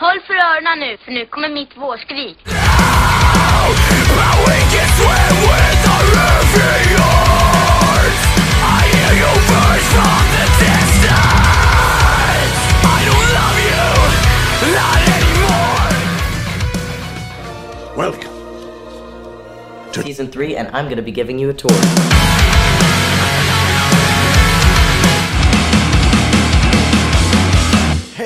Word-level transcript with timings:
Håll 0.00 0.20
för 0.26 0.34
öronen 0.34 0.78
nu, 0.78 0.96
för 0.96 1.12
nu 1.12 1.26
kommer 1.26 1.48
mitt 1.48 1.76
vårskrik. 1.76 2.38
Welcome. 17.96 18.28
to 19.92 20.02
season 20.02 20.30
three, 20.30 20.56
and 20.56 20.68
I'm 20.68 20.88
gonna 20.88 21.02
be 21.02 21.10
giving 21.10 21.38
you 21.38 21.50
a 21.50 21.54
tour. 21.54 22.57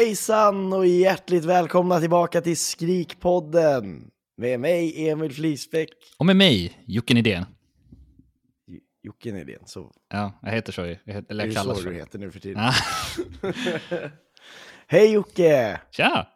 Hejsan 0.02 0.72
och 0.72 0.86
hjärtligt 0.86 1.44
välkomna 1.44 2.00
tillbaka 2.00 2.40
till 2.40 2.56
Skrikpodden 2.56 4.10
med 4.36 4.60
mig 4.60 5.08
Emil 5.08 5.32
Flisbäck. 5.32 5.88
Och 6.18 6.26
med 6.26 6.36
mig, 6.36 6.82
Jocke 6.86 7.14
Nidén. 7.14 7.44
J- 8.66 8.80
Jocke 9.02 9.32
Nydén, 9.32 9.62
så 9.66 9.92
Ja, 10.08 10.38
jag 10.42 10.50
heter 10.50 10.72
så 10.72 10.84
ju. 10.86 10.98
Jag 11.04 11.14
heter, 11.14 11.28
det 11.28 11.30
eller 11.30 11.44
är 11.44 11.46
jag 11.46 11.50
ju 11.50 11.54
kallas 11.54 11.76
så 11.76 11.82
för 11.82 11.90
du 11.90 11.96
det. 11.96 12.02
heter 12.02 12.18
nu 12.18 12.30
för 12.30 12.40
tiden. 12.40 12.62
Ja. 12.62 12.72
Hej 14.86 15.12
Jocke! 15.12 15.80
Tja! 15.90 16.26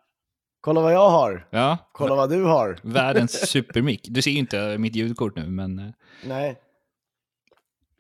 Kolla 0.61 0.81
vad 0.81 0.93
jag 0.93 1.11
har. 1.11 1.49
Ja, 1.51 1.79
Kolla 1.93 2.15
vad 2.15 2.31
du 2.31 2.43
har. 2.45 2.79
världens 2.83 3.51
supermick. 3.51 4.07
Du 4.11 4.23
ser 4.23 4.31
ju 4.31 4.39
inte 4.39 4.79
mitt 4.79 4.95
ljudkort 4.97 5.37
nu, 5.37 5.47
men 5.51 5.79
eh, 5.79 5.91
Nej. 6.25 6.61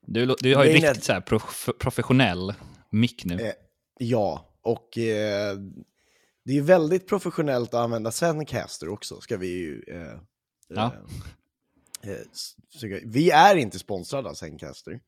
du, 0.07 0.35
du 0.41 0.55
har 0.55 0.65
ju 0.65 0.73
Det 0.73 0.79
är 0.79 0.83
riktigt 0.83 1.05
så 1.05 1.13
här 1.13 1.21
prof 1.21 1.69
professionell 1.79 2.55
mick 2.91 3.25
nu. 3.25 3.35
Eh, 3.41 3.53
ja, 3.99 4.49
och 4.67 4.99
eh, 4.99 5.57
det 6.45 6.53
är 6.53 6.55
ju 6.55 6.61
väldigt 6.63 7.07
professionellt 7.09 7.75
att 7.75 7.81
använda 7.81 8.11
Zencaster 8.11 8.89
också, 8.89 9.21
ska 9.21 9.37
vi 9.37 9.47
ju... 9.47 9.83
Eh, 9.89 10.21
Ja. 10.69 10.93
eh, 12.03 12.11
eh, 12.11 12.99
vi 13.05 13.31
är 13.31 13.57
inte 13.57 13.79
sponsrade 13.79 14.29
av 14.29 14.35
Zencaster. 14.35 15.01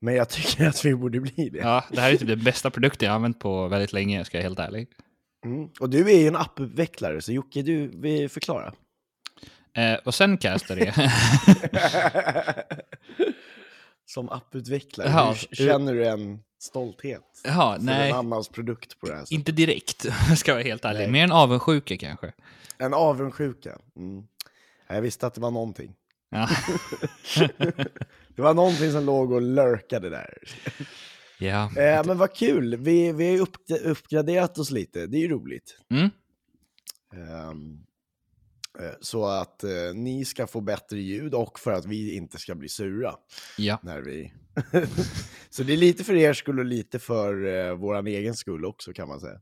Men 0.00 0.14
jag 0.14 0.28
tycker 0.28 0.68
att 0.68 0.84
vi 0.84 0.94
borde 0.94 1.20
bli 1.20 1.48
det. 1.48 1.58
Ja, 1.58 1.84
det 1.90 2.00
här 2.00 2.12
är 2.12 2.16
typ 2.16 2.28
den 2.28 2.44
bästa 2.44 2.70
produkten 2.70 3.06
jag 3.06 3.12
har 3.12 3.16
använt 3.16 3.38
på 3.38 3.68
väldigt 3.68 3.92
länge, 3.92 4.24
ska 4.24 4.36
jag 4.38 4.42
helt 4.42 4.58
ärlig. 4.58 4.88
Mm. 5.44 5.68
Och 5.80 5.90
du 5.90 6.10
är 6.10 6.18
ju 6.18 6.26
en 6.26 6.36
apputvecklare, 6.36 7.22
så 7.22 7.32
Jocke, 7.32 7.62
du 7.62 8.00
vill 8.00 8.28
förklara. 8.28 8.74
Eh, 9.72 9.94
och 9.94 10.14
sen 10.14 10.32
är... 10.32 10.94
Som 14.06 14.28
apputvecklare, 14.28 15.08
Ja, 15.08 15.34
hur 15.50 15.56
känner 15.56 15.94
du 15.94 16.06
en 16.06 16.42
stolthet 16.62 17.22
Jaha, 17.44 17.76
för 17.76 17.84
nej. 17.84 18.10
en 18.10 18.16
annans 18.16 18.48
produkt 18.48 19.00
på 19.00 19.06
det 19.06 19.12
här 19.12 19.20
sättet? 19.20 19.32
Inte 19.32 19.52
direkt, 19.52 20.06
ska 20.36 20.50
jag 20.50 20.56
vara 20.56 20.64
helt 20.64 20.84
ärlig. 20.84 20.98
Nej. 21.00 21.10
Mer 21.10 21.24
en 21.24 21.32
avundsjuka 21.32 21.96
kanske. 21.96 22.32
En 22.78 22.94
avundsjuka. 22.94 23.78
Mm. 23.96 24.22
Jag 24.88 25.02
visste 25.02 25.26
att 25.26 25.34
det 25.34 25.40
var 25.40 25.50
någonting. 25.50 25.94
Ja. 26.30 26.48
Det 28.36 28.42
var 28.42 28.54
någonting 28.54 28.92
som 28.92 29.04
låg 29.04 29.32
och 29.32 29.42
lurkade 29.42 30.10
där. 30.10 30.38
ja. 31.38 31.64
Eh, 31.76 32.06
men 32.06 32.18
vad 32.18 32.34
kul, 32.34 32.76
vi, 32.76 33.12
vi 33.12 33.24
har 33.24 33.32
ju 33.32 33.40
upp, 33.40 33.56
uppgraderat 33.84 34.58
oss 34.58 34.70
lite, 34.70 35.06
det 35.06 35.16
är 35.16 35.20
ju 35.20 35.28
roligt. 35.28 35.78
Mm. 35.90 36.04
Eh, 37.12 37.52
så 39.00 39.26
att 39.26 39.64
eh, 39.64 39.70
ni 39.94 40.24
ska 40.24 40.46
få 40.46 40.60
bättre 40.60 40.98
ljud 40.98 41.34
och 41.34 41.58
för 41.58 41.72
att 41.72 41.86
vi 41.86 42.16
inte 42.16 42.38
ska 42.38 42.54
bli 42.54 42.68
sura. 42.68 43.14
ja. 43.58 43.78
när 43.82 44.00
vi... 44.00 44.32
så 45.50 45.62
det 45.62 45.72
är 45.72 45.76
lite 45.76 46.04
för 46.04 46.14
er 46.14 46.32
skull 46.32 46.58
och 46.58 46.64
lite 46.64 46.98
för 46.98 47.44
uh, 47.44 47.72
våran 47.72 48.06
egen 48.06 48.34
skull 48.34 48.64
också 48.64 48.92
kan 48.92 49.08
man 49.08 49.20
säga. 49.20 49.40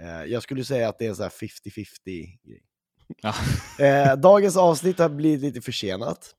Eh, 0.00 0.24
jag 0.24 0.42
skulle 0.42 0.64
säga 0.64 0.88
att 0.88 0.98
det 0.98 1.04
är 1.04 1.08
en 1.08 1.16
sån 1.16 1.22
här 1.22 1.30
50-50 1.30 1.86
grej. 2.44 2.62
ja. 3.22 3.34
Eh, 3.84 4.16
dagens 4.16 4.56
avsnitt 4.56 4.98
har 4.98 5.08
blivit 5.08 5.40
lite 5.40 5.60
försenat. 5.60 6.34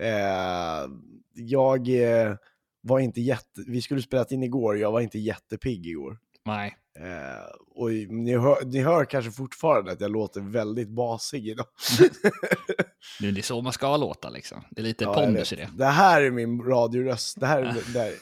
Eh, 0.00 0.90
jag 1.34 1.88
eh, 1.88 2.36
var 2.80 2.98
inte 3.00 3.20
jätte... 3.20 3.64
Vi 3.66 3.82
skulle 3.82 4.02
spelat 4.02 4.32
in 4.32 4.42
igår, 4.42 4.78
jag 4.78 4.92
var 4.92 5.00
inte 5.00 5.18
jättepigg 5.18 5.86
igår. 5.86 6.18
Nej. 6.44 6.76
Eh, 6.98 7.44
och 7.74 7.90
ni 7.90 8.36
hör, 8.38 8.64
ni 8.64 8.80
hör 8.82 9.04
kanske 9.04 9.30
fortfarande 9.30 9.92
att 9.92 10.00
jag 10.00 10.10
låter 10.10 10.40
väldigt 10.40 10.88
basig 10.88 11.48
idag. 11.48 11.66
Nu, 13.20 13.32
det 13.32 13.40
är 13.40 13.42
så 13.42 13.60
man 13.62 13.72
ska 13.72 13.96
låta 13.96 14.30
liksom. 14.30 14.64
Det 14.70 14.80
är 14.80 14.84
lite 14.84 15.04
Ja, 15.04 15.14
pondus 15.14 15.52
i 15.52 15.56
det. 15.56 15.68
Det 15.76 15.84
här 15.86 16.22
är 16.22 16.30
min 16.30 16.62
radioröst. 16.62 17.40
Det 17.40 17.46
här 17.46 17.62
är 17.62 17.92
där 17.94 18.12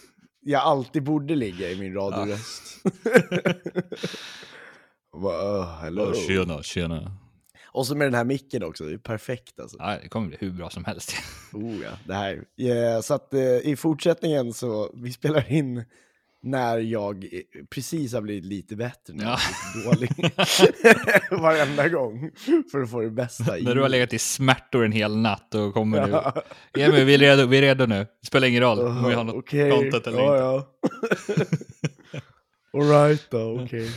jag 0.40 0.62
alltid 0.62 1.02
borde 1.02 1.34
ligga 1.34 1.70
i 1.70 1.78
min 1.80 1.94
radioröst. 1.94 2.62
Och 5.12 5.20
bara, 5.20 5.58
"Åh, 5.58 5.80
hello. 5.80 6.14
Tjena, 6.14 6.62
tjena. 6.62 7.12
Och 7.72 7.86
så 7.86 7.94
med 7.94 8.06
den 8.06 8.14
här 8.14 8.24
micken 8.24 8.62
också, 8.64 8.84
det 8.84 8.92
är 8.92 8.98
perfekt 8.98 9.60
alltså. 9.60 9.76
Ja, 9.80 9.98
det 10.02 10.08
kommer 10.08 10.28
bli 10.28 10.36
hur 10.40 10.50
bra 10.50 10.70
som 10.70 10.84
helst. 10.84 11.14
Oh, 11.52 11.82
ja, 11.82 11.90
det 12.06 12.14
här. 12.14 12.44
Ja, 12.54 13.02
så 13.02 13.14
att 13.14 13.34
eh, 13.34 13.40
i 13.56 13.76
fortsättningen 13.76 14.52
så, 14.52 14.90
vi 14.94 15.12
spelar 15.12 15.52
in 15.52 15.84
när 16.42 16.78
jag 16.78 17.24
eh, 17.24 17.64
precis 17.70 18.12
har 18.12 18.20
blivit 18.20 18.44
lite 18.44 18.76
bättre, 18.76 19.14
när 19.14 19.24
jag 19.24 19.38
Ja. 19.84 19.90
dålig. 19.90 20.10
Varenda 21.42 21.88
gång, 21.88 22.30
för 22.72 22.82
att 22.82 22.90
få 22.90 23.00
det 23.00 23.10
bästa 23.10 23.58
i. 23.58 23.62
När 23.62 23.74
du 23.74 23.80
har 23.82 23.88
legat 23.88 24.12
i 24.12 24.18
smärtor 24.18 24.84
en 24.84 24.92
hel 24.92 25.16
natt 25.16 25.54
och 25.54 25.74
kommer 25.74 26.06
du... 26.06 26.12
Ja. 26.12 26.42
Emil, 26.78 27.04
vi 27.04 27.14
är 27.14 27.18
redo, 27.18 27.46
vi 27.46 27.58
är 27.58 27.62
redo 27.62 27.86
nu. 27.86 28.06
Det 28.20 28.26
spelar 28.26 28.48
ingen 28.48 28.62
roll 28.62 28.78
om 28.80 29.08
vi 29.08 29.14
har 29.14 29.24
något 29.24 29.36
Okej, 29.36 29.70
content 29.70 30.06
eller 30.06 30.18
ja, 30.18 30.56
inte. 30.56 30.66
Ja. 31.36 32.20
Alright 32.80 33.30
då, 33.30 33.60
okej. 33.64 33.90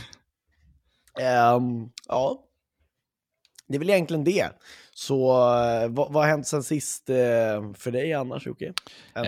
Ehm, 1.20 1.88
ja. 2.08 2.40
Det 3.68 3.74
är 3.74 3.78
väl 3.78 3.90
egentligen 3.90 4.24
det. 4.24 4.48
Så 4.94 5.30
eh, 5.30 5.88
vad, 5.88 6.12
vad 6.12 6.22
har 6.22 6.30
hänt 6.30 6.46
sen 6.46 6.62
sist 6.62 7.10
eh, 7.10 7.16
för 7.74 7.90
dig 7.90 8.12
annars, 8.12 8.46
Jocke? 8.46 8.72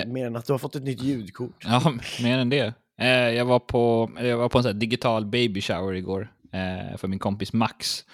Mer 0.07 0.27
än 0.27 0.37
att 0.37 0.47
du 0.47 0.53
har 0.53 0.59
fått 0.59 0.77
ett 0.77 0.83
nytt 0.83 1.03
ljudkort. 1.03 1.65
Ja, 1.65 1.93
mer 2.23 2.39
än 2.39 2.49
det. 2.51 2.75
Eh, 2.99 3.09
jag, 3.09 3.45
var 3.45 3.59
på, 3.59 4.11
eller 4.19 4.29
jag 4.29 4.37
var 4.39 4.49
på 4.49 4.59
en 4.59 4.65
sån 4.65 4.79
digital 4.79 5.27
baby 5.27 5.61
shower 5.61 5.95
igår 5.95 6.33
eh, 6.53 6.97
för 6.99 7.09
min 7.09 7.19
kompis 7.19 7.53
Max. 7.53 8.05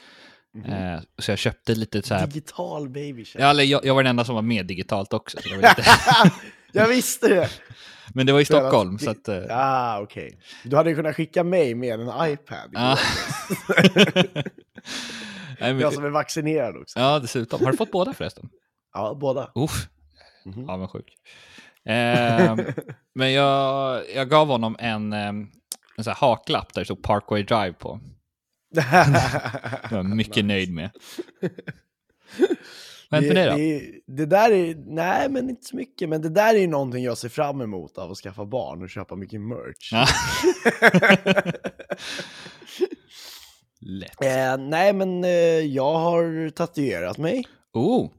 Eh, 0.66 1.00
så 1.18 1.30
jag 1.30 1.38
köpte 1.38 1.74
lite 1.74 2.02
så 2.02 2.14
här... 2.14 2.26
Digital 2.26 2.88
baby 2.88 3.24
shower. 3.24 3.44
Ja, 3.44 3.50
eller 3.50 3.64
jag, 3.64 3.84
jag 3.84 3.94
var 3.94 4.02
den 4.02 4.10
enda 4.10 4.24
som 4.24 4.34
var 4.34 4.42
med 4.42 4.66
digitalt 4.66 5.12
också. 5.12 5.38
Var 5.50 5.56
lite... 5.56 5.84
Jag 6.74 6.88
visste 6.88 7.28
det! 7.28 7.48
Men 8.14 8.26
det 8.26 8.32
var 8.32 8.40
i 8.40 8.44
Stockholm, 8.44 8.98
så 8.98 9.10
att... 9.10 9.28
Eh, 9.28 9.42
Ah, 9.50 10.00
okej. 10.00 10.38
Du 10.64 10.76
hade 10.76 10.90
ju 10.90 10.96
kunnat 10.96 11.16
skicka 11.16 11.44
mig 11.44 11.74
med 11.74 12.00
en 12.00 12.32
iPad. 12.32 12.70
ja. 12.72 12.98
Men, 15.60 15.78
Jag 15.78 15.92
som 15.94 16.04
är 16.04 16.10
vaccinerad 16.10 16.76
också. 16.76 16.98
ja, 16.98 17.18
dessutom. 17.18 17.64
Har 17.64 17.70
du 17.70 17.76
fått 17.76 17.90
båda 17.90 18.12
förresten? 18.14 18.48
Ja, 18.94 19.14
båda. 19.20 19.50
Uff, 19.54 19.86
Mhm. 20.44 20.68
avundsjuk. 20.70 21.14
Ehm, 21.84 22.58
men 23.14 23.32
jag, 23.32 24.02
jag 24.14 24.28
gav 24.28 24.48
honom 24.48 24.76
en, 24.78 25.12
ehm, 25.12 25.48
en 25.96 26.04
sån 26.04 26.10
här 26.10 26.28
haklapp 26.28 26.74
där 26.74 26.80
det 26.80 26.84
stod 26.84 27.02
Parkway 27.02 27.42
Drive 27.42 27.72
på. 27.72 28.00
Det 28.74 29.88
var 29.90 29.96
jag 29.96 30.06
mycket 30.06 30.44
nöjd 30.44 30.72
med. 30.72 30.90
Vad 33.10 33.22
med 33.22 33.36
dig 33.36 33.46
då? 33.46 33.56
Det, 33.56 34.00
det 34.06 34.26
där 34.26 34.50
är, 34.50 34.74
nej 34.86 35.28
men 35.28 35.50
inte 35.50 35.64
så 35.64 35.76
mycket, 35.76 36.08
men 36.08 36.22
det 36.22 36.28
där 36.28 36.54
är 36.54 36.58
ju 36.58 36.66
någonting 36.66 37.04
jag 37.04 37.18
ser 37.18 37.28
fram 37.28 37.60
emot 37.60 37.98
av 37.98 38.10
att 38.10 38.18
skaffa 38.18 38.44
barn 38.44 38.82
och 38.82 38.90
köpa 38.90 39.16
mycket 39.16 39.40
merch. 39.40 39.92
Lätt. 43.80 44.22
Eh, 44.24 44.56
nej 44.58 44.92
men 44.92 45.24
eh, 45.24 45.30
jag 45.60 45.94
har 45.94 46.50
tatuerat 46.50 47.18
mig. 47.18 47.44
Oh, 47.72 48.10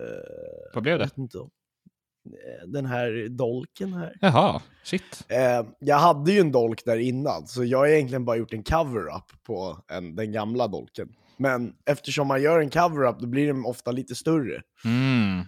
Eh, 0.00 0.74
vad 0.74 0.82
blev 0.82 0.92
jag 0.92 1.00
det? 1.00 1.04
vet 1.04 1.18
inte 1.18 1.38
eh, 1.38 1.44
Den 2.66 2.86
här 2.86 3.28
dolken 3.28 3.92
här. 3.92 4.16
Jaha, 4.20 4.62
shit. 4.84 5.24
Eh, 5.28 5.66
jag 5.78 5.98
hade 5.98 6.32
ju 6.32 6.40
en 6.40 6.52
dolk 6.52 6.82
där 6.84 6.96
innan, 6.98 7.46
så 7.46 7.64
jag 7.64 7.78
har 7.78 7.86
egentligen 7.86 8.24
bara 8.24 8.36
gjort 8.36 8.52
en 8.52 8.62
cover-up 8.62 9.44
på 9.46 9.78
en, 9.88 10.16
den 10.16 10.32
gamla 10.32 10.68
dolken. 10.68 11.08
Men 11.36 11.72
eftersom 11.86 12.26
man 12.28 12.42
gör 12.42 12.60
en 12.60 12.70
cover-up 12.70 13.18
då 13.20 13.26
blir 13.26 13.46
den 13.46 13.64
ofta 13.64 13.90
lite 13.92 14.14
större. 14.14 14.62
Mm. 14.84 15.44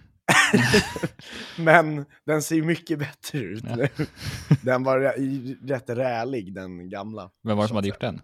Men 1.57 2.05
den 2.25 2.41
ser 2.41 2.61
mycket 2.61 2.99
bättre 2.99 3.39
ut 3.39 3.63
Ja. 3.67 3.75
nu. 3.75 3.87
Den 4.63 4.83
var 4.83 4.99
rä- 4.99 5.67
rätt 5.67 5.89
rälig, 5.89 6.53
den 6.53 6.89
gamla. 6.89 7.29
Vem 7.43 7.57
var 7.57 7.63
det 7.63 7.67
som 7.67 7.75
hade 7.75 7.87
gjort 7.87 8.01
den? 8.01 8.21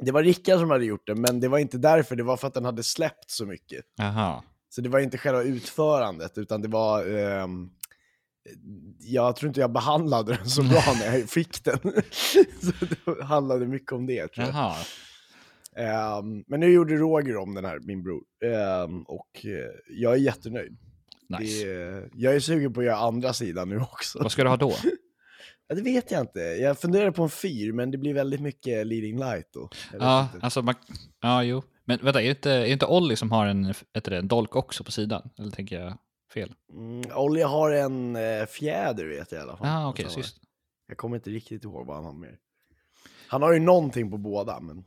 Det 0.00 0.12
var 0.12 0.22
Rickard 0.22 0.58
som 0.60 0.70
hade 0.70 0.84
gjort 0.84 1.06
det, 1.06 1.14
men 1.14 1.40
det 1.40 1.48
var 1.48 1.58
inte 1.58 1.78
därför. 1.78 2.16
Det 2.16 2.22
var 2.22 2.36
för 2.36 2.48
att 2.48 2.54
den 2.54 2.64
hade 2.64 2.82
släppt 2.82 3.30
så 3.30 3.46
mycket. 3.46 3.84
Jaha. 3.96 4.42
Så 4.68 4.80
det 4.80 4.88
var 4.88 4.98
inte 4.98 5.18
själva 5.18 5.42
utförandet, 5.42 6.38
utan 6.38 6.62
det 6.62 6.68
var... 6.68 7.06
ehm, 7.18 7.70
jag 8.98 9.36
tror 9.36 9.48
inte 9.48 9.60
jag 9.60 9.72
behandlade 9.72 10.34
den 10.34 10.48
så 10.48 10.62
bra 10.62 10.82
när 11.00 11.18
jag 11.18 11.30
fick 11.30 11.64
den. 11.64 11.78
så 12.60 12.72
det 13.16 13.24
handlade 13.24 13.66
mycket 13.66 13.92
om 13.92 14.06
det, 14.06 14.28
tror 14.28 14.46
jag. 14.46 14.54
Jaha. 14.54 14.76
Ehm, 15.76 16.44
men 16.46 16.60
nu 16.60 16.72
gjorde 16.72 16.96
Roger 16.96 17.36
om 17.36 17.54
den 17.54 17.64
här, 17.64 17.78
min 17.80 18.02
bror. 18.02 18.22
Ehm, 18.44 19.02
och 19.02 19.44
eh, 19.44 19.70
jag 19.88 20.12
är 20.12 20.16
jättenöjd. 20.18 20.76
Nice. 21.38 21.66
Det, 21.66 22.08
jag 22.14 22.34
är 22.34 22.40
sugen 22.40 22.72
på 22.72 22.80
att 22.80 22.86
göra 22.86 22.96
andra 22.96 23.32
sidan 23.32 23.68
nu 23.68 23.80
också. 23.80 24.18
Vad 24.22 24.32
ska 24.32 24.42
du 24.42 24.48
ha 24.48 24.56
då? 24.56 24.74
Ja, 25.70 25.74
det 25.74 25.82
vet 25.82 26.10
jag 26.10 26.20
inte. 26.20 26.40
Jag 26.40 26.78
funderar 26.80 27.10
på 27.10 27.22
en 27.22 27.30
fyr, 27.30 27.72
men 27.72 27.90
det 27.90 27.98
blir 27.98 28.14
väldigt 28.14 28.40
mycket 28.40 28.86
leading 28.86 29.18
light 29.18 29.48
då. 29.52 29.70
Ja, 29.98 30.28
alltså 30.40 30.62
man, 30.62 30.74
ja, 31.20 31.42
jo. 31.42 31.62
Men 31.88 31.98
vänta, 32.02 32.20
är 32.20 32.24
det 32.24 32.30
inte, 32.30 32.50
är 32.50 32.60
det 32.60 32.68
inte 32.70 32.86
Olli 32.86 33.16
som 33.16 33.30
har 33.32 33.46
en, 33.46 33.74
heter 33.94 34.10
det, 34.10 34.18
en 34.18 34.28
dolk 34.28 34.56
också 34.56 34.84
på 34.84 34.92
sidan? 34.92 35.30
Eller 35.38 35.50
tänker 35.50 35.80
jag 35.80 35.98
fel? 36.34 36.54
Mm, 36.72 37.02
Olli 37.14 37.42
har 37.42 37.70
en 37.70 38.16
eh, 38.16 38.46
fjäder 38.46 39.04
vet 39.04 39.32
jag 39.32 39.38
i 39.38 39.42
alla 39.42 39.56
fall. 39.56 39.66
Ah, 39.66 39.88
okay, 39.90 40.08
sist. 40.08 40.36
Jag 40.88 40.96
kommer 40.96 41.16
inte 41.16 41.30
riktigt 41.30 41.64
ihåg 41.64 41.86
vad 41.86 41.96
han 41.96 42.04
har 42.04 42.12
mer. 42.12 42.36
Han 43.28 43.42
har 43.42 43.52
ju 43.52 43.60
någonting 43.60 44.10
på 44.10 44.16
båda, 44.16 44.60
men... 44.60 44.84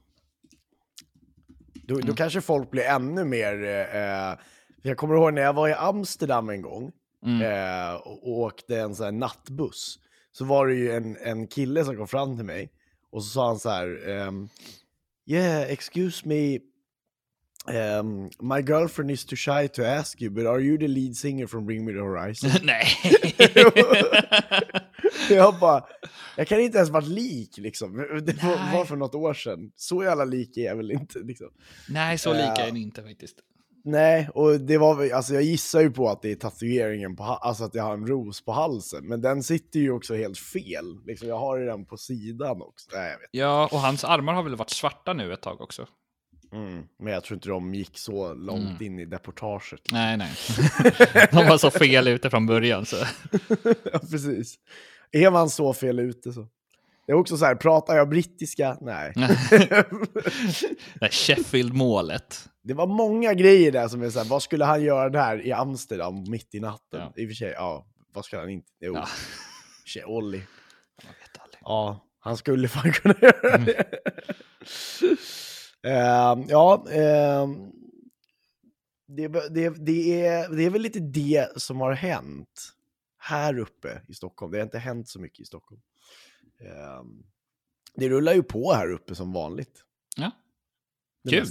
Då, 1.87 1.93
Mm. 1.95 2.05
då 2.07 2.13
kanske 2.13 2.41
folk 2.41 2.71
blir 2.71 2.83
ännu 2.83 3.23
mer... 3.23 3.63
Eh, 3.95 4.37
jag 4.81 4.97
kommer 4.97 5.15
ihåg 5.15 5.33
när 5.33 5.41
jag 5.41 5.53
var 5.53 5.69
i 5.69 5.73
Amsterdam 5.73 6.49
en 6.49 6.61
gång 6.61 6.91
Mm. 7.25 7.41
eh, 7.41 7.93
och, 7.95 8.29
åkte 8.29 8.79
en 8.79 8.95
sån 8.95 9.03
här 9.03 9.11
nattbuss. 9.11 9.99
Så 10.31 10.45
var 10.45 10.67
det 10.67 10.73
ju 10.73 10.91
en, 10.91 11.17
en 11.17 11.47
kille 11.47 11.85
som 11.85 11.97
kom 11.97 12.07
fram 12.07 12.35
till 12.37 12.45
mig 12.45 12.71
och 13.11 13.23
så 13.23 13.29
sa 13.29 13.47
han 13.47 13.59
så 13.59 13.69
här... 13.69 14.09
ehm, 14.09 14.49
yeah, 15.25 15.61
excuse 15.71 16.27
me. 16.27 16.59
Um, 17.67 18.29
my 18.39 18.61
girlfriend 18.61 19.11
is 19.11 19.25
too 19.25 19.35
shy 19.35 19.67
to 19.67 19.85
ask 19.85 20.21
you, 20.21 20.31
but 20.31 20.45
are 20.45 20.59
you 20.59 20.77
the 20.77 20.87
lead 20.87 21.15
singer 21.17 21.47
from 21.47 21.65
Bring 21.65 21.85
Me 21.85 21.93
The 21.93 21.99
Horizon? 21.99 22.51
Nej! 22.63 22.87
jag 25.29 25.59
bara, 25.59 25.83
jag 26.37 26.47
kan 26.47 26.59
inte 26.59 26.77
ens 26.77 26.89
varit 26.89 27.07
lik 27.07 27.57
liksom. 27.57 27.97
Det 27.97 28.43
var, 28.43 28.73
var 28.77 28.85
för 28.85 28.95
något 28.95 29.15
år 29.15 29.33
sedan. 29.33 29.71
Så 29.75 30.03
jävla 30.03 30.25
lik 30.25 30.57
är 30.57 30.61
jag 30.61 30.75
väl 30.75 30.91
inte 30.91 31.19
liksom. 31.19 31.47
Nej, 31.89 32.17
så 32.17 32.33
lika 32.33 32.43
Ja. 32.57 32.65
är 32.67 32.71
ni 32.71 32.81
inte 32.81 33.03
faktiskt. 33.03 33.35
Nej, 33.83 34.29
och 34.33 34.59
det 34.59 34.77
var 34.77 35.11
alltså 35.13 35.33
jag 35.33 35.43
gissar 35.43 35.81
ju 35.81 35.91
på 35.91 36.09
att 36.09 36.21
det 36.21 36.31
är 36.31 36.35
tatueringen 36.35 37.15
på, 37.15 37.23
alltså 37.23 37.63
att 37.63 37.75
jag 37.75 37.83
har 37.83 37.93
en 37.93 38.07
ros 38.07 38.45
på 38.45 38.51
halsen. 38.51 39.05
Men 39.07 39.21
den 39.21 39.43
sitter 39.43 39.79
ju 39.79 39.91
också 39.91 40.15
helt 40.15 40.37
fel. 40.37 40.97
Liksom, 41.05 41.27
jag 41.27 41.39
har 41.39 41.57
ju 41.57 41.65
den 41.65 41.85
på 41.85 41.97
sidan 41.97 42.61
också. 42.61 42.89
Nej. 42.93 43.15
Ja, 43.31 43.69
och 43.71 43.79
hans 43.79 44.03
armar 44.03 44.33
har 44.33 44.43
väl 44.43 44.55
varit 44.55 44.69
svarta 44.69 45.13
nu 45.13 45.33
ett 45.33 45.41
tag 45.41 45.61
också? 45.61 45.87
Mm. 46.53 46.83
Men 46.99 47.13
jag 47.13 47.23
tror 47.23 47.35
inte 47.35 47.49
de 47.49 47.73
gick 47.75 47.97
så 47.97 48.33
långt 48.33 48.69
Mm. 48.81 48.83
in 48.83 48.99
i 48.99 49.05
deportaget. 49.05 49.79
Nej, 49.91 50.17
nej. 50.17 50.31
De 51.31 51.47
var 51.47 51.57
så 51.57 51.71
fel 51.71 52.07
ute 52.07 52.29
från 52.29 52.45
början. 52.45 52.85
Så. 52.85 52.95
ja, 53.93 53.99
precis. 54.11 54.55
Är 55.11 55.31
man 55.31 55.49
så 55.49 55.73
fel 55.73 55.99
ute 55.99 56.33
så. 56.33 56.47
Det 57.05 57.11
är 57.11 57.15
också 57.17 57.37
så 57.37 57.45
här, 57.45 57.55
pratar 57.55 57.95
jag 57.95 58.09
brittiska? 58.09 58.77
Nej. 58.81 59.13
Det 60.99 61.09
Sheffield-målet. 61.11 62.49
Det 62.63 62.73
var 62.73 62.87
många 62.87 63.33
grejer 63.33 63.71
där 63.71 63.87
som 63.87 64.01
är 64.01 64.09
så 64.09 64.19
här, 64.19 64.25
vad 64.29 64.43
skulle 64.43 64.65
han 64.65 64.83
göra 64.83 65.09
där 65.09 65.45
i 65.47 65.51
Amsterdam 65.51 66.23
mitt 66.29 66.55
i 66.55 66.59
natten? 66.59 66.99
Ja. 66.99 67.13
I 67.15 67.25
och 67.25 67.29
för 67.29 67.35
sig, 67.35 67.51
ja, 67.51 67.85
vad 68.13 68.25
ska 68.25 68.39
han 68.39 68.49
inte? 68.49 68.67
Jo, 68.81 68.93
Ja. 68.95 69.07
ja. 69.95 70.05
Olli. 70.05 70.41
Ja, 71.61 72.05
han 72.19 72.37
skulle 72.37 72.67
fan 72.67 72.91
kunna 72.91 73.15
göra 73.21 73.55
Mm. 73.55 73.65
det. 73.65 73.83
Ehm, 75.83 76.45
ja, 76.47 76.85
ehm, 76.91 77.71
det, 79.07 79.27
det, 79.27 79.69
det, 79.69 80.25
är, 80.25 80.55
det 80.55 80.63
är 80.63 80.69
väl 80.69 80.81
lite 80.81 80.99
det 80.99 81.61
som 81.61 81.81
har 81.81 81.91
hänt 81.91 82.73
här 83.17 83.59
uppe 83.59 84.01
i 84.07 84.13
Stockholm. 84.13 84.51
Det 84.51 84.57
har 84.57 84.63
inte 84.63 84.79
hänt 84.79 85.09
så 85.09 85.19
mycket 85.19 85.39
i 85.39 85.45
Stockholm. 85.45 85.81
Ehm, 86.59 87.23
det 87.95 88.09
rullar 88.09 88.33
ju 88.33 88.43
på 88.43 88.73
här 88.73 88.91
uppe 88.91 89.15
som 89.15 89.33
vanligt. 89.33 89.83
Ja. 90.17 90.31
Det 91.23 91.29
Kul. 91.29 91.45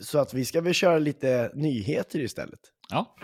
så 0.00 0.18
att 0.18 0.34
vi 0.34 0.44
ska 0.44 0.60
väl 0.60 0.74
köra 0.74 0.98
lite 0.98 1.50
nyheter 1.54 2.20
istället. 2.20 2.60
Ja. 2.88 3.16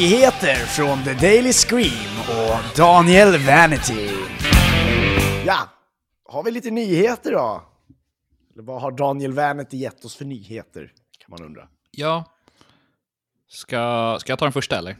Nyheter 0.00 0.54
från 0.54 1.04
The 1.04 1.14
Daily 1.14 1.52
Scream 1.52 2.18
och 2.28 2.76
Daniel 2.76 3.38
Vanity. 3.46 4.08
Ja, 5.46 5.68
har 6.24 6.42
vi 6.42 6.50
lite 6.50 6.70
nyheter 6.70 7.32
då? 7.32 7.62
Eller 8.54 8.62
vad 8.62 8.82
har 8.82 8.92
Daniel 8.92 9.32
Vanity 9.32 9.76
gett 9.76 10.04
oss 10.04 10.16
för 10.16 10.24
nyheter? 10.24 10.92
Kan 11.18 11.30
man 11.30 11.46
undra. 11.46 11.68
ja. 11.90 12.24
Ska, 13.48 14.16
ska 14.20 14.32
jag 14.32 14.38
ta 14.38 14.44
den 14.44 14.52
första 14.52 14.78
eller? 14.78 14.96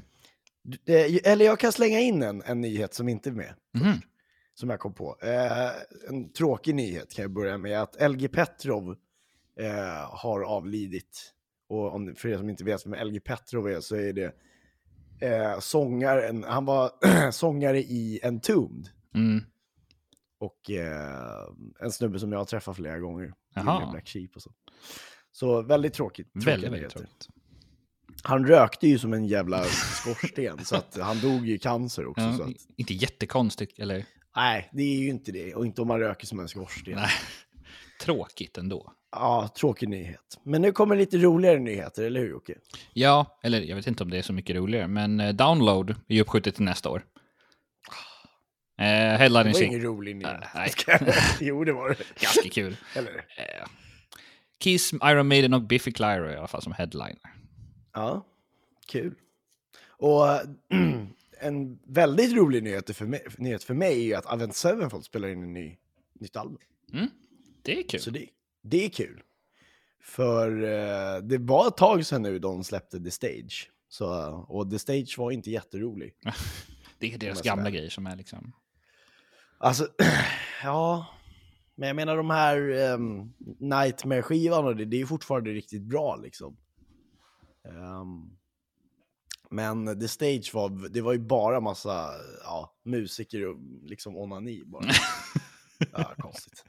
Eller 1.25 1.44
jag 1.44 1.58
kan 1.58 1.73
slänga 1.73 2.00
in 2.00 2.23
en, 2.23 2.43
en 2.43 2.61
nyhet 2.61 2.94
som 2.94 3.08
inte 3.08 3.29
är 3.29 3.35
med. 3.35 3.55
Mhm. 3.75 3.93
Som 4.55 4.70
jag 4.70 4.81
kom 4.81 4.94
på. 4.94 5.19
Eh, 5.23 5.69
en 6.08 6.32
tråkig 6.32 6.75
nyhet 6.75 7.12
kan 7.14 7.23
jag 7.23 7.32
börja 7.32 7.58
med. 7.58 7.82
Att 7.82 8.11
LG 8.11 8.29
Petrov 8.29 8.96
eh, 9.61 10.11
har 10.11 10.43
avlidit. 10.43 11.32
Och 11.69 11.94
om, 11.94 12.14
för 12.17 12.29
er 12.29 12.37
som 12.37 12.50
inte 12.50 12.64
vet 12.64 12.87
vem 12.87 13.06
LG 13.08 13.20
Petrov 13.20 13.69
är 13.69 13.81
så 13.81 13.96
är 13.96 14.12
det 14.12 14.35
eh, 15.20 15.58
sångaren. 15.61 16.44
Han 16.44 16.64
var 16.64 16.90
sångare 17.31 17.78
i 17.78 18.20
Entombed. 18.22 18.88
Mm. 19.14 19.44
Och 20.40 20.70
eh, 20.70 21.44
en 21.81 21.93
snubbe 21.93 22.19
som 22.19 22.32
jag 22.32 22.38
har 22.38 22.44
träffat 22.44 22.76
flera 22.76 22.99
gånger. 22.99 23.32
Jaha. 23.55 23.90
Black 23.90 24.08
Sheep 24.08 24.28
och 24.34 24.43
så. 24.43 24.50
Så 25.32 25.62
väldigt 25.62 25.94
tråkigt. 25.94 26.32
tråkiga 26.32 26.52
Väldigt, 26.52 26.72
väldigt 26.72 26.90
tråkigt. 26.90 27.28
Han 28.22 28.46
rökte 28.46 28.88
ju 28.88 28.99
som 28.99 29.12
en 29.12 29.26
jävla 29.26 29.64
skorsten. 29.64 30.64
så 30.64 30.76
att 30.76 30.99
han 31.00 31.20
dog 31.20 31.46
ju 31.46 31.55
i 31.55 31.58
cancer 31.58 32.06
också. 32.06 32.22
Ja, 32.25 32.37
så 32.37 32.43
att, 32.43 32.50
Inte 32.76 32.94
jättekonstigt, 32.94 33.78
eller? 33.78 34.05
nej, 34.37 34.70
det 34.72 34.82
är 34.82 34.99
ju 34.99 35.08
inte 35.08 35.32
det. 35.32 35.55
Och 35.55 35.67
inte 35.67 35.82
om 35.82 35.88
man 35.88 36.00
röker 36.00 36.26
som 36.26 36.40
en 36.40 36.49
skorsten. 36.49 36.94
Nej. 36.94 37.11
Tråkigt 38.00 38.58
ändå. 38.58 38.93
Ja, 39.12 39.49
tråkig 39.56 39.88
nyhet. 39.88 40.38
Men 40.43 40.62
nu 40.62 40.73
kommer 40.73 40.97
lite 40.97 41.19
roligare 41.19 41.58
nyheter, 41.58 42.02
eller 42.05 42.20
hur 42.20 42.31
Jocke? 42.31 42.55
Ja, 42.93 43.38
eller 43.43 43.61
jag 43.61 43.76
vet 43.76 43.87
inte 43.87 44.02
om 44.02 44.11
det 44.11 44.19
är 44.19 44.23
så 44.23 44.32
mycket 44.32 44.56
roligare, 44.56 44.88
men 44.88 45.20
eh, 45.20 45.35
Download 45.35 45.91
är 45.91 46.14
ju 46.14 46.20
uppskjutet 46.20 46.55
till 46.55 46.64
nästa 46.64 46.91
år. 46.91 47.05
Eh, 48.79 48.85
Det 48.85 49.17
headlining 49.19 49.52
var 49.52 49.62
ingen 49.62 49.82
rolig 49.82 50.17
nyhet. 50.17 50.41
Nej. 50.55 50.70
jo, 51.41 51.64
det 51.64 51.73
var 51.73 51.88
det. 51.88 52.20
Ganska 52.20 52.49
kul. 52.49 52.76
Eller? 52.94 53.17
Eh, 53.17 53.67
Kiss, 54.58 54.93
Iron 54.93 55.29
Maiden 55.29 55.55
och 55.55 55.62
Biffy 55.62 55.93
Clyro 55.93 56.31
i 56.31 56.37
alla 56.37 56.49
fall 56.49 56.62
som 56.62 56.73
headliner. 56.73 57.35
Ja, 57.93 58.26
kul. 58.87 59.14
Och 59.88 60.26
en 61.41 61.79
väldigt 61.87 62.32
rolig 62.37 62.62
nyhet 62.62 62.96
för 62.96 63.06
mig, 63.06 63.26
nyhet 63.38 63.64
för 63.64 63.75
mig 63.75 64.12
är 64.12 64.19
att 64.19 64.26
Avent 64.26 64.56
Sevenfold 64.56 65.05
spelar 65.05 65.29
in 65.29 65.43
en 65.43 65.53
ny, 65.53 65.76
nytt 66.20 66.37
album. 66.37 66.58
Det 67.62 67.79
är 67.79 67.89
kul. 67.89 68.01
Så 68.01 68.11
det, 68.11 68.27
det 68.62 68.85
är 68.85 68.89
kul. 68.89 69.23
För 70.03 70.62
eh, 70.62 71.23
det 71.23 71.39
var 71.39 71.69
ett 71.69 71.77
tag 71.77 72.07
sedan 72.07 72.23
nu 72.23 72.39
de 72.39 72.65
släppte 72.65 73.01
The 73.01 73.11
Stage. 73.11 73.71
Så, 73.89 74.07
och 74.49 74.71
The 74.71 74.79
Stage 74.79 75.19
var 75.19 75.31
inte 75.31 75.51
jätterolig. 75.51 76.15
Det 76.99 77.15
är 77.15 77.19
deras 77.19 77.43
gamla 77.43 77.65
sådär. 77.65 77.77
grejer 77.77 77.91
som 77.91 78.06
är 78.06 78.17
liksom... 78.17 78.53
Alltså, 79.58 79.89
ja. 80.63 81.06
Men 81.75 81.87
jag 81.87 81.96
menar 81.96 82.17
de 82.17 82.31
här 82.31 82.70
um, 82.93 83.32
Nightmare-skivan 83.58 84.65
och 84.65 84.77
det, 84.77 84.84
det 84.84 85.01
är 85.01 85.06
fortfarande 85.06 85.51
riktigt 85.51 85.82
bra 85.82 86.17
liksom. 86.17 86.56
Ehm, 87.65 88.31
men 89.51 90.01
The 90.01 90.08
Stage 90.08 90.55
var, 90.55 90.89
det 90.89 91.01
var 91.01 91.13
ju 91.13 91.19
bara 91.19 91.61
massa 91.61 92.11
ja, 92.44 92.75
musiker 92.84 93.46
och 93.46 93.56
liksom 93.82 94.17
onani 94.17 94.63
bara. 94.65 94.84
ja, 95.93 96.15
konstigt. 96.19 96.65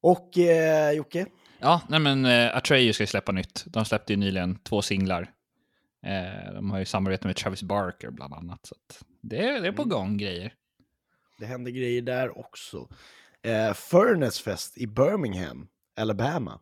Och 0.00 0.38
eh, 0.38 0.92
Jocke? 0.92 1.26
Ja, 1.58 1.80
nej 1.88 2.00
men 2.00 2.26
uh, 2.26 2.56
Atreyu 2.56 2.92
ska 2.92 3.02
ju 3.02 3.06
släppa 3.06 3.32
nytt. 3.32 3.64
De 3.66 3.84
släppte 3.84 4.12
ju 4.12 4.16
nyligen 4.16 4.58
två 4.58 4.82
singlar. 4.82 5.30
Eh, 6.06 6.54
de 6.54 6.70
har 6.70 6.78
ju 6.78 6.84
samarbete 6.84 7.26
med 7.26 7.36
Travis 7.36 7.62
Barker 7.62 8.10
bland 8.10 8.34
annat. 8.34 8.66
Så 8.66 8.74
att 8.74 9.04
det, 9.22 9.48
är, 9.48 9.60
det 9.60 9.68
är 9.68 9.72
på 9.72 9.84
gång 9.84 10.16
grejer. 10.16 10.54
Det 11.38 11.46
händer 11.46 11.70
grejer 11.70 12.02
där 12.02 12.38
också. 12.38 12.88
Eh, 13.42 13.74
Furnace 13.74 14.42
Fest 14.42 14.78
i 14.78 14.86
Birmingham, 14.86 15.68
Alabama, 15.96 16.60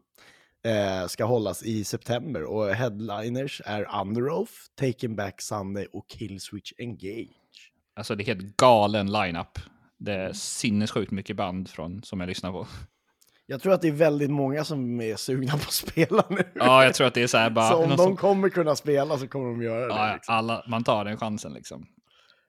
eh, 0.65 1.07
ska 1.07 1.25
hållas 1.25 1.63
i 1.63 1.85
september 1.85 2.45
och 2.45 2.75
headliners 2.75 3.63
är 3.65 4.01
Under 4.01 4.31
Oath, 4.31 4.53
Taken 4.75 5.17
Back 5.17 5.41
Sunday 5.41 5.87
och 5.93 6.09
Killswitch 6.09 6.73
Engage. 6.79 7.73
Alltså 7.95 8.15
det 8.15 8.23
är 8.23 8.27
helt 8.27 8.57
galen 8.57 9.13
lineup. 9.13 9.59
Det 9.99 10.13
är 10.13 10.33
sinnessjukt 10.33 11.11
mycket 11.11 11.37
band 11.37 11.69
från, 11.69 12.03
som 12.03 12.21
jag 12.21 12.27
lyssnar 12.27 12.53
på. 12.53 12.67
Jag 13.51 13.61
tror 13.63 13.73
att 13.73 13.83
det 13.83 13.89
är 13.89 13.93
väldigt 13.93 14.31
många 14.31 14.65
som 14.65 15.01
är 15.01 15.17
sugna 15.17 15.53
på 15.53 15.59
att 15.59 15.73
spela 15.73 16.25
nu. 16.31 16.43
Ja, 16.55 16.85
jag 16.85 16.95
tror 16.95 17.07
att 17.07 17.15
det 17.15 17.23
är 17.23 17.27
så 17.27 17.39
här 17.39 17.51
bara... 17.51 17.69
så 17.71 17.83
om 17.83 17.89
de 17.91 17.97
som- 17.97 18.17
kommer 18.17 18.49
kunna 18.49 18.77
spela 18.77 19.19
så 19.19 19.29
kommer 19.29 19.47
de 19.47 19.63
göra 19.63 19.81
det. 19.81 19.95
ja, 19.95 20.13
liksom. 20.15 20.35
alla, 20.35 20.65
man 20.69 20.85
tar 20.85 21.05
den 21.05 21.17
chansen 21.17 21.53
liksom. 21.53 21.87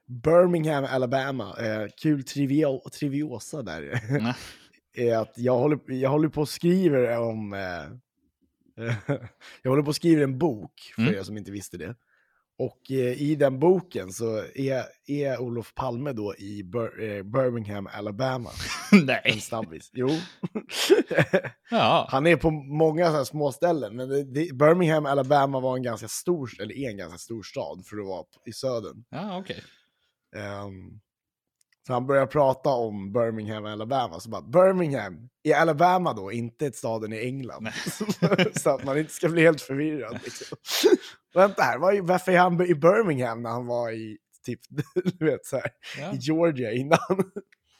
Birmingham, 0.06 0.84
Alabama. 0.84 1.56
Eh, 1.60 1.88
kul 2.02 2.24
trivia, 2.24 2.68
triviosa 2.92 3.62
där. 3.62 4.00
Är 4.96 5.16
att 5.16 5.32
jag 5.36 5.58
håller, 5.58 5.78
jag 5.86 6.10
håller 6.10 6.28
på 6.28 6.40
och 6.40 6.48
skriver 6.48 7.18
om... 7.18 7.52
Eh, 7.52 7.58
jag 9.62 9.70
håller 9.70 9.82
på 9.82 9.88
och 9.88 9.96
skriver 9.96 10.22
en 10.22 10.38
bok, 10.38 10.92
för 10.94 11.02
Mm. 11.02 11.14
er 11.14 11.22
som 11.22 11.36
inte 11.36 11.50
visste 11.50 11.76
det. 11.76 11.94
Och 12.60 12.90
eh, 12.90 13.22
i 13.22 13.34
den 13.34 13.58
boken 13.58 14.12
så 14.12 14.44
är, 14.54 14.84
är 15.06 15.40
Olof 15.40 15.74
Palme 15.74 16.12
då 16.12 16.34
i 16.36 16.62
Bir 16.62 17.02
eh, 17.02 17.22
Birmingham, 17.22 17.86
Alabama. 17.86 18.50
En 18.92 19.06
Nej. 19.06 19.40
snabbis. 19.40 19.90
Jo. 19.92 20.08
Ja. 21.70 22.06
Han 22.10 22.26
är 22.26 22.36
på 22.36 22.50
många 22.50 23.06
så 23.06 23.16
här 23.16 23.24
små 23.24 23.52
ställen, 23.52 23.96
men 23.96 24.08
det, 24.08 24.24
det, 24.24 24.54
Birmingham, 24.54 25.06
Alabama 25.06 25.60
var 25.60 25.76
en 25.76 25.82
ganska 25.82 26.08
stor, 26.08 26.50
eller 26.60 26.74
är 26.74 26.90
en 26.90 26.96
ganska 26.96 27.18
stor 27.18 27.42
stad 27.42 27.86
för 27.86 27.96
att 27.96 28.06
vara 28.06 28.24
i 28.46 28.52
södern. 28.52 29.04
Ja, 29.10 29.38
okej. 29.38 29.62
Ehm, 30.36 31.00
så 31.86 31.92
han 31.92 32.06
börjar 32.06 32.26
prata 32.26 32.70
om 32.70 33.12
Birmingham, 33.12 33.64
Alabama. 33.64 34.20
Så 34.20 34.30
bara, 34.30 34.42
Birmingham 34.42 35.28
i 35.42 35.52
Alabama 35.52 36.12
då, 36.12 36.32
inte 36.32 36.66
ett 36.66 36.76
staden 36.76 37.12
i 37.12 37.18
England. 37.18 37.68
så 38.54 38.70
att 38.70 38.84
man 38.84 38.98
inte 38.98 39.12
ska 39.12 39.28
bli 39.28 39.42
helt 39.42 39.60
förvirrad. 39.60 40.20
Liksom. 40.24 40.58
Vänta 41.34 41.62
här, 41.62 41.78
var, 41.78 42.00
varför 42.00 42.32
är 42.32 42.38
han 42.38 42.66
i 42.66 42.74
Birmingham 42.74 43.42
när 43.42 43.50
han 43.50 43.66
var 43.66 43.90
i 43.92 44.18
typ, 44.46 44.60
du 45.18 45.24
vet 45.24 45.46
så 45.46 45.56
här, 45.56 45.70
Ja. 45.98 46.12
i 46.14 46.16
Georgia 46.16 46.72
innan? 46.72 46.98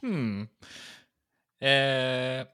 Hmm. 0.01 0.43
Eh, 1.61 2.47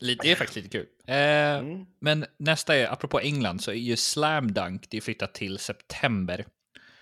lite, 0.00 0.22
det 0.22 0.32
är 0.32 0.36
faktiskt 0.36 0.56
lite 0.56 0.68
kul. 0.68 0.86
Eh, 1.06 1.16
Mm. 1.58 1.86
Men 2.00 2.26
nästa 2.36 2.76
är, 2.76 2.92
apropå 2.92 3.20
England, 3.20 3.60
så 3.62 3.70
är 3.70 3.74
ju 3.74 3.96
Slam 3.96 4.52
Dunk, 4.52 4.86
det 4.90 4.96
är 4.96 5.00
flyttat 5.00 5.34
till 5.34 5.58
september. 5.58 6.46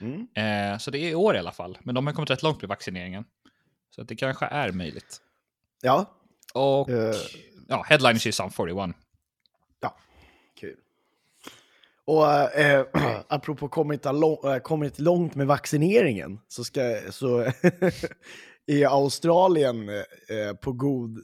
Mm. 0.00 0.26
Eh, 0.34 0.78
så 0.78 0.90
det 0.90 0.98
är 0.98 1.10
i 1.10 1.14
år 1.14 1.36
i 1.36 1.38
alla 1.38 1.52
fall. 1.52 1.78
Men 1.82 1.94
de 1.94 2.06
har 2.06 2.14
kommit 2.14 2.30
rätt 2.30 2.42
långt 2.42 2.62
med 2.62 2.68
vaccineringen. 2.68 3.24
Så 3.90 4.02
att 4.02 4.08
det 4.08 4.16
kanske 4.16 4.46
är 4.46 4.72
möjligt. 4.72 5.20
Ja, 5.82 6.16
Och 6.54 6.90
Eh. 6.90 7.14
ja, 7.68 7.82
headliners 7.88 8.26
är 8.26 8.32
Sum 8.32 8.50
41. 8.50 8.96
Ja, 9.80 9.96
kul. 10.60 10.76
Och 12.04 12.32
eh, 12.58 12.86
apropå 13.28 13.68
kommit, 13.68 14.04
lång, 14.04 14.36
äh, 14.44 14.58
kommit 14.58 14.98
långt 14.98 15.34
med 15.34 15.46
vaccineringen 15.46 16.40
så 16.48 16.64
ska 16.64 16.80
så 17.10 17.46
i 18.66 18.84
Australien 18.84 19.88
eh, 19.88 20.56
på 20.62 20.72
god... 20.72 21.18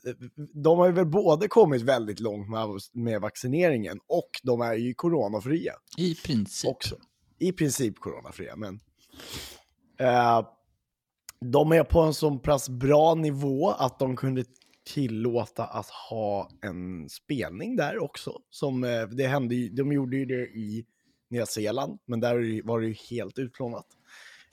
De 0.55 0.79
har 0.79 0.87
ju 0.87 0.93
väl 0.93 1.07
både 1.07 1.49
kommit 1.49 1.83
väldigt 1.83 2.21
långt 2.21 2.49
med, 2.49 2.69
med 2.93 3.21
vaccineringen 3.21 3.99
och 4.07 4.31
de 4.43 4.61
är 4.61 4.75
ju 4.75 4.95
coronafria 4.95 5.73
I 5.99 6.15
princip. 6.15 6.71
också. 6.71 6.97
I 7.39 7.53
princip 7.53 7.99
coronafria, 7.99 8.57
men... 8.57 8.81
Eh, 9.99 10.47
de 11.41 11.73
är 11.73 11.85
på 11.85 12.01
en 12.01 12.15
så 12.15 12.39
pass 12.39 12.69
bra 12.69 13.15
nivå 13.15 13.71
att 13.71 13.99
de 13.99 14.17
kunde 14.17 14.45
tillåta 14.87 15.65
att 15.65 15.89
ha 15.91 16.51
en 16.63 17.09
spelning 17.09 17.77
där 17.77 17.99
också. 17.99 18.41
Som, 18.51 18.85
eh, 18.85 19.03
det 19.09 19.27
hände 19.27 19.55
ju, 19.55 19.69
de 19.69 19.93
gjorde 19.93 20.17
ju 20.17 20.25
det 20.27 20.47
i 20.47 20.87
Nya 21.31 21.47
Zeeland, 21.47 21.99
men 22.07 22.21
där 22.21 22.63
var 22.67 22.81
det 22.81 22.87
ju 22.87 22.95
helt 23.11 23.39
utplånat. 23.39 23.87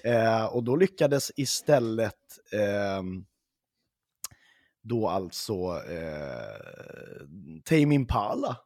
Eh, 0.04 0.46
och 0.46 0.64
då 0.64 0.76
lyckades 0.76 1.32
istället 1.36 2.20
ehm, 2.52 3.26
då 4.82 5.08
alltså 5.10 5.54
eh, 5.90 7.26
Tame 7.64 7.96
Impala 7.96 8.58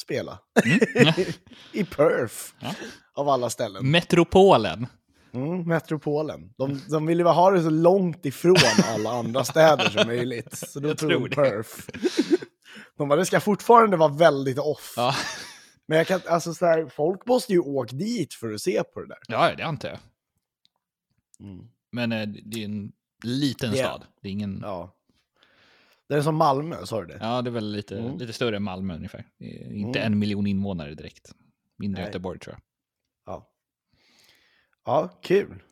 spela. 0.00 0.38
I 1.72 1.84
Perth, 1.84 2.34
Ja. 2.60 2.74
av 3.14 3.28
alla 3.28 3.50
ställen. 3.50 3.90
Metropolen. 3.90 4.86
Mm, 5.32 5.68
metropolen. 5.68 6.54
De, 6.58 6.80
de 6.88 7.06
ville 7.06 7.24
väl 7.24 7.32
ha 7.34 7.50
det 7.50 7.62
så 7.62 7.70
långt 7.70 8.26
ifrån 8.26 8.56
alla 8.84 9.10
andra 9.10 9.44
städer 9.44 9.90
som 9.90 10.06
möjligt. 10.06 10.58
Så 10.68 10.80
då 10.80 10.94
tror 10.94 11.28
de. 11.28 11.34
Perth. 11.34 11.70
De 12.96 13.08
bara, 13.08 13.16
det 13.18 13.26
ska 13.26 13.40
fortfarande 13.40 13.96
vara 13.96 14.12
väldigt 14.12 14.58
off. 14.58 14.94
Ja. 14.96 15.14
Men 15.86 15.98
jag 15.98 16.06
kan, 16.06 16.20
alltså 16.28 16.54
så 16.54 16.66
här, 16.66 16.86
folk 16.86 17.26
måste 17.26 17.52
ju 17.52 17.58
åka 17.60 17.96
dit 17.96 18.34
för 18.34 18.52
att 18.54 18.60
se 18.60 18.82
på 18.84 19.00
det 19.00 19.06
där. 19.08 19.18
ja, 19.28 19.54
det 19.56 19.62
antar 19.62 19.88
jag. 19.88 19.98
Mm. 21.40 21.66
Men 21.92 22.12
eh, 22.12 22.28
det 22.28 22.60
är 22.60 22.64
en 22.64 22.92
liten 23.24 23.70
Det- 23.70 23.76
stad. 23.78 24.06
Det 24.22 24.28
är 24.28 24.32
ingen... 24.32 24.60
Ja. 24.62 24.96
Det 26.08 26.14
är 26.16 26.22
som 26.22 26.36
Malmö, 26.36 26.86
sa 26.86 27.00
du 27.00 27.06
det? 27.06 27.18
Ja, 27.20 27.42
det 27.42 27.50
är 27.50 27.52
väl 27.52 27.72
lite, 27.72 27.98
Mm. 27.98 28.18
lite 28.18 28.32
större 28.32 28.56
än 28.56 28.62
Malmö 28.62 28.94
ungefär. 28.96 29.24
Inte 29.70 29.98
Mm. 29.98 30.12
en 30.12 30.18
miljon 30.18 30.46
invånare 30.46 30.94
direkt. 30.94 31.32
Mindre 31.78 32.00
Nej. 32.02 32.08
Göteborg 32.08 32.38
tror 32.38 32.54
jag. 32.54 32.62
Ja. 33.34 33.50
Ja, 34.86 35.08
kul. 35.22 35.62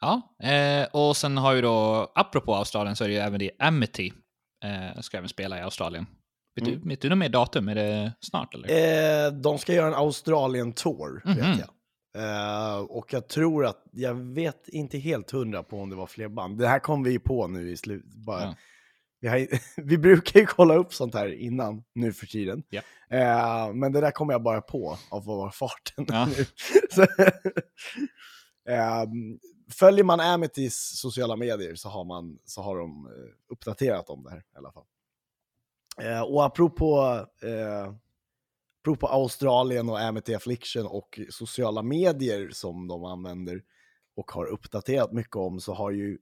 Ja, 0.00 0.34
eh, 0.48 0.86
och 0.92 1.16
sen 1.16 1.36
har 1.36 1.52
ju 1.54 1.60
då, 1.62 2.12
apropå 2.14 2.54
Australien, 2.54 2.96
så 2.96 3.04
är 3.04 3.08
det 3.08 3.14
ju 3.14 3.20
även 3.20 3.38
det 3.38 3.50
Amity. 3.58 4.12
Eh, 4.64 5.00
ska 5.00 5.16
även 5.16 5.28
spela 5.28 5.58
i 5.58 5.62
Australien. 5.62 6.06
Vet, 6.54 6.68
Mm. 6.68 6.80
du, 6.80 6.88
vet 6.88 7.00
du 7.00 7.08
något 7.08 7.18
mer 7.18 7.28
datum? 7.28 7.68
Är 7.68 7.74
det 7.74 8.12
snart 8.20 8.54
eller? 8.54 9.26
Eh, 9.26 9.32
de 9.32 9.58
ska 9.58 9.72
göra 9.74 9.86
en 9.86 9.94
Australien-tour, 9.94 11.22
Mhm. 11.24 11.36
vet 11.36 11.58
jag. 11.58 11.68
Eh, 12.18 12.78
och 12.78 13.12
jag 13.12 13.28
tror 13.28 13.66
att, 13.66 13.82
jag 13.92 14.14
vet 14.14 14.68
inte 14.68 14.98
helt 14.98 15.30
hundra 15.30 15.62
på 15.62 15.80
om 15.80 15.90
det 15.90 15.96
var 15.96 16.06
fler 16.06 16.28
band. 16.28 16.58
Det 16.58 16.68
här 16.68 16.78
kom 16.78 17.02
vi 17.02 17.18
på 17.18 17.46
nu 17.46 17.70
i 17.70 17.76
slutet. 17.76 18.14
Bara, 18.14 18.42
Ja. 18.42 18.54
Vi, 19.20 19.28
har, 19.28 19.48
vi 19.82 19.98
brukar 19.98 20.40
ju 20.40 20.46
kolla 20.46 20.74
upp 20.74 20.94
sånt 20.94 21.14
här 21.14 21.34
innan, 21.34 21.84
nu 21.92 22.12
för 22.12 22.26
tiden. 22.26 22.62
Ja. 22.68 22.82
Eh, 23.10 23.72
men 23.74 23.92
det 23.92 24.00
där 24.00 24.10
kommer 24.10 24.34
jag 24.34 24.42
bara 24.42 24.60
på 24.60 24.98
av 25.10 25.24
vad 25.24 25.54
farten 25.54 26.06
Ja. 26.08 26.26
nu. 26.38 26.44
Så, 26.90 27.02
ehm, 28.72 29.38
följer 29.72 30.04
man 30.04 30.20
Amitys 30.20 31.00
sociala 31.00 31.36
medier 31.36 31.74
så 31.74 31.88
har, 31.88 32.04
man, 32.04 32.38
så 32.44 32.62
har 32.62 32.78
de 32.78 33.06
eh, 33.06 33.52
uppdaterat 33.52 34.10
om 34.10 34.22
det 34.22 34.30
här 34.30 34.38
i 34.38 34.56
alla 34.56 34.72
fall. 34.72 34.84
Eh, 36.02 36.20
och 36.20 36.44
apropå, 36.44 37.18
eh, 37.42 37.94
apropå 38.82 39.06
Australien 39.06 39.88
och 39.88 40.00
Amity 40.00 40.34
Affliction 40.34 40.86
och 40.86 41.20
sociala 41.30 41.82
medier 41.82 42.50
som 42.52 42.88
de 42.88 43.04
använder 43.04 43.62
och 44.16 44.30
har 44.30 44.46
uppdaterat 44.46 45.12
mycket 45.12 45.36
om 45.36 45.60
så 45.60 45.74
har 45.74 45.90
ju 45.90 46.18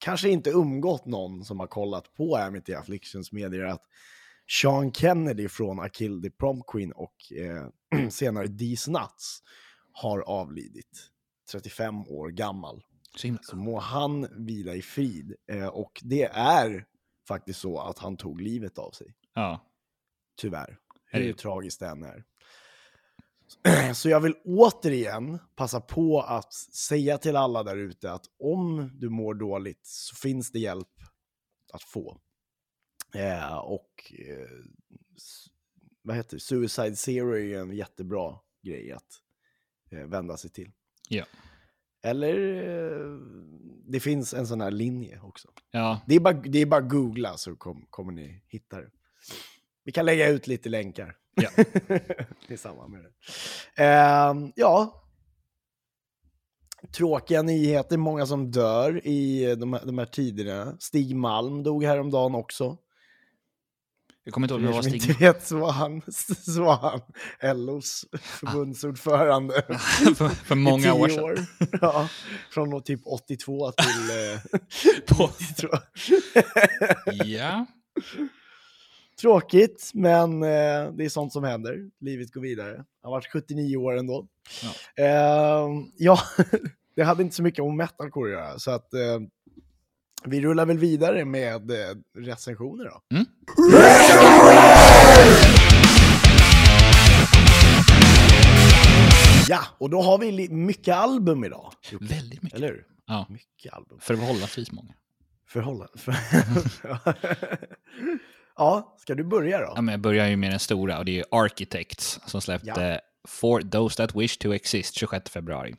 kanske 0.00 0.28
inte 0.28 0.50
umgått 0.50 1.06
någon 1.06 1.44
som 1.44 1.60
har 1.60 1.66
kollat 1.66 2.14
på 2.14 2.36
Amity 2.36 2.74
Afflictions 2.74 3.32
medier 3.32 3.64
att 3.64 3.82
Sean 4.62 4.92
Kennedy 4.92 5.48
från 5.48 5.80
Akill 5.80 6.22
the 6.22 6.30
Prom 6.30 6.62
Queen 6.66 6.92
och 6.92 7.14
eh, 7.32 8.08
senare 8.10 8.48
These 8.48 8.90
Nuts 8.90 9.42
har 9.92 10.20
avlidit. 10.20 11.10
35 11.52 12.08
år 12.08 12.28
gammal. 12.30 12.82
Så 13.16 13.36
Så 13.42 13.56
må 13.56 13.78
han 13.78 14.28
vila 14.46 14.74
i 14.74 14.82
frid. 14.82 15.34
Eh, 15.52 15.66
och 15.66 16.00
det 16.04 16.24
är 16.32 16.84
faktiskt 17.28 17.60
så 17.60 17.80
att 17.80 17.98
han 17.98 18.16
tog 18.16 18.40
livet 18.40 18.78
av 18.78 18.90
sig. 18.90 19.14
Ja. 19.34 19.60
Tyvärr. 20.36 20.78
Är 21.10 21.20
Hur 21.20 21.26
det- 21.32 21.38
tragiskt 21.38 21.80
det 21.80 21.86
än 21.88 22.02
är. 22.02 22.24
Så 23.94 24.08
jag 24.08 24.20
vill 24.20 24.34
återigen 24.44 25.38
passa 25.56 25.80
på 25.80 26.20
att 26.20 26.52
säga 26.52 27.18
till 27.18 27.36
alla 27.36 27.62
där 27.62 27.76
ute 27.76 28.12
att 28.12 28.24
om 28.38 28.90
du 28.94 29.08
mår 29.08 29.34
dåligt 29.34 29.86
så 29.86 30.16
finns 30.16 30.52
det 30.52 30.58
hjälp 30.58 30.88
att 31.72 31.82
få. 31.82 32.20
Eh, 33.14 33.56
och 33.56 34.12
eh, 34.18 34.48
vad 36.02 36.16
heter 36.16 36.36
det? 36.36 36.40
Suicide 36.40 36.96
Zero 36.96 37.36
är 37.36 37.58
en 37.58 37.76
jättebra 37.76 38.38
grej 38.62 38.92
att 38.92 39.22
eh, 39.90 40.06
vända 40.06 40.36
sig 40.36 40.50
till. 40.50 40.70
Ja. 41.08 41.24
Eller 42.02 42.62
eh, 42.64 43.18
det 43.86 44.00
finns 44.00 44.34
en 44.34 44.46
sån 44.46 44.60
här 44.60 44.70
linje 44.70 45.20
också. 45.20 45.48
ja. 45.70 46.00
Det 46.06 46.14
är 46.14 46.20
bara, 46.20 46.34
det 46.34 46.58
är 46.58 46.66
bara 46.66 46.82
att 46.84 46.90
googla 46.90 47.36
så 47.36 47.56
kom, 47.56 47.86
kommer 47.90 48.12
ni 48.12 48.44
hitta 48.48 48.80
det. 48.80 48.90
Vi 49.84 49.92
kan 49.92 50.06
lägga 50.06 50.28
ut 50.28 50.46
lite 50.46 50.68
länkar. 50.68 51.16
Ja. 51.36 51.50
I 52.48 52.56
samband 52.56 52.92
med 52.92 53.00
det. 53.04 53.10
Ehm, 53.82 54.52
ja. 54.56 55.02
Tråkiga 56.96 57.42
nyheter, 57.42 57.96
många 57.96 58.26
som 58.26 58.50
dör 58.50 59.06
i 59.06 59.54
de 59.56 59.72
här, 59.72 59.86
de 59.86 59.98
här 59.98 60.06
tiderna. 60.06 60.76
Stig 60.78 61.16
Malm 61.16 61.62
dog 61.62 61.84
häromdagen 61.84 62.34
också. 62.34 62.76
Jag 64.24 64.34
kommer 64.34 64.44
inte 64.44 64.54
ihåg 64.54 64.62
er 64.62 64.66
det 64.66 64.72
var 64.74 64.82
som 64.82 64.94
inte 64.94 65.04
Stig. 65.04 65.20
vet 65.20 65.46
så 65.46 65.58
var 65.58 65.72
han, 65.72 66.02
så 66.46 66.64
var 66.64 66.76
han 66.76 67.00
LOs 67.66 68.04
förbundsordförande. 68.20 69.62
för, 70.16 70.28
för 70.28 70.54
många 70.54 70.94
år 70.94 71.08
sedan. 71.08 71.46
Ja, 71.80 72.08
från 72.50 72.82
typ 72.82 73.00
82 73.06 73.72
till 73.72 74.10
eh, 74.10 74.60
På, 75.06 75.24
82. 75.24 75.68
ja. 77.24 77.66
Tråkigt, 79.20 79.90
men 79.94 80.42
eh, 80.42 80.92
det 80.92 81.04
är 81.04 81.08
sånt 81.08 81.32
som 81.32 81.44
händer. 81.44 81.90
Livet 82.00 82.32
går 82.32 82.40
vidare. 82.40 82.76
Han 82.76 82.84
har 83.02 83.10
varit 83.10 83.32
79 83.32 83.76
år 83.76 83.96
ändå. 83.96 84.26
Ja. 84.62 84.68
Eh, 85.04 85.68
ja, 85.96 86.18
det 86.96 87.02
hade 87.02 87.22
inte 87.22 87.36
så 87.36 87.42
mycket 87.42 87.64
om 87.64 87.76
metalcore 87.76 88.36
att 88.36 88.44
göra, 88.44 88.58
så 88.58 88.70
att 88.70 88.94
eh, 88.94 89.20
vi 90.24 90.40
rullar 90.40 90.66
väl 90.66 90.78
vidare 90.78 91.24
med 91.24 91.70
eh, 91.70 91.96
recensioner 92.18 92.84
då. 92.84 93.16
Mm. 93.16 93.26
Ja, 99.48 99.60
och 99.78 99.90
då 99.90 100.02
har 100.02 100.18
vi 100.18 100.48
mycket 100.48 100.94
album 100.94 101.44
idag. 101.44 101.72
Väldigt 102.00 102.42
mycket. 102.42 102.58
Eller 102.58 102.68
hur? 102.68 102.86
Ja. 103.06 103.26
Mycket 103.28 103.72
album. 103.72 103.98
Förhållandevis 104.00 104.72
många. 104.72 104.94
Förhållande. 105.48 105.98
För... 105.98 106.12
ja, 108.56 108.96
ska 108.98 109.14
du 109.14 109.24
börja 109.24 109.58
då? 109.58 109.72
Ja, 109.74 109.80
men 109.80 109.92
jag 109.92 110.00
börjar 110.00 110.26
ju 110.26 110.36
med 110.36 110.50
den 110.50 110.58
stora 110.58 110.98
och 110.98 111.04
det 111.04 111.18
är 111.18 111.24
Architects 111.30 112.20
som 112.26 112.40
släppte 112.40 112.90
Ja. 112.92 113.00
For 113.28 113.60
Those 113.60 113.96
That 113.96 114.14
Wish 114.16 114.36
To 114.36 114.54
Exist 114.54 114.94
26 114.98 115.30
februari. 115.30 115.74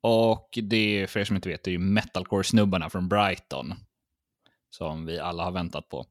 Och 0.00 0.58
det 0.62 1.02
är, 1.02 1.06
för 1.06 1.20
er 1.20 1.24
som 1.24 1.36
inte 1.36 1.48
vet, 1.48 1.64
det 1.64 1.70
är 1.70 1.72
ju 1.72 1.78
metalcore-snubbarna 1.78 2.90
från 2.90 3.08
Brighton. 3.08 3.74
Som 4.70 5.06
vi 5.06 5.18
alla 5.18 5.44
har 5.44 5.52
väntat 5.52 5.88
på. 5.88 6.06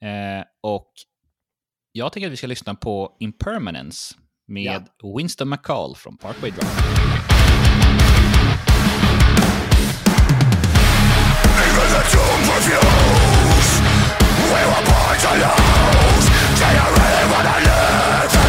Eh, 0.00 0.44
och 0.60 0.92
jag 1.92 2.12
tycker 2.12 2.26
att 2.26 2.32
vi 2.32 2.36
ska 2.36 2.46
lyssna 2.46 2.74
på 2.74 3.16
Impermanence 3.20 4.14
med 4.46 4.88
Winston 5.18 5.48
McCall 5.48 5.96
från 5.96 6.16
Parkway 6.16 6.50
Drive. 6.50 6.70
We 14.44 14.60
were 14.70 14.84
born 14.88 15.16
to 15.24 15.30
lose 15.40 16.26
Do 16.58 16.66
you 16.76 16.86
really 16.96 17.24
wanna 17.32 17.56
live? 17.66 18.43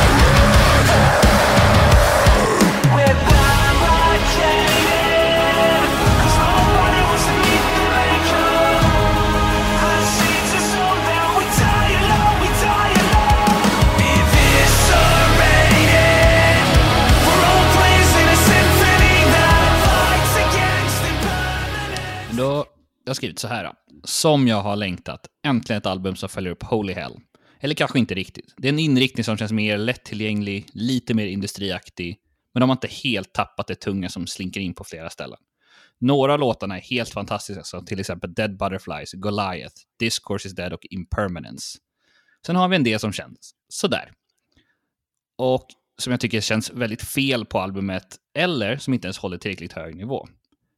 Jag 23.06 23.10
har 23.10 23.16
skrivit 23.16 23.40
så 23.40 23.48
här. 23.48 23.74
Som 24.04 24.48
jag 24.48 24.62
har 24.62 24.76
längtat. 24.76 25.28
Äntligen 25.44 25.78
ett 25.78 25.86
album 25.86 26.16
som 26.16 26.30
följer 26.30 26.52
upp 26.52 26.64
Holy 26.64 26.94
Hell. 26.94 27.20
Eller 27.60 27.76
kanske 27.76 28.00
inte 28.00 28.16
riktigt. 28.16 28.54
Det 28.58 28.68
är 28.68 28.74
en 28.74 28.80
inriktning 28.80 29.24
som 29.24 29.38
känns 29.38 29.52
mer 29.52 29.78
lättillgänglig, 29.78 30.68
lite 30.74 31.14
mer 31.14 31.26
industriaktig. 31.26 32.18
Men 32.54 32.62
de 32.62 32.70
har 32.70 32.76
inte 32.76 32.88
helt 32.88 33.34
tappat 33.34 33.68
det 33.68 33.76
tunga 33.76 34.10
som 34.10 34.28
slinker 34.28 34.62
in 34.62 34.74
på 34.74 34.84
flera 34.84 35.10
ställen. 35.10 35.40
Några 36.00 36.34
av 36.34 36.40
låtarna 36.40 36.78
är 36.78 36.82
helt 36.82 37.10
fantastiska, 37.10 37.64
som 37.64 37.86
till 37.86 38.00
exempel 38.00 38.34
Dead 38.34 38.58
Butterflies, 38.58 39.14
Goliath, 39.14 39.76
Discourse 40.00 40.48
is 40.48 40.56
Dead 40.56 40.74
och 40.74 40.86
Impermanence. 40.90 41.78
Sen 42.46 42.56
har 42.56 42.68
vi 42.68 42.76
en 42.76 42.84
del 42.84 43.00
som 43.00 43.14
känns 43.14 43.56
sådär. 43.70 44.12
Och 45.38 45.68
som 45.98 46.12
jag 46.12 46.20
tycker 46.20 46.42
känns 46.42 46.72
väldigt 46.72 47.02
fel 47.02 47.46
på 47.46 47.60
albumet, 47.60 48.18
eller 48.38 48.78
som 48.78 48.94
inte 48.94 49.08
ens 49.08 49.18
håller 49.18 49.38
tillräckligt 49.38 49.74
hög 49.74 49.96
nivå. 49.96 50.28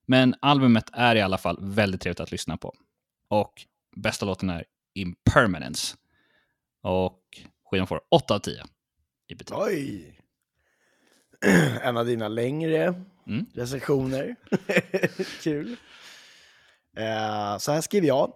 Men 0.07 0.35
albumet 0.41 0.89
är 0.93 1.15
i 1.15 1.21
alla 1.21 1.37
fall 1.37 1.57
väldigt 1.61 2.01
trevligt 2.01 2.19
att 2.19 2.31
lyssna 2.31 2.57
på. 2.57 2.73
Och 3.29 3.53
bästa 3.95 4.25
låten 4.25 4.49
är 4.49 4.65
Impermanence. 4.93 5.95
Och 6.83 7.21
skivan 7.71 7.87
får 7.87 8.01
8 8.11 8.35
av 8.35 8.39
10 8.39 8.63
i 9.27 9.35
betyg. 9.35 9.57
Oj! 9.57 10.13
En 11.81 11.97
av 11.97 12.05
dina 12.05 12.27
längre 12.27 13.03
Mm. 13.27 13.45
recensioner. 13.53 14.35
Kul. 15.43 15.75
Eh, 16.97 17.57
så 17.57 17.71
här 17.71 17.81
skriver 17.81 18.07
jag. 18.07 18.33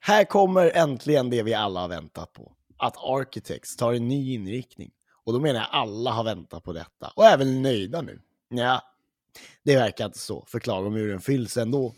Här 0.00 0.24
kommer 0.24 0.70
äntligen 0.76 1.30
det 1.30 1.42
vi 1.42 1.54
alla 1.54 1.80
har 1.80 1.88
väntat 1.88 2.32
på. 2.32 2.52
Att 2.76 2.96
Architects 2.96 3.76
tar 3.76 3.92
en 3.92 4.08
ny 4.08 4.34
inriktning. 4.34 4.90
Och 5.24 5.32
då 5.32 5.40
menar 5.40 5.60
jag 5.60 5.68
alla 5.70 6.10
har 6.10 6.24
väntat 6.24 6.64
på 6.64 6.72
detta. 6.72 7.12
Och 7.16 7.24
även 7.24 7.48
är 7.48 7.60
nöjda 7.60 8.00
nu. 8.02 8.20
Ja, 8.48 8.82
det 9.62 9.76
verkar 9.76 10.06
inte 10.06 10.18
så. 10.18 10.44
För 10.48 10.58
klagomuren 10.58 11.20
fylls 11.20 11.56
ändå. 11.56 11.94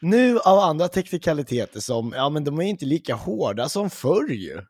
Nu 0.00 0.38
av 0.38 0.58
andra 0.58 0.88
teknikaliteter 0.88 1.80
som, 1.80 2.12
ja 2.16 2.28
men 2.28 2.44
de 2.44 2.58
är 2.58 2.62
inte 2.62 2.84
lika 2.86 3.14
hårda 3.14 3.68
som 3.68 3.90
förr 3.90 4.28
ju. 4.30 4.62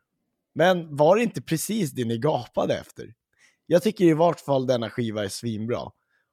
Men 0.55 0.95
var 0.95 1.15
det 1.15 1.23
inte 1.23 1.41
precis 1.41 1.91
det 1.91 2.05
ni 2.05 2.17
gapade 2.17 2.77
efter? 2.77 3.13
Jag 3.65 3.83
tycker 3.83 4.05
i 4.05 4.13
vart 4.13 4.39
fall 4.39 4.67
denna 4.67 4.89
skiva 4.89 5.23
är 5.23 5.29
svinbra. 5.29 5.91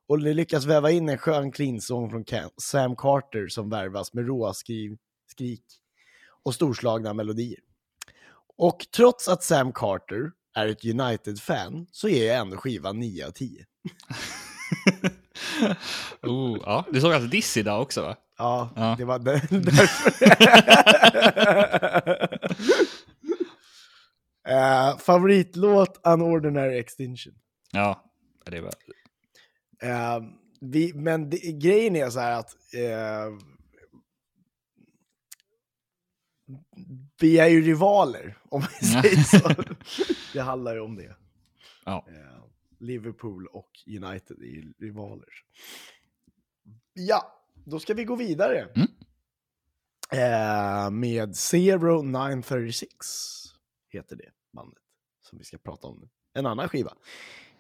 Och 0.09 0.23
ni 0.23 0.35
lyckas 0.35 0.65
väva 0.65 0.91
in 0.91 1.09
en 1.09 1.19
skön 1.19 1.53
clean-sång 1.53 2.11
från 2.11 2.25
Sam 2.63 2.97
Carter 2.97 3.49
som 3.49 3.71
värvas 3.71 4.15
med 4.15 4.27
råa 4.27 4.55
skriv, 4.55 4.97
skrik 5.31 5.65
och 6.43 6.55
storslagna 6.55 7.15
melodier. 7.15 7.61
Och 8.57 8.87
trots 8.97 9.29
att 9.29 9.43
Sam 9.43 9.73
Carter 9.73 10.33
är 10.55 10.67
ett 10.67 10.85
United-fan 10.85 11.87
så 11.93 12.09
ger 12.09 12.27
jag 12.27 12.37
ändå 12.37 12.57
skivan 12.57 13.01
9 13.01 13.27
av 13.27 13.31
10. 13.31 13.65
oh, 16.23 16.59
ja. 16.67 16.85
Du 16.93 17.01
såg 17.01 17.13
alltså 17.13 17.29
Diss 17.29 17.57
idag 17.57 17.83
också 17.83 18.03
va? 18.03 18.17
Ja, 18.39 18.71
Ja. 18.77 18.95
det 18.99 19.05
var 19.05 19.19
där- 19.19 19.49
därför. 19.61 20.19
Eh, 24.49 24.99
favoritlåt 24.99 26.01
Unordinary 26.07 26.79
Extinction. 26.79 27.35
Ja, 27.73 28.05
det 28.45 28.61
var... 28.61 28.73
Eh, 29.83 30.21
vi, 30.61 30.93
men 30.95 31.31
det, 31.31 31.37
grejen 31.39 31.97
är 31.97 32.11
så 32.11 32.21
här 32.21 32.33
att 32.39 32.51
eh, 32.75 33.33
vi 37.21 37.39
är 37.39 37.47
ju 37.49 37.63
rivaler, 37.63 38.39
om 38.49 38.61
vi 38.81 38.87
säger 38.87 39.23
så. 39.39 39.65
det 40.33 40.41
handlar 40.41 40.75
ju 40.75 40.81
om 40.81 40.97
det. 40.97 41.17
Ja. 41.85 42.05
Eh, 42.09 42.43
Liverpool 42.79 43.47
och 43.47 43.71
United 43.87 44.39
är 44.43 44.47
ju 44.47 44.73
rivaler. 44.79 45.29
Ja, 46.93 47.43
då 47.65 47.81
ska 47.81 47.95
vi 47.95 48.05
gå 48.05 48.17
vidare. 48.17 48.69
Mm. 48.77 48.89
Eh, 50.13 50.91
med 50.91 51.37
Zero 51.37 52.03
936 52.03 52.89
heter 53.89 54.17
det 54.17 54.31
bandet 54.53 54.83
som 55.23 55.39
vi 55.39 55.45
ska 55.45 55.59
prata 55.59 55.87
om 55.87 55.99
nu. 56.01 56.09
En 56.35 56.47
annan 56.47 56.69
skiva. 56.69 56.93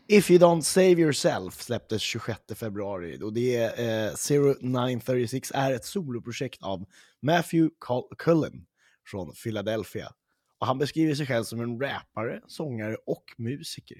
If 0.08 0.30
You 0.30 0.40
Don't 0.40 0.60
Save 0.60 0.90
Yourself 0.92 1.54
släpptes 1.62 2.02
26 2.02 2.40
februari 2.54 3.18
och 3.22 3.32
det 3.32 3.56
är 3.56 4.06
eh, 4.08 4.14
Zero 4.14 4.54
936 4.60 5.52
är 5.54 5.72
ett 5.72 5.84
soloprojekt 5.84 6.62
av 6.62 6.84
Matthew 7.20 7.74
Cul- 7.80 8.14
Cullen 8.18 8.66
från 9.06 9.32
Philadelphia. 9.32 10.12
Och 10.58 10.66
han 10.66 10.78
beskriver 10.78 11.14
sig 11.14 11.26
själv 11.26 11.44
som 11.44 11.60
en 11.60 11.80
rappare, 11.80 12.42
sångare 12.46 12.96
och 13.06 13.24
musiker. 13.36 13.98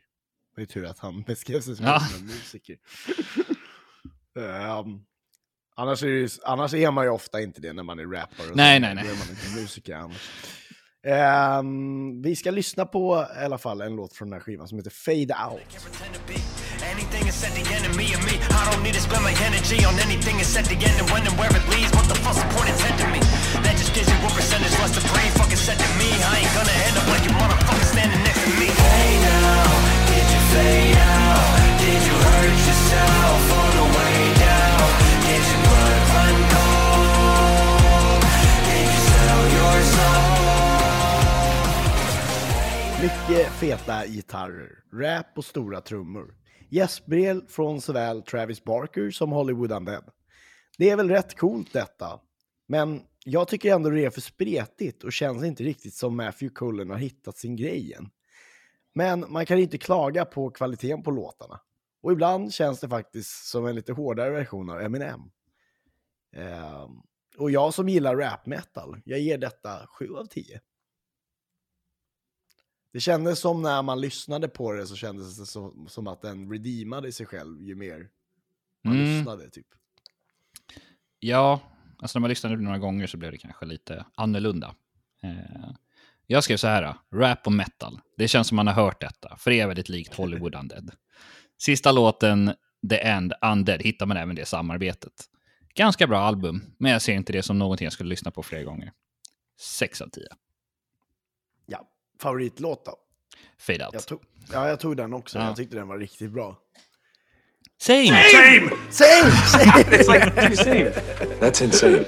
Det 0.58 0.64
är 0.64 0.66
tur 0.66 0.84
att 0.86 0.98
han 0.98 1.22
beskrev 1.26 1.60
sig 1.60 1.76
själv 1.76 1.86
Ja. 1.88 2.00
som 2.00 2.18
en 2.20 2.26
musiker. 2.26 2.76
Ehm, 4.38 5.00
annars, 5.76 6.02
är 6.02 6.06
det, 6.06 6.12
ju- 6.12 6.28
annars 6.44 6.74
är 6.74 6.90
man 6.90 7.04
ju 7.04 7.10
ofta 7.10 7.40
inte 7.40 7.60
det 7.60 7.72
när 7.72 7.82
man 7.82 7.98
är 7.98 8.06
rappare. 8.06 8.46
Nej, 8.54 8.80
nej, 8.80 8.94
nej. 8.94 9.04
Då 9.04 9.10
är 9.10 9.18
man 9.18 9.28
inte 9.30 9.60
musiker 9.60 9.94
annars. 9.94 10.30
Ehm, 11.06 12.22
vi 12.22 12.36
ska 12.36 12.50
lyssna 12.50 12.84
på 12.86 13.26
i 13.40 13.44
alla 13.44 13.58
fall 13.58 13.80
en 13.80 13.96
låt 13.96 14.12
från 14.16 14.28
den 14.30 14.36
här 14.38 14.44
skivan 14.44 14.68
som 14.68 14.78
heter 14.78 14.90
Fade 14.90 15.34
Out. 15.50 15.62
anything 16.94 17.28
is 17.28 17.34
said 17.40 17.52
the 17.58 17.64
enemy 17.78 18.06
of 18.16 18.20
me. 18.28 18.34
I 18.38 18.62
don't 18.70 18.82
need 18.82 18.94
to 18.94 19.00
spend 19.08 19.22
my 19.24 19.34
energy 19.48 19.78
on 19.88 19.94
anything 20.06 20.36
is 20.40 20.48
said 20.54 20.64
the 20.64 20.78
end 20.88 20.96
and 21.02 21.08
when 21.12 21.22
and 21.28 21.36
where 21.40 21.50
it 21.58 21.64
leads. 21.74 21.90
What 21.96 22.06
the 22.12 22.18
fuck's 22.24 22.40
the 22.42 22.48
point 22.56 22.70
of 22.70 22.78
to 23.02 23.06
me? 23.14 23.20
That 23.64 23.74
just 23.82 23.92
gives 23.94 24.08
you 24.12 24.18
one 24.26 24.34
percentage 24.40 24.74
less 24.82 24.92
to 24.98 25.02
breathe. 25.12 25.32
Fucking 25.40 25.60
said 25.66 25.78
to 25.84 25.88
me, 26.00 26.08
I 26.32 26.34
ain't 26.42 26.54
gonna 26.58 26.76
end 26.86 26.94
up 27.00 27.06
like 27.12 27.22
you 27.26 27.32
motherfucker 27.40 27.86
standing 27.94 28.22
next 28.28 28.42
to 28.46 28.50
me. 28.60 28.66
Hey 28.66 29.12
now, 29.26 29.77
mycket 43.02 43.52
feta 43.52 44.06
gitarrer, 44.06 44.70
rap 44.92 45.26
och 45.36 45.44
stora 45.44 45.80
trummor. 45.80 46.34
Gästspel 46.68 47.42
från 47.48 47.80
såväl 47.80 48.22
Travis 48.22 48.64
Barker 48.64 49.10
som 49.10 49.30
Hollywood 49.30 49.72
Undead. 49.72 50.04
Det 50.78 50.90
är 50.90 50.96
väl 50.96 51.08
rätt 51.08 51.38
coolt 51.38 51.72
detta, 51.72 52.20
men 52.68 53.00
jag 53.24 53.48
tycker 53.48 53.74
ändå 53.74 53.90
det 53.90 54.04
är 54.04 54.10
för 54.10 54.20
spretigt 54.20 55.04
och 55.04 55.12
känns 55.12 55.44
inte 55.44 55.62
riktigt 55.64 55.94
som 55.94 56.16
Matthew 56.16 56.54
Cullen 56.54 56.90
har 56.90 56.96
hittat 56.96 57.36
sin 57.36 57.56
grej 57.56 57.92
än. 57.92 58.10
Men 58.94 59.32
man 59.32 59.46
kan 59.46 59.58
inte 59.58 59.78
klaga 59.78 60.24
på 60.24 60.50
kvaliteten 60.50 61.02
på 61.02 61.10
låtarna. 61.10 61.60
Och 62.02 62.12
ibland 62.12 62.54
känns 62.54 62.80
det 62.80 62.88
faktiskt 62.88 63.46
som 63.48 63.66
en 63.66 63.74
lite 63.74 63.92
hårdare 63.92 64.30
version 64.30 64.70
av 64.70 64.80
Eminem. 64.80 65.20
Ehm, 66.32 66.90
och 67.38 67.50
jag 67.50 67.74
som 67.74 67.88
gillar 67.88 68.16
rap 68.16 68.46
metal, 68.46 69.00
jag 69.04 69.20
ger 69.20 69.38
detta 69.38 69.86
7 69.86 70.14
av 70.14 70.24
10. 70.26 70.60
Det 72.92 73.00
kändes 73.00 73.40
som 73.40 73.62
när 73.62 73.82
man 73.82 74.00
lyssnade 74.00 74.48
på 74.48 74.72
det 74.72 74.86
så 74.86 74.96
kändes 74.96 75.38
det 75.38 75.46
som, 75.46 75.88
som 75.88 76.06
att 76.06 76.22
den 76.22 76.50
redeemade 76.52 77.12
sig 77.12 77.26
själv 77.26 77.62
ju 77.62 77.74
mer 77.74 78.08
man 78.84 78.94
Mm. 78.94 79.06
lyssnade. 79.16 79.50
Typ. 79.50 79.66
Ja, 81.18 81.60
alltså 81.98 82.18
när 82.18 82.20
man 82.20 82.28
lyssnade 82.30 82.56
några 82.56 82.78
gånger 82.78 83.06
så 83.06 83.16
blev 83.16 83.32
det 83.32 83.38
kanske 83.38 83.66
lite 83.66 84.06
annorlunda. 84.14 84.74
Eh, 85.22 85.70
jag 86.30 86.44
skrev 86.44 86.56
så 86.56 86.66
här, 86.66 86.94
rap 87.14 87.46
och 87.46 87.52
metal. 87.52 88.00
Det 88.16 88.28
känns 88.28 88.48
som 88.48 88.56
man 88.56 88.66
har 88.66 88.74
hört 88.74 89.00
detta, 89.00 89.36
för 89.36 89.50
det 89.50 89.60
är 89.60 89.66
väldigt 89.66 89.88
likt 89.88 90.14
Hollywood 90.14 90.54
Undead. 90.54 90.90
Sista 91.58 91.92
låten, 91.92 92.54
The 92.90 93.00
End, 93.00 93.32
Undead, 93.42 93.82
hittar 93.82 94.06
man 94.06 94.16
även 94.16 94.34
det 94.36 94.44
samarbetet. 94.46 95.12
Ganska 95.74 96.06
bra 96.06 96.18
album, 96.20 96.62
men 96.78 96.92
jag 96.92 97.02
ser 97.02 97.12
inte 97.12 97.32
det 97.32 97.42
som 97.42 97.58
någonting 97.58 97.84
jag 97.84 97.92
skulle 97.92 98.08
lyssna 98.10 98.30
på 98.30 98.42
fler 98.42 98.62
gånger. 98.64 98.92
6 99.60 100.00
av 100.00 100.08
10. 100.08 100.24
Ja, 101.66 101.88
favoritlåt 102.22 102.84
då? 102.84 102.96
Fade 103.58 103.84
out. 103.84 103.94
Jag 103.94 104.06
tog, 104.06 104.20
ja, 104.52 104.68
jag 104.68 104.80
tog 104.80 104.96
den 104.96 105.12
också. 105.12 105.38
Ja. 105.38 105.44
Jag 105.46 105.56
tyckte 105.56 105.76
den 105.76 105.88
var 105.88 105.98
riktigt 105.98 106.30
bra. 106.30 106.58
Same! 107.80 108.06
Same! 108.06 108.70
Same! 108.90 109.30
Same, 109.30 109.82
It's 109.96 110.12
like 110.12 110.56
same. 110.56 110.90
That's 111.40 111.64
insane. 111.64 112.04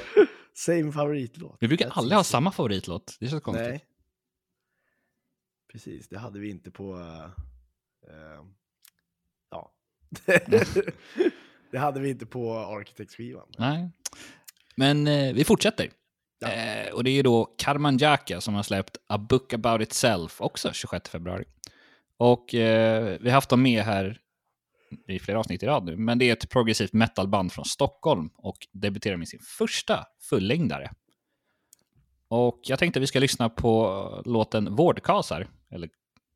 same 0.55 0.93
favoritlåt. 0.93 1.57
Vi 1.61 1.69
brukar 1.69 1.87
That's 1.87 1.93
aldrig 1.99 2.15
ha 2.15 2.21
insane. 2.21 2.33
samma 2.33 2.53
favoritlåt. 2.53 3.17
Det 3.21 3.27
är 3.27 3.31
så 3.31 3.41
konstigt. 3.41 3.69
Nej. 3.69 3.85
Precis, 5.73 6.09
det 6.09 6.19
hade 6.19 6.39
vi 6.39 6.51
inte 6.51 6.71
på... 6.71 6.99
eh, 8.09 8.45
ja. 9.51 9.73
det 11.71 11.79
hade 11.79 12.01
vi 12.01 12.11
inte 12.11 12.27
på 12.27 12.55
Architects-skivan. 12.55 13.49
Nej. 13.59 13.91
Men 14.77 15.07
eh, 15.07 15.35
vi 15.35 15.45
fortsätter. 15.45 15.91
Eh, 16.45 16.93
och 16.93 17.05
det 17.05 17.11
är 17.11 17.23
då 17.23 17.55
Karman 17.59 17.99
Jaka 17.99 18.41
som 18.41 18.55
har 18.55 18.63
släppt 18.63 18.97
A 19.07 19.19
Book 19.19 19.53
About 19.53 19.83
Itself, 19.83 20.41
också 20.41 20.73
26 20.73 21.11
februari. 21.11 21.45
Och 22.17 22.55
eh, 22.55 23.19
vi 23.21 23.29
har 23.29 23.35
haft 23.35 23.51
dem 23.51 23.63
med 23.63 23.83
här 23.83 24.21
i 25.09 25.19
flera 25.19 25.39
avsnitt 25.39 25.63
i 25.63 25.67
rad 25.67 25.85
nu, 25.85 25.97
men 25.97 26.19
det 26.19 26.29
är 26.29 26.33
ett 26.33 26.51
progressivt 26.51 26.93
metalband 26.93 27.53
från 27.53 27.65
Stockholm 27.65 28.31
och 28.37 28.57
debuterar 28.73 29.17
med 29.17 29.29
sin 29.29 29.41
första 29.59 30.07
fullängdare. 30.21 30.91
Och 32.29 32.61
jag 32.63 32.79
tänkte 32.79 33.01
vi 33.01 33.07
ska 33.07 33.19
lyssna 33.19 33.49
på 33.49 34.23
låten 34.25 34.75
Vårdkasar, 34.77 35.49
eller 35.71 35.89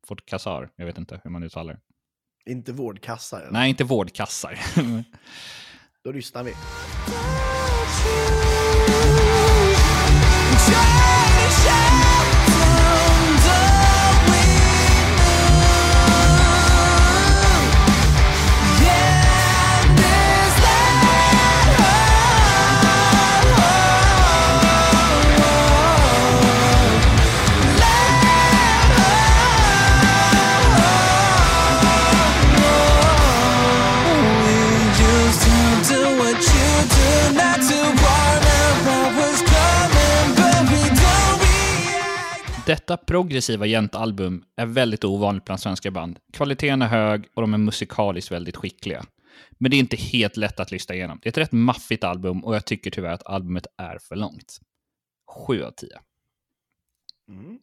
Vårdkasar, 0.07 0.69
jag 0.75 0.85
vet 0.85 0.97
inte 0.97 1.21
hur 1.23 1.31
man 1.31 1.43
uttalar 1.43 1.73
det. 1.73 2.51
Inte 2.51 2.71
vårdkassar. 2.73 3.41
eller? 3.41 3.51
Nej, 3.51 3.69
inte 3.69 3.83
vårdkassar. 3.83 4.59
Då 6.03 6.11
lyssnar 6.11 6.43
vi. 6.43 6.53
Progressiva 43.15 43.65
jäntalbum 43.65 44.43
är 44.55 44.65
väldigt 44.65 45.03
ovanligt 45.03 45.45
bland 45.45 45.59
svenska 45.59 45.91
band. 45.91 46.19
Kvaliteten 46.33 46.81
är 46.81 46.87
hög 46.87 47.27
och 47.35 47.41
de 47.41 47.53
är 47.53 47.57
musikaliskt 47.57 48.31
väldigt 48.31 48.55
skickliga. 48.55 49.05
Men 49.51 49.71
det 49.71 49.77
är 49.77 49.79
inte 49.79 49.95
helt 49.95 50.37
lätt 50.37 50.59
att 50.59 50.71
lyssna 50.71 50.95
igenom. 50.95 51.19
Det 51.21 51.27
är 51.27 51.31
ett 51.31 51.37
rätt 51.37 51.51
maffigt 51.51 52.03
album 52.03 52.45
och 52.45 52.55
jag 52.55 52.65
tycker 52.65 52.91
tyvärr 52.91 53.11
att 53.11 53.25
albumet 53.25 53.67
är 53.77 53.97
för 53.97 54.15
långt. 54.15 54.57
7 55.47 55.63
av 55.63 55.71
10. 55.71 55.89
Mm. 57.29 57.59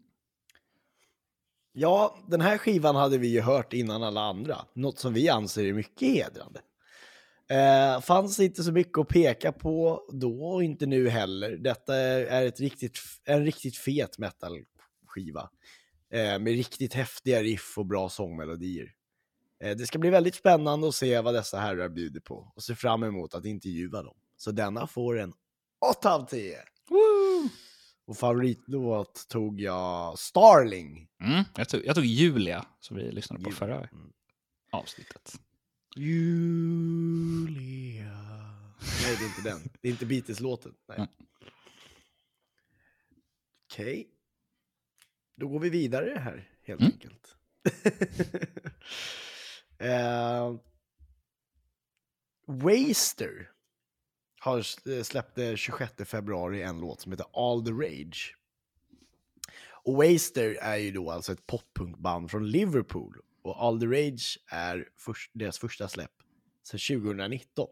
Ja, 1.72 2.16
den 2.28 2.40
här 2.40 2.58
skivan 2.58 2.96
hade 2.96 3.18
vi 3.18 3.28
ju 3.28 3.40
hört 3.40 3.72
innan 3.72 4.02
alla 4.02 4.20
andra. 4.20 4.56
Något 4.74 4.98
som 4.98 5.12
vi 5.12 5.28
anser 5.28 5.64
är 5.64 5.72
mycket 5.72 6.08
hedrande. 6.08 6.60
Eh, 7.50 8.00
fanns 8.00 8.40
inte 8.40 8.62
så 8.62 8.72
mycket 8.72 8.98
att 8.98 9.08
peka 9.08 9.52
på 9.52 10.02
då 10.12 10.44
och 10.44 10.64
inte 10.64 10.86
nu 10.86 11.08
heller. 11.08 11.50
Detta 11.56 11.96
är, 11.96 12.46
ett 12.46 12.60
riktigt, 12.60 12.98
en 13.24 13.44
riktigt 13.44 13.76
fet 13.76 14.18
metal-skiva. 15.12 15.50
Eh, 16.10 16.38
med 16.38 16.52
riktigt 16.52 16.94
häftiga 16.94 17.42
riff 17.42 17.78
och 17.78 17.86
bra 17.86 18.08
sångmelodier. 18.08 18.92
Eh, 19.62 19.76
det 19.76 19.86
ska 19.86 19.98
bli 19.98 20.10
väldigt 20.10 20.34
spännande 20.34 20.88
att 20.88 20.94
se 20.94 21.20
vad 21.20 21.34
dessa 21.34 21.58
herrar 21.60 21.88
bjuder 21.88 22.20
på 22.20 22.52
och 22.56 22.62
se 22.62 22.74
fram 22.74 23.02
emot 23.02 23.34
att 23.34 23.44
intervjua 23.44 24.02
dem. 24.02 24.16
Så 24.36 24.52
denna 24.52 24.86
får 24.86 25.18
en 25.18 25.32
8 25.98 26.14
av 26.14 26.26
10. 26.26 26.58
Och 28.04 28.16
favoritlåt 28.16 29.26
tog 29.28 29.60
jag 29.60 30.18
Starling. 30.18 31.08
Mm, 31.22 31.44
jag, 31.56 31.68
tog, 31.68 31.86
jag 31.86 31.94
tog 31.94 32.04
Julia, 32.04 32.66
som 32.80 32.96
vi 32.96 33.12
lyssnade 33.12 33.44
på 33.44 33.50
Julia, 33.50 33.58
förra 33.58 33.76
mm. 33.76 34.12
avsnittet. 34.72 35.34
Julia. 35.96 37.32
Nej, 39.02 39.16
det 39.18 39.24
är 39.24 39.26
inte 39.26 39.42
den. 39.42 39.60
Det 39.80 39.88
är 39.88 39.92
inte 39.92 40.06
Beatles-låten. 40.06 40.74
Nej. 40.88 40.98
Nej. 40.98 41.08
Då 45.42 45.48
går 45.48 45.60
vi 45.60 45.70
vidare 45.70 46.18
här, 46.18 46.48
helt 46.62 46.80
Mm. 46.80 46.92
enkelt. 46.92 47.36
Eh, 49.78 50.54
Waster 52.46 53.50
har 54.40 54.58
s- 54.58 55.06
släppt 55.06 55.34
den 55.36 55.56
26 55.56 55.92
februari 56.04 56.62
en 56.62 56.80
låt 56.80 57.00
som 57.00 57.12
heter 57.12 57.26
All 57.32 57.64
the 57.64 57.70
Rage. 57.72 58.36
Och 59.84 59.96
Waster 59.96 60.56
är 60.60 60.76
ju 60.76 60.90
då 60.90 61.10
alltså 61.10 61.32
ett 61.32 61.46
poppunkband 61.46 62.30
från 62.30 62.50
Liverpool. 62.50 63.16
Och 63.42 63.62
All 63.64 63.80
the 63.80 63.86
Rage 63.86 64.38
är 64.46 64.88
först, 64.96 65.30
deras 65.34 65.58
första 65.58 65.88
släpp 65.88 66.12
sedan 66.62 66.80
2019. 67.02 67.68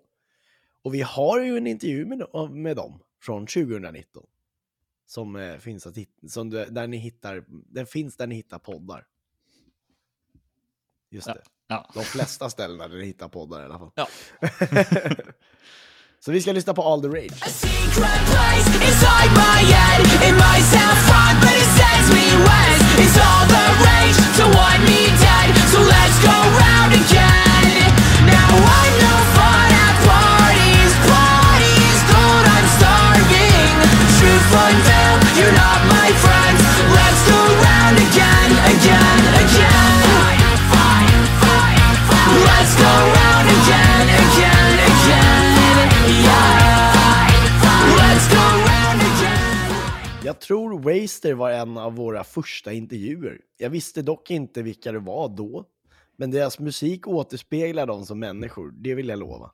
Och 0.83 0.95
vi 0.95 1.01
har 1.03 1.41
ju 1.41 1.57
en 1.57 1.67
intervju 1.67 2.05
med, 2.07 2.51
med 2.51 2.77
dem 2.77 3.03
från 3.23 3.47
2019. 3.47 4.27
Som 5.11 5.37
eh, 5.37 5.57
finns 5.59 5.87
att 5.87 5.97
hitta, 5.97 6.29
som 6.29 6.51
du, 6.51 6.65
där 6.65 6.87
ni 6.87 6.97
hittar, 6.97 7.45
den 7.49 7.87
finns 7.87 8.17
där 8.17 8.27
ni 8.27 8.35
hittar 8.35 8.59
poddar. 8.59 9.07
Just 11.11 11.27
Ja. 11.27 11.35
det. 11.35 11.43
Ja. 11.67 11.91
De 11.95 12.05
flesta 12.05 12.51
ställena 12.51 12.89
där 12.89 12.97
ni 12.99 13.05
hittar 13.05 13.29
poddar 13.29 13.63
i 13.63 13.65
alla 13.65 13.79
fall. 13.79 13.91
Ja. 13.95 14.09
Så 16.21 16.33
vi 16.33 16.41
ska 16.43 16.53
lyssna 16.53 16.75
på 16.75 16.83
All 16.83 17.03
the 17.03 17.09
Rage. 17.09 17.45
secret 17.51 18.27
place 18.31 18.71
Jag 50.31 50.41
tror 50.41 50.79
Waster 50.79 51.35
var 51.35 51.51
en 51.51 51.77
av 51.77 51.95
våra 51.95 52.25
första 52.25 52.73
intervjuer. 52.73 53.41
Jag 53.57 53.71
visste 53.71 54.03
dock 54.03 54.31
inte 54.31 54.63
vilka 54.63 54.93
det 54.93 54.99
var 54.99 55.29
då, 55.29 55.65
men 56.17 56.31
deras 56.31 56.59
musik 56.59 57.09
återspeglar 57.09 57.87
dem 57.87 58.07
som 58.07 58.19
människor, 58.19 58.71
det 58.71 58.95
vill 58.95 59.09
jag 59.09 59.19
lova. 59.19 59.53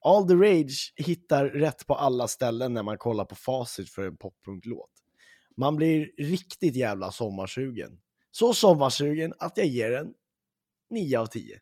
All 0.00 0.28
the 0.28 0.34
Rage 0.34 0.92
hittar 0.96 1.46
rätt 1.46 1.86
på 1.86 1.94
alla 1.94 2.28
ställen 2.28 2.74
när 2.74 2.82
man 2.82 2.98
kollar 2.98 3.24
på 3.24 3.34
facit 3.34 3.90
för 3.90 4.06
en 4.06 4.16
poppunklåt. 4.16 4.90
Man 5.56 5.76
blir 5.76 6.10
riktigt 6.18 6.76
jävla 6.76 7.10
sommarsugen. 7.10 7.98
Så 8.30 8.54
sommarsugen 8.54 9.34
att 9.38 9.56
jag 9.56 9.66
ger 9.66 9.90
den 9.90 10.14
9 10.90 11.18
av 11.18 11.26
10. 11.26 11.60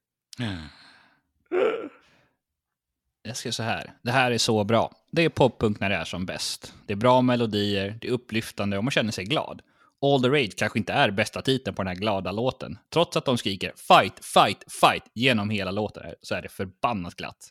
Jag 3.23 3.37
ska 3.37 3.53
så 3.53 3.63
här. 3.63 3.93
Det 4.03 4.11
här 4.11 4.31
är 4.31 4.39
så 4.39 4.65
bra. 4.65 4.93
Det 5.11 5.23
är 5.23 5.29
poppunk 5.29 5.81
när 5.81 5.91
det 5.91 5.97
är 5.97 6.05
som 6.05 6.27
bäst. 6.27 6.75
Det 6.87 6.93
är 6.93 6.97
bra 6.97 7.23
melodier, 7.23 7.99
det 8.01 8.09
är 8.09 8.13
upplyftande 8.13 8.79
och 8.79 8.85
man 8.85 8.91
känner 8.91 9.13
sig 9.13 9.25
glad. 9.25 9.63
All 10.03 10.23
the 10.23 10.29
Rage 10.29 10.57
kanske 10.57 10.79
inte 10.79 10.93
är 10.93 11.11
bästa 11.11 11.43
titeln 11.43 11.75
på 11.77 11.83
den 11.83 11.89
här 11.89 11.95
glada 11.95 12.33
låten. 12.33 12.79
Trots 12.93 13.17
att 13.17 13.25
de 13.25 13.39
skriker 13.39 13.73
fight, 13.77 14.25
fight, 14.25 14.65
fight 14.81 15.05
genom 15.15 15.51
hela 15.51 15.71
låten 15.71 16.03
här, 16.05 16.15
så 16.23 16.35
är 16.35 16.43
det 16.43 16.49
förbannat 16.49 17.15
glatt. 17.15 17.49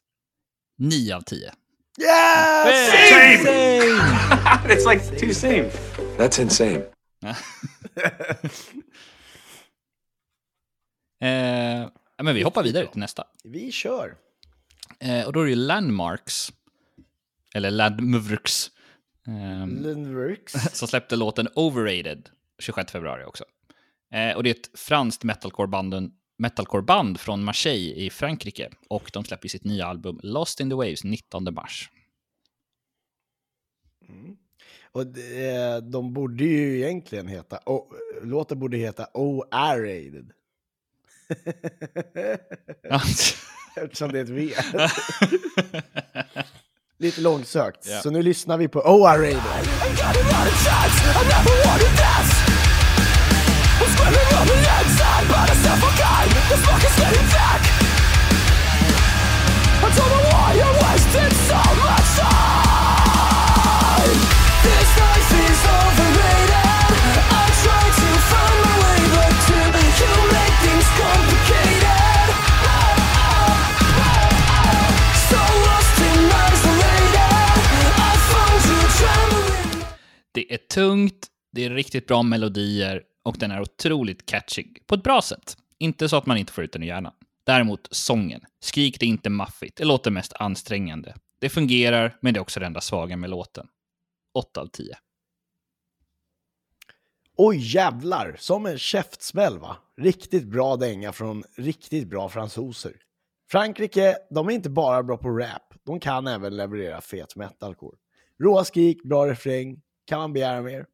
9 0.78 1.16
av 1.16 1.22
10. 1.22 1.54
Yes! 2.02 2.02
It's 4.66 4.94
like 4.94 5.20
too 5.20 5.34
same. 5.34 5.70
That's 6.18 6.42
insane. 6.42 6.84
Eh, 11.24 11.88
ja, 12.18 12.24
men 12.24 12.36
vi 12.36 12.42
hoppar 12.42 12.64
vidare 12.64 12.88
till 12.88 13.00
nästa. 13.00 13.24
Vi 13.44 13.72
kör. 13.72 14.16
Eh, 15.02 15.26
och 15.26 15.34
då 15.34 15.40
är 15.40 15.44
det 15.44 15.50
ju 15.50 15.56
Landmarks, 15.56 16.54
eller 17.56 17.72
Landmvrks, 17.72 18.72
eh, 19.28 19.68
Lundworks. 19.68 20.54
som 20.74 20.88
släppte 20.88 21.16
låten 21.16 21.48
Overrated 21.56 22.30
26 22.60 22.92
februari 22.92 23.26
också. 23.26 23.44
Eh, 24.12 24.36
och 24.36 24.44
det 24.44 24.50
är 24.50 24.56
ett 24.56 24.80
franskt 24.80 25.24
metalcore-band 25.24 26.12
metalcore 26.38 27.16
från 27.18 27.44
Marseille 27.44 27.94
i 27.94 28.10
Frankrike. 28.10 28.70
Och 28.90 29.10
de 29.14 29.24
släpper 29.24 29.48
sitt 29.50 29.64
nya 29.64 29.86
album 29.86 30.20
Lost 30.24 30.60
in 30.60 30.70
the 30.70 30.76
Waves 30.76 31.04
19 31.04 31.54
mars. 31.54 31.90
Och 34.92 35.08
de, 35.08 35.80
de 35.92 36.14
borde 36.14 36.44
ju 36.44 36.78
egentligen 36.78 37.28
heta, 37.28 37.60
oh, 37.66 37.94
låten 38.24 38.60
borde 38.60 38.78
heta 38.78 39.08
Aerated. 39.52 40.32
Eftersom 43.76 44.12
det 44.12 44.20
är 44.20 44.24
ett 44.24 44.30
V. 44.30 44.50
Lite 47.00 47.22
långsökt. 47.22 47.88
Ja. 47.88 48.02
Så 48.02 48.10
nu 48.10 48.22
lyssnar 48.22 48.58
vi 48.58 48.68
på 48.68 48.80
OA 48.80 49.18
Radio. 49.18 49.42
This 56.82 57.61
är 80.54 80.58
tungt, 80.58 81.28
det 81.52 81.66
är 81.66 81.70
riktigt 81.70 82.08
bra 82.08 82.24
melodier 82.24 83.04
och 83.24 83.38
den 83.40 83.52
är 83.52 83.62
otroligt 83.62 84.26
catchy. 84.26 84.66
På 84.86 84.96
ett 84.96 85.04
bra 85.04 85.22
sätt. 85.22 85.58
Inte 85.78 86.10
så 86.10 86.18
att 86.18 86.26
man 86.26 86.38
inte 86.38 86.54
får 86.54 86.64
ut 86.64 86.72
den 86.72 86.84
i 86.84 86.88
hjärnan. 86.88 87.14
Däremot 87.44 87.88
sången. 87.92 88.42
Skrik 88.60 89.00
det 89.00 89.06
inte 89.06 89.30
maffigt, 89.30 89.78
det 89.78 89.86
låter 89.86 90.12
mest 90.12 90.34
ansträngande. 90.34 91.16
Det 91.40 91.50
fungerar, 91.50 92.18
men 92.22 92.34
det 92.34 92.38
är 92.38 92.42
också 92.42 92.60
det 92.60 92.66
enda 92.66 92.82
svaga 92.82 93.18
med 93.18 93.30
låten. 93.30 93.68
8 94.34 94.62
av 94.62 94.68
10. 94.68 94.98
Oj 97.38 97.58
jävlar, 97.76 98.36
som 98.40 98.66
en 98.66 98.78
käftsmäll 98.78 99.60
va? 99.60 99.78
Riktigt 99.98 100.48
bra 100.48 100.76
dänga 100.76 101.12
från 101.12 101.44
riktigt 101.58 102.08
bra 102.08 102.30
fransoser. 102.30 102.94
Frankrike, 103.52 104.18
de 104.30 104.48
är 104.48 104.52
inte 104.52 104.70
bara 104.70 105.04
bra 105.04 105.18
på 105.18 105.30
rap, 105.30 105.74
de 105.84 106.00
kan 106.00 106.28
även 106.28 106.58
leverera 106.58 107.02
fet 107.02 107.36
metalcore. 107.36 107.98
Råa 108.44 108.64
skrik, 108.64 109.04
bra 109.04 109.28
refräng, 109.28 109.82
kan 110.12 110.20
man 110.20 110.34
begära 110.34 110.62
mer? 110.62 110.86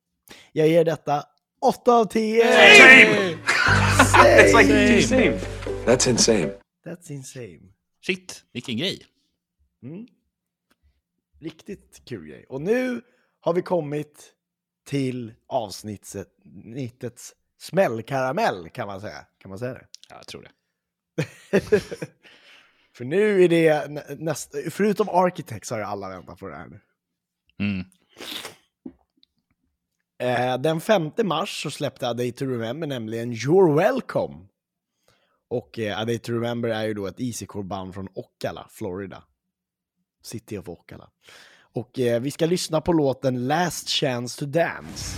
Jag 0.51 0.67
ger 0.67 0.85
detta 0.85 1.23
8 1.61 1.93
av 1.93 2.05
10! 2.05 2.43
It's 2.43 4.61
like 4.61 4.87
too 4.87 5.01
same. 5.01 5.39
That's 5.85 6.09
insane. 6.09 6.53
That's 6.85 7.11
insane. 7.11 7.59
Shit, 8.01 8.43
vilken 8.53 8.77
grej. 8.77 9.05
Mm. 9.83 10.07
Riktigt 11.39 12.01
kul 12.05 12.27
grej. 12.27 12.45
Och 12.49 12.61
nu 12.61 13.01
har 13.39 13.53
vi 13.53 13.61
kommit 13.61 14.33
till 14.85 15.33
avsnittets 15.47 17.33
smällkaramell 17.59 18.69
kan 18.69 18.87
man 18.87 19.01
säga. 19.01 19.25
Kan 19.37 19.49
man 19.49 19.59
säga 19.59 19.73
det? 19.73 19.87
Ja, 20.09 20.15
jag 20.15 20.27
tror 20.27 20.41
det. 20.41 20.51
För 22.93 23.05
nu 23.05 23.43
är 23.43 23.49
det 23.49 23.87
nä- 23.91 24.15
nästa, 24.17 24.57
förutom 24.71 25.09
Architects 25.09 25.71
har 25.71 25.77
ju 25.77 25.83
alla 25.83 26.09
väntat 26.09 26.39
på 26.39 26.47
det 26.47 26.55
här 26.55 26.67
nu. 26.67 26.79
Mm. 27.59 27.85
Eh, 30.19 30.57
den 30.57 30.81
5 30.81 31.11
mars 31.23 31.63
så 31.63 31.71
släppte 31.71 32.07
A 32.07 32.13
Day 32.13 32.31
to 32.31 32.45
Remember 32.45 32.87
nämligen 32.87 33.33
You're 33.33 33.75
Welcome. 33.75 34.35
Och 35.49 35.79
eh, 35.79 35.99
A 35.99 36.05
Day 36.05 36.19
to 36.19 36.31
Remember 36.31 36.69
är 36.69 36.83
ju 36.83 36.93
då 36.93 37.07
ett 37.07 37.19
easycore-band 37.19 37.93
från 37.93 38.07
Ocala, 38.15 38.67
Florida. 38.71 39.23
City 40.23 40.57
of 40.57 40.69
Ocala. 40.69 41.09
Och 41.73 41.99
eh, 41.99 42.21
vi 42.21 42.31
ska 42.31 42.45
lyssna 42.45 42.81
på 42.81 42.93
låten 42.93 43.47
Last 43.47 43.89
Chance 43.89 44.39
to 44.39 44.45
Dance. 44.45 45.17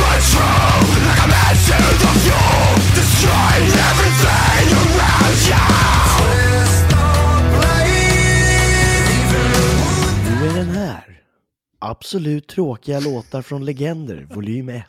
Absolut 11.87 12.49
tråkiga 12.49 13.01
låtar 13.01 13.43
från 13.43 13.65
Legender, 13.65 14.27
volym 14.31 14.69
1. 14.69 14.85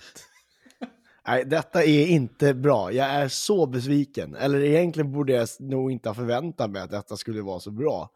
Nej, 1.27 1.45
detta 1.45 1.83
är 1.83 2.07
inte 2.07 2.53
bra. 2.53 2.91
Jag 2.91 3.07
är 3.07 3.27
så 3.27 3.65
besviken. 3.65 4.35
Eller 4.35 4.63
egentligen 4.63 5.11
borde 5.11 5.33
jag 5.33 5.47
nog 5.59 5.91
inte 5.91 6.09
ha 6.09 6.13
förväntat 6.13 6.71
mig 6.71 6.81
att 6.81 6.91
detta 6.91 7.17
skulle 7.17 7.41
vara 7.41 7.59
så 7.59 7.71
bra. 7.71 8.09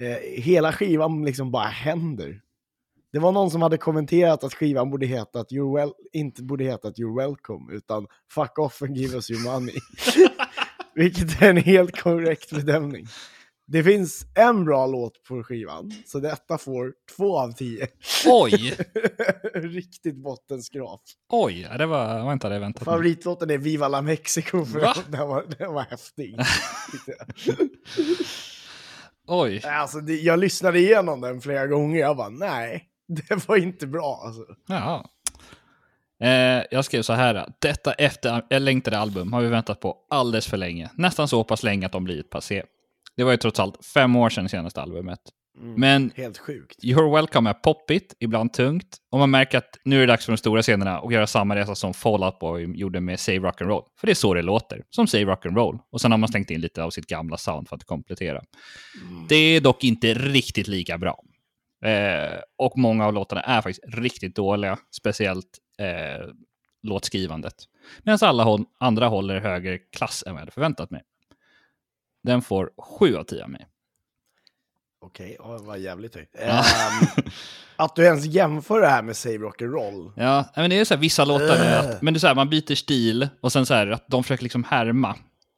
Eh, 0.00 0.42
hela 0.42 0.72
skivan 0.72 1.24
liksom 1.24 1.50
bara 1.50 1.66
händer. 1.66 2.40
Det 3.12 3.18
var 3.18 3.32
någon 3.32 3.50
som 3.50 3.62
hade 3.62 3.78
kommenterat 3.78 4.44
att 4.44 4.54
skivan 4.54 4.90
borde 4.90 5.06
heta 5.06 5.40
att 5.40 5.50
you're 5.50 5.76
well, 5.76 5.92
inte 6.12 6.42
borde 6.42 6.64
heta 6.64 6.88
att 6.88 6.98
you're 6.98 7.16
welcome, 7.16 7.74
utan 7.74 8.06
fuck 8.30 8.58
off 8.58 8.82
and 8.82 8.96
give 8.96 9.14
us 9.14 9.30
your 9.30 9.52
money. 9.52 9.74
Vilket 10.94 11.42
är 11.42 11.50
en 11.50 11.56
helt 11.56 12.00
korrekt 12.00 12.50
bedömning. 12.50 13.06
Det 13.68 13.84
finns 13.84 14.26
en 14.34 14.64
bra 14.64 14.86
låt 14.86 15.22
på 15.22 15.42
skivan, 15.42 15.92
så 16.06 16.20
detta 16.20 16.58
får 16.58 16.92
två 17.16 17.38
av 17.38 17.52
tio. 17.52 17.86
Oj! 18.26 18.76
Riktigt 19.54 20.16
bottenskrap. 20.16 21.00
Oj, 21.28 21.68
det 21.78 21.86
var, 21.86 22.24
var 22.24 22.32
inte 22.32 22.48
det 22.48 22.54
jag 22.54 22.60
väntat. 22.60 22.84
Favoritlåten 22.84 23.50
är 23.50 23.58
Viva 23.58 23.88
la 23.88 24.02
Mexico, 24.02 24.64
för 24.64 24.80
Va? 24.80 24.94
den 25.08 25.28
var, 25.28 25.44
den 25.58 25.72
var 25.72 25.82
häftig. 25.82 26.36
Oj. 29.26 29.62
alltså, 29.64 30.00
det, 30.00 30.14
jag 30.14 30.38
lyssnade 30.38 30.78
igenom 30.78 31.20
den 31.20 31.40
flera 31.40 31.66
gånger, 31.66 32.00
jag 32.00 32.16
bara 32.16 32.28
nej, 32.28 32.84
det 33.08 33.48
var 33.48 33.56
inte 33.56 33.86
bra. 33.86 34.22
Alltså. 34.24 34.42
Jaha. 34.68 35.06
Eh, 36.20 36.64
jag 36.70 36.84
skrev 36.84 37.02
så 37.02 37.12
här. 37.12 37.52
Detta 37.58 37.92
efter 37.92 38.60
längtade 38.60 38.98
album 38.98 39.32
har 39.32 39.40
vi 39.42 39.48
väntat 39.48 39.80
på 39.80 39.96
alldeles 40.10 40.46
för 40.46 40.56
länge. 40.56 40.90
Nästan 40.94 41.28
så 41.28 41.44
pass 41.44 41.62
länge 41.62 41.86
att 41.86 41.92
de 41.92 42.04
blivit 42.04 42.30
passé. 42.30 42.62
Det 43.16 43.24
var 43.24 43.30
ju 43.30 43.36
trots 43.36 43.60
allt 43.60 43.84
fem 43.84 44.16
år 44.16 44.30
sedan 44.30 44.48
senaste 44.48 44.82
albumet. 44.82 45.20
Men 45.58 46.12
Helt 46.16 46.38
sjukt. 46.38 46.84
You're 46.84 47.14
Welcome 47.14 47.50
är 47.50 47.54
poppigt, 47.54 48.14
ibland 48.20 48.52
tungt. 48.52 48.96
Och 49.10 49.18
man 49.18 49.30
märker 49.30 49.58
att 49.58 49.78
nu 49.84 49.96
är 49.96 50.00
det 50.00 50.06
dags 50.06 50.24
för 50.24 50.32
de 50.32 50.36
stora 50.36 50.62
scenerna 50.62 51.00
och 51.00 51.12
göra 51.12 51.26
samma 51.26 51.56
resa 51.56 51.74
som 51.74 51.94
Fall 51.94 52.24
Out 52.24 52.38
Boy 52.38 52.78
gjorde 52.78 53.00
med 53.00 53.20
Save 53.20 53.38
Rock'n'Roll. 53.38 53.82
För 54.00 54.06
det 54.06 54.12
är 54.12 54.14
så 54.14 54.34
det 54.34 54.42
låter, 54.42 54.82
som 54.90 55.06
Save 55.06 55.24
Rock'n'Roll. 55.24 55.78
Och 55.92 56.00
sen 56.00 56.10
har 56.10 56.18
man 56.18 56.28
slängt 56.28 56.50
in 56.50 56.60
lite 56.60 56.82
av 56.82 56.90
sitt 56.90 57.06
gamla 57.06 57.36
sound 57.36 57.68
för 57.68 57.76
att 57.76 57.84
komplettera. 57.84 58.42
Det 59.28 59.36
är 59.36 59.60
dock 59.60 59.84
inte 59.84 60.14
riktigt 60.14 60.68
lika 60.68 60.98
bra. 60.98 61.22
Eh, 61.84 62.38
och 62.58 62.78
många 62.78 63.06
av 63.06 63.14
låtarna 63.14 63.40
är 63.40 63.62
faktiskt 63.62 63.94
riktigt 63.94 64.36
dåliga, 64.36 64.78
speciellt 64.96 65.58
eh, 65.78 66.26
låtskrivandet. 66.82 67.54
Medan 68.02 68.18
alla 68.22 68.44
håll, 68.44 68.64
andra 68.80 69.08
håller 69.08 69.40
högre 69.40 69.78
klass 69.78 70.24
än 70.26 70.32
vad 70.32 70.38
jag 70.38 70.42
hade 70.42 70.52
förväntat 70.52 70.90
mig. 70.90 71.02
Den 72.26 72.42
får 72.42 72.70
7 72.98 73.16
av 73.16 73.24
10 73.24 73.42
av 73.44 73.50
mig. 73.50 73.66
Okej, 75.00 75.36
ja, 75.38 75.58
det 75.58 75.64
var 75.64 75.76
jävligt 75.76 76.14
högt. 76.14 76.36
Ja. 76.40 76.42
Ehm, 76.46 77.22
att 77.76 77.96
du 77.96 78.04
ens 78.04 78.24
jämför 78.26 78.80
det 78.80 78.86
här 78.86 79.02
med 79.02 79.16
Save 79.16 79.36
Rock'n'Roll. 79.38 80.12
Ja, 80.16 80.44
men 80.56 80.70
det 80.70 80.78
är 80.78 80.84
så 80.84 80.94
här, 80.94 81.00
vissa 81.00 81.24
låtar, 81.24 81.56
är 81.56 81.78
att, 81.78 82.02
men 82.02 82.14
det 82.14 82.18
är 82.18 82.20
så 82.20 82.26
här, 82.26 82.34
man 82.34 82.50
byter 82.50 82.74
stil 82.74 83.28
och 83.40 83.52
sen 83.52 83.66
så 83.66 83.74
här, 83.74 83.86
att 83.86 84.08
de 84.08 84.24
försöker 84.24 84.42
liksom 84.42 84.64
härma 84.64 85.08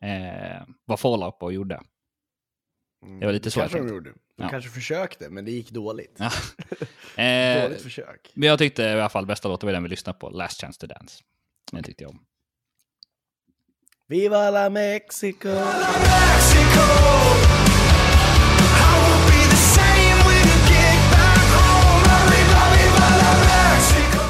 eh, 0.04 0.62
vad 0.84 1.00
Fall 1.00 1.22
Out 1.22 1.38
Boy 1.38 1.54
gjorde. 1.54 1.80
Det 3.20 3.26
var 3.26 3.32
lite 3.32 3.50
så 3.50 3.60
kanske 3.60 3.78
de 3.78 3.88
gjorde. 3.88 4.10
De 4.10 4.42
Ja. 4.42 4.48
kanske 4.48 4.70
försökte, 4.70 5.30
men 5.30 5.44
det 5.44 5.50
gick 5.50 5.70
dåligt. 5.70 6.16
Ja. 6.18 6.30
Eh, 7.22 7.62
Dåligt 7.62 7.82
försök. 7.82 8.30
men 8.34 8.48
jag 8.48 8.58
tyckte 8.58 8.82
i 8.82 8.92
alla 8.92 9.08
fall 9.08 9.26
bästa 9.26 9.48
låten 9.48 9.66
var 9.66 9.72
den 9.72 9.82
vi 9.82 9.88
lyssnade 9.88 10.18
på, 10.18 10.30
Last 10.30 10.60
Chance 10.60 10.80
to 10.80 10.86
Dance. 10.86 11.22
Den 11.72 11.82
tyckte 11.82 12.02
jag 12.04 12.10
om. 12.10 12.20
Viva 14.08 14.48
la 14.50 14.70
Mexico! 14.70 15.48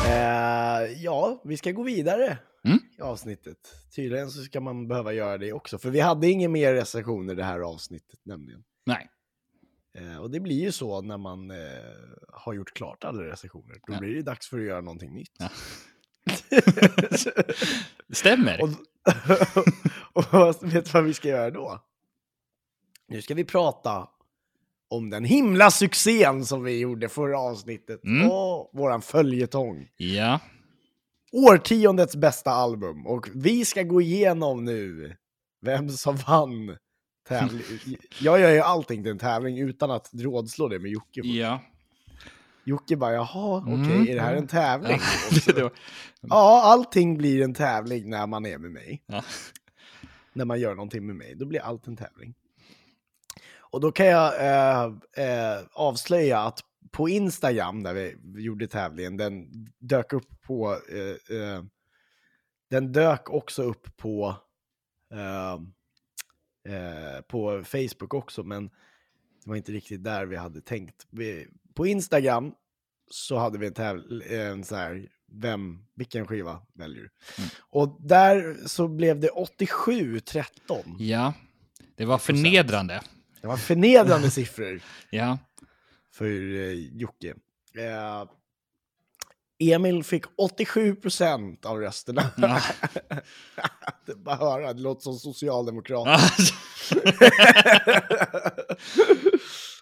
Eh, 0.07 1.03
ja, 1.03 1.41
vi 1.45 1.57
ska 1.57 1.73
gå 1.73 1.83
vidare 1.83 2.39
Mm. 2.65 2.79
i 2.99 3.03
avsnittet. 3.03 3.57
Tydligen 3.97 4.31
så 4.31 4.43
ska 4.43 4.61
man 4.61 4.89
behöva 4.89 5.13
göra 5.13 5.39
det 5.39 5.53
också, 5.53 5.79
för 5.79 5.91
vi 5.91 6.01
hade 6.01 6.29
inga 6.29 6.49
mer 6.49 6.75
recensioner 6.75 7.35
det 7.35 7.45
här 7.45 7.61
avsnittet 7.61 8.21
nämligen. 8.25 8.65
Nej. 8.87 9.09
Eh, 9.99 10.19
och 10.19 10.31
det 10.31 10.41
blir 10.41 10.61
ju 10.61 10.73
så 10.73 11.01
när 11.03 11.19
man 11.19 11.51
eh, 11.51 11.57
har 12.29 12.53
gjort 12.55 12.75
klart 12.75 13.05
alla 13.05 13.23
recensioner. 13.23 13.75
Då 13.87 13.93
Ja. 13.95 13.99
blir 14.01 14.15
det 14.15 14.23
dags 14.23 14.49
för 14.49 14.59
att 14.59 14.65
göra 14.65 14.81
någonting 14.81 15.15
nytt. 15.15 15.33
Ja. 15.39 15.49
Det 18.07 18.15
stämmer. 18.17 18.63
och, 18.63 18.69
och 20.35 20.75
vet 20.75 20.85
du 20.85 20.91
vad 20.91 21.05
vi 21.05 21.15
ska 21.15 21.29
göra 21.29 21.51
då? 21.51 21.85
Nu 23.09 23.23
ska 23.23 23.35
vi 23.35 23.45
prata 23.45 24.09
om 24.91 25.11
den 25.11 25.25
himla 25.25 25.71
succén 25.71 26.45
som 26.47 26.65
vi 26.65 26.79
gjorde 26.79 27.09
förra 27.09 27.39
avsnittet. 27.39 28.05
Mm. 28.05 28.31
Åh, 28.31 28.71
våran 28.73 29.03
följetong. 29.03 29.89
Ja. 29.97 30.41
Årtiondets 31.33 32.17
bästa 32.17 32.51
album. 32.51 33.07
Och 33.07 33.29
vi 33.35 33.65
ska 33.65 33.83
gå 33.83 34.01
igenom 34.01 34.65
nu 34.65 35.17
vem 35.61 35.89
som 35.89 36.17
vann 36.17 36.77
tävling. 37.29 37.63
Jag 38.21 38.41
gör 38.41 38.51
ju 38.51 38.61
allting 38.61 39.03
till 39.03 39.13
en 39.13 39.19
tävling 39.19 39.59
utan 39.59 39.91
att 39.91 40.11
rådslå 40.13 40.69
det 40.69 40.79
med 40.79 40.91
Jocke. 40.91 41.21
ja. 41.21 41.61
Jocke 42.69 42.97
bara, 42.97 43.13
jaha, 43.13 43.59
okej, 43.67 43.75
Mm, 43.75 44.09
är 44.09 44.15
det 44.15 44.21
här 44.21 44.35
en 44.35 44.47
tävling? 44.47 44.99
Ja, 45.57 45.71
Ja, 46.21 46.63
allting 46.63 47.19
blir 47.19 47.43
en 47.43 47.55
tävling 47.55 48.11
när 48.11 48.27
man 48.27 48.47
är 48.47 48.59
med 48.59 48.71
mig. 48.71 49.03
Ja. 49.07 49.25
När 50.33 50.45
man 50.45 50.61
gör 50.61 50.75
någonting 50.75 51.07
med 51.07 51.17
mig, 51.17 51.35
då 51.35 51.47
blir 51.47 51.61
allt 51.61 51.87
en 51.87 51.97
tävling. 51.97 52.35
Och 53.71 53.81
då 53.81 53.93
kan 53.93 54.07
jag 54.07 54.35
eh, 54.41 54.85
eh, 55.27 55.61
avslöja 55.73 56.41
att 56.41 56.61
på 56.91 57.09
Instagram, 57.09 57.83
där 57.83 57.95
vi 57.95 58.17
gjorde 58.43 58.67
tävlingen, 58.67 59.17
den 59.17 59.49
dök 59.79 60.13
upp 60.13 60.41
på... 60.41 60.73
Eh, 60.73 61.37
eh, 61.39 61.65
den 62.71 62.93
dök 62.93 63.31
också 63.31 63.63
upp 63.63 63.97
på... 63.97 64.35
Eh, 65.13 65.53
eh, 66.75 67.21
på 67.21 67.65
Facebook 67.65 68.15
också, 68.15 68.43
men 68.43 68.71
det 69.45 69.51
var 69.51 69.57
inte 69.57 69.73
riktigt 69.73 70.05
där 70.05 70.27
vi 70.27 70.37
hade 70.37 70.61
tänkt. 70.61 71.07
Vi, 71.11 71.49
på 71.79 71.87
Instagram 71.87 72.53
så 73.11 73.37
hade 73.37 73.59
vi 73.59 73.67
en 73.67 73.75
tävling, 73.75 74.23
en 74.31 74.65
så 74.65 74.77
här, 74.77 75.09
vem, 75.33 75.79
vilken 75.95 76.27
skiva 76.27 76.61
väljer 76.75 77.03
du? 77.03 77.11
Och 77.61 77.97
där 78.01 78.57
så 78.67 78.89
blev 78.89 79.21
det 79.21 79.29
87-13. 79.29 80.43
ja, 80.99 81.33
det 81.97 82.05
var 82.05 82.19
förnedrande. 82.19 83.01
Det 83.41 83.47
var 83.47 83.57
förnedrande 83.57 84.31
siffror 84.31 84.81
Ja. 85.11 85.39
för 86.13 86.25
eh, 86.57 86.73
Jocke. 86.73 87.35
Eh, 87.79 88.25
Emil 89.75 90.05
fick 90.05 90.25
87% 90.27 91.67
av 91.67 91.79
rösterna. 91.81 92.31
Ja. 92.37 92.61
det 94.07 94.15
bara 94.15 94.37
höra, 94.37 94.73
det 94.73 94.81
låter 94.81 95.03
som 95.03 95.15
socialdemokrat. 95.19 96.21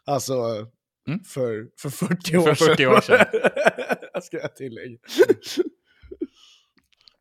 alltså, 0.04 0.66
Mm. 1.06 1.24
för, 1.24 1.66
för 1.78 1.90
40 1.90 2.36
år 2.36 2.42
För 2.54 2.54
40 2.54 2.86
år 2.86 3.00
sedan. 3.00 3.26
Ska 4.22 4.36
jag 4.40 4.56
tillägga. 4.56 4.98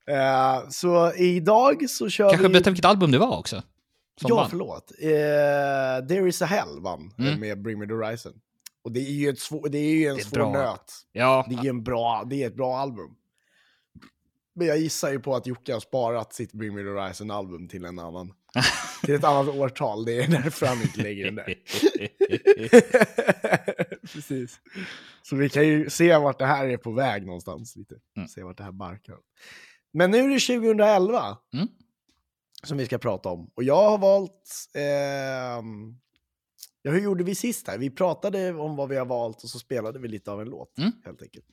Eh, 0.08 0.70
så 0.70 1.14
idag 1.14 1.90
så 1.90 2.10
kör 2.10 2.30
Kanske 2.30 2.48
vi... 2.48 2.54
berätta 2.54 2.70
vilket 2.70 2.86
album 2.86 3.12
det 3.12 3.18
var 3.18 3.38
också. 3.38 3.64
Ja, 4.22 4.36
vann. 4.36 4.50
förlåt. 4.50 4.92
Eh, 5.00 6.08
There 6.08 6.30
is 6.30 6.42
a 6.42 6.46
hell 6.46 6.80
vann 6.82 7.14
Mm. 7.20 7.40
med 7.40 7.62
Bring 7.62 7.80
Me 7.80 7.88
The 7.88 7.94
Horizon. 7.94 8.34
Och 8.84 8.92
det 8.92 9.00
är 9.00 9.12
ju, 9.12 9.30
ett 9.30 9.40
svår, 9.40 9.70
det 9.70 9.78
är 9.78 9.94
ju 9.96 10.06
en 10.08 10.16
Det 10.16 10.22
är 10.22 10.26
svår 10.26 10.38
bra. 10.38 10.52
nöt. 10.52 10.92
Ja, 11.12 11.46
Det 11.50 11.56
är, 11.56 11.70
en 11.70 11.84
bra, 11.84 12.24
det 12.30 12.44
är 12.44 12.48
ett 12.48 12.56
bra 12.56 12.78
album. 12.78 13.16
Men 14.56 14.68
jag 14.68 14.78
gissar 14.78 15.12
ju 15.12 15.20
på 15.20 15.36
att 15.36 15.48
Jocke 15.48 15.74
har 15.74 15.80
sparat 15.80 16.34
sitt 16.34 16.54
Bring 16.54 16.76
Me 16.76 16.82
The 16.82 16.90
Horizon-album 16.90 17.68
till 17.68 17.86
en 17.86 18.00
annan. 18.00 18.34
Till 19.06 19.16
ett 19.16 19.24
annat 19.24 19.56
årtal. 19.56 20.06
Det 20.06 20.24
är 20.24 20.28
därför 20.28 20.66
han 20.66 20.82
inte 20.82 21.02
lägger 21.02 21.26
den 21.26 21.36
där. 21.36 21.56
Precis. 24.14 24.60
Så 25.24 25.36
vi 25.36 25.50
kan 25.50 25.68
ju 25.68 25.90
se 25.90 26.18
vart 26.18 26.40
det 26.40 26.46
här 26.46 26.68
är 26.68 26.78
på 26.78 26.92
väg 26.92 27.26
någonstans. 27.26 27.76
lite. 27.76 27.96
Mm. 28.18 28.28
Se 28.28 28.44
vart 28.44 28.58
det 28.58 28.64
här 28.64 28.72
barkar. 28.72 29.18
Men 29.94 30.12
nu 30.12 30.18
är 30.18 30.30
det 30.30 30.40
2011 30.40 31.38
Mm. 31.54 31.68
som 32.64 32.78
vi 32.78 32.86
ska 32.86 32.98
prata 32.98 33.30
om. 33.30 33.52
Och 33.56 33.64
jag 33.64 33.90
har 33.90 33.98
valt... 33.98 34.70
ehm, 34.74 35.98
ja, 36.82 36.92
hur 36.92 37.02
gjorde 37.02 37.24
vi 37.24 37.36
sist 37.36 37.68
här? 37.68 37.78
Vi 37.78 37.90
pratade 37.90 38.54
om 38.54 38.76
vad 38.76 38.90
vi 38.90 38.96
har 38.98 39.06
valt 39.06 39.44
och 39.44 39.50
så 39.50 39.60
spelade 39.60 40.00
vi 40.00 40.08
lite 40.08 40.32
av 40.32 40.42
en 40.42 40.50
låt, 40.50 40.78
Mm. 40.78 40.92
helt 41.06 41.22
enkelt. 41.22 41.46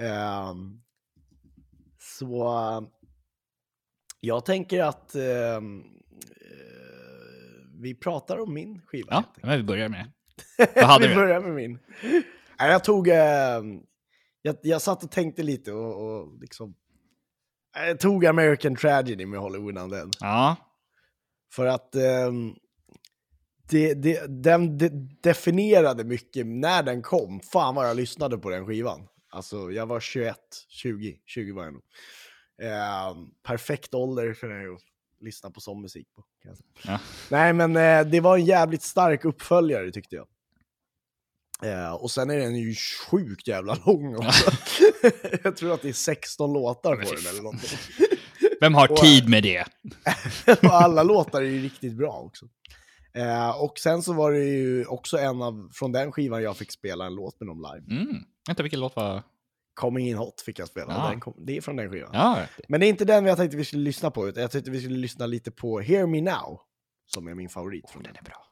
Ehm, 0.00 0.82
så 1.98 2.44
jag 4.20 4.44
tänker 4.44 4.82
att 4.82 5.14
ehm, 5.14 5.80
eh, 5.80 5.86
vi 7.80 7.94
pratar 7.94 8.38
om 8.40 8.54
min 8.54 8.80
skiva. 8.86 9.08
ja 9.10 9.24
men 9.42 9.56
vi 9.56 9.62
börjar 9.62 9.88
med 9.88 10.12
det. 10.58 10.96
Vi 11.00 11.08
du? 11.08 11.14
börjar 11.14 11.40
med 11.40 11.54
min. 11.54 11.78
Nej, 12.58 12.70
jag 12.70 12.84
tog... 12.84 13.08
Eh, 13.08 13.62
jag, 14.42 14.56
jag 14.62 14.82
satt 14.82 15.04
och 15.04 15.10
tänkte 15.10 15.42
lite 15.42 15.72
och, 15.72 16.04
och 16.20 16.40
liksom... 16.40 16.74
Jag 17.74 18.00
tog 18.00 18.26
American 18.26 18.76
Tragedy 18.76 19.26
med 19.26 19.40
Hollywood 19.40 19.78
Undead. 19.78 20.16
Ja, 20.20 20.56
För 21.52 21.66
att 21.66 21.94
ehm, 21.94 22.54
det, 23.70 23.94
det, 23.94 24.42
den 24.42 24.78
de, 24.78 24.88
definierade 25.22 26.04
mycket 26.04 26.46
när 26.46 26.82
den 26.82 27.02
kom. 27.02 27.40
Fan 27.40 27.74
vad 27.74 27.88
jag 27.88 27.96
lyssnade 27.96 28.38
på 28.38 28.50
den 28.50 28.66
skivan. 28.66 29.08
Alltså 29.30 29.70
jag 29.70 29.86
var 29.86 30.00
21, 30.00 30.36
20, 30.68 31.18
20 31.26 31.52
var 31.52 31.64
jag 31.64 31.72
nog. 31.72 31.82
Ehm, 32.62 33.30
perfekt 33.42 33.94
ålder 33.94 34.34
för 34.34 34.48
mig 34.48 34.66
att 34.74 34.80
lyssna 35.20 35.50
på 35.50 35.60
sån 35.60 35.80
musik 35.80 36.06
på. 36.14 36.24
Ja. 36.86 36.98
Nej 37.30 37.52
men 37.52 37.76
eh, 37.76 38.06
det 38.10 38.20
var 38.20 38.36
en 38.38 38.44
jävligt 38.44 38.82
stark 38.82 39.24
uppföljare 39.24 39.90
tyckte 39.92 40.16
jag. 40.16 40.26
Eh, 41.64 41.92
och 41.94 42.10
sen 42.10 42.30
är 42.30 42.36
den 42.38 42.56
ju 42.56 42.74
sjukt 43.10 43.48
jävla 43.48 43.76
lång 43.86 44.16
också. 44.16 44.50
jag 45.44 45.56
tror 45.56 45.74
att 45.74 45.82
det 45.82 45.88
är 45.88 45.92
16 45.92 46.52
låtar 46.52 46.96
på 46.96 47.02
den 47.14 47.26
eller 47.30 47.42
någonting. 47.42 47.78
vem 48.60 48.74
har 48.74 48.88
Och- 48.92 48.96
tid 48.96 49.28
med 49.28 49.42
det? 49.42 49.64
och 50.62 50.74
alla 50.74 51.02
låtar 51.02 51.42
är 51.42 51.46
ju 51.46 51.62
riktigt 51.62 51.92
bra 51.92 52.12
också. 52.12 52.46
Eh, 53.14 53.62
och 53.62 53.78
sen 53.78 54.02
så 54.02 54.12
var 54.12 54.32
det 54.32 54.44
ju 54.44 54.84
också 54.84 55.18
en 55.18 55.42
av, 55.42 55.70
från 55.72 55.92
den 55.92 56.12
skivan 56.12 56.42
jag 56.42 56.56
fick 56.56 56.72
spela 56.72 57.06
en 57.06 57.14
låt 57.14 57.40
med 57.40 57.46
dem 57.48 57.58
live. 57.72 58.00
Mm. 58.02 58.16
Vänta, 58.46 58.62
vilken 58.62 58.80
låt 58.80 58.96
var... 58.96 59.22
Coming 59.76 60.08
In 60.08 60.16
Hot 60.16 60.40
fick 60.40 60.58
jag 60.58 60.68
spela, 60.68 60.92
Ja. 60.92 61.10
den 61.10 61.20
kom, 61.20 61.34
det 61.46 61.56
är 61.56 61.60
från 61.60 61.76
den 61.76 61.90
skivan. 61.90 62.10
Ja, 62.12 62.38
Men 62.68 62.80
det 62.80 62.86
är 62.86 62.88
inte 62.88 63.04
den 63.04 63.26
jag 63.26 63.36
tänkte 63.36 63.56
vi 63.56 63.64
skulle 63.64 63.82
lyssna 63.82 64.10
på, 64.10 64.28
utan 64.28 64.42
jag 64.42 64.50
tänkte 64.50 64.70
vi 64.70 64.80
skulle 64.80 64.96
lyssna 64.98 65.26
lite 65.26 65.50
på 65.50 65.80
Hear 65.80 66.06
Me 66.06 66.20
Now, 66.20 66.60
som 67.06 67.28
är 67.28 67.34
min 67.34 67.48
favorit 67.48 67.90
från 67.90 68.02
den. 68.02 68.12
den 68.12 68.22
är 68.22 68.28
bra. 68.30 68.42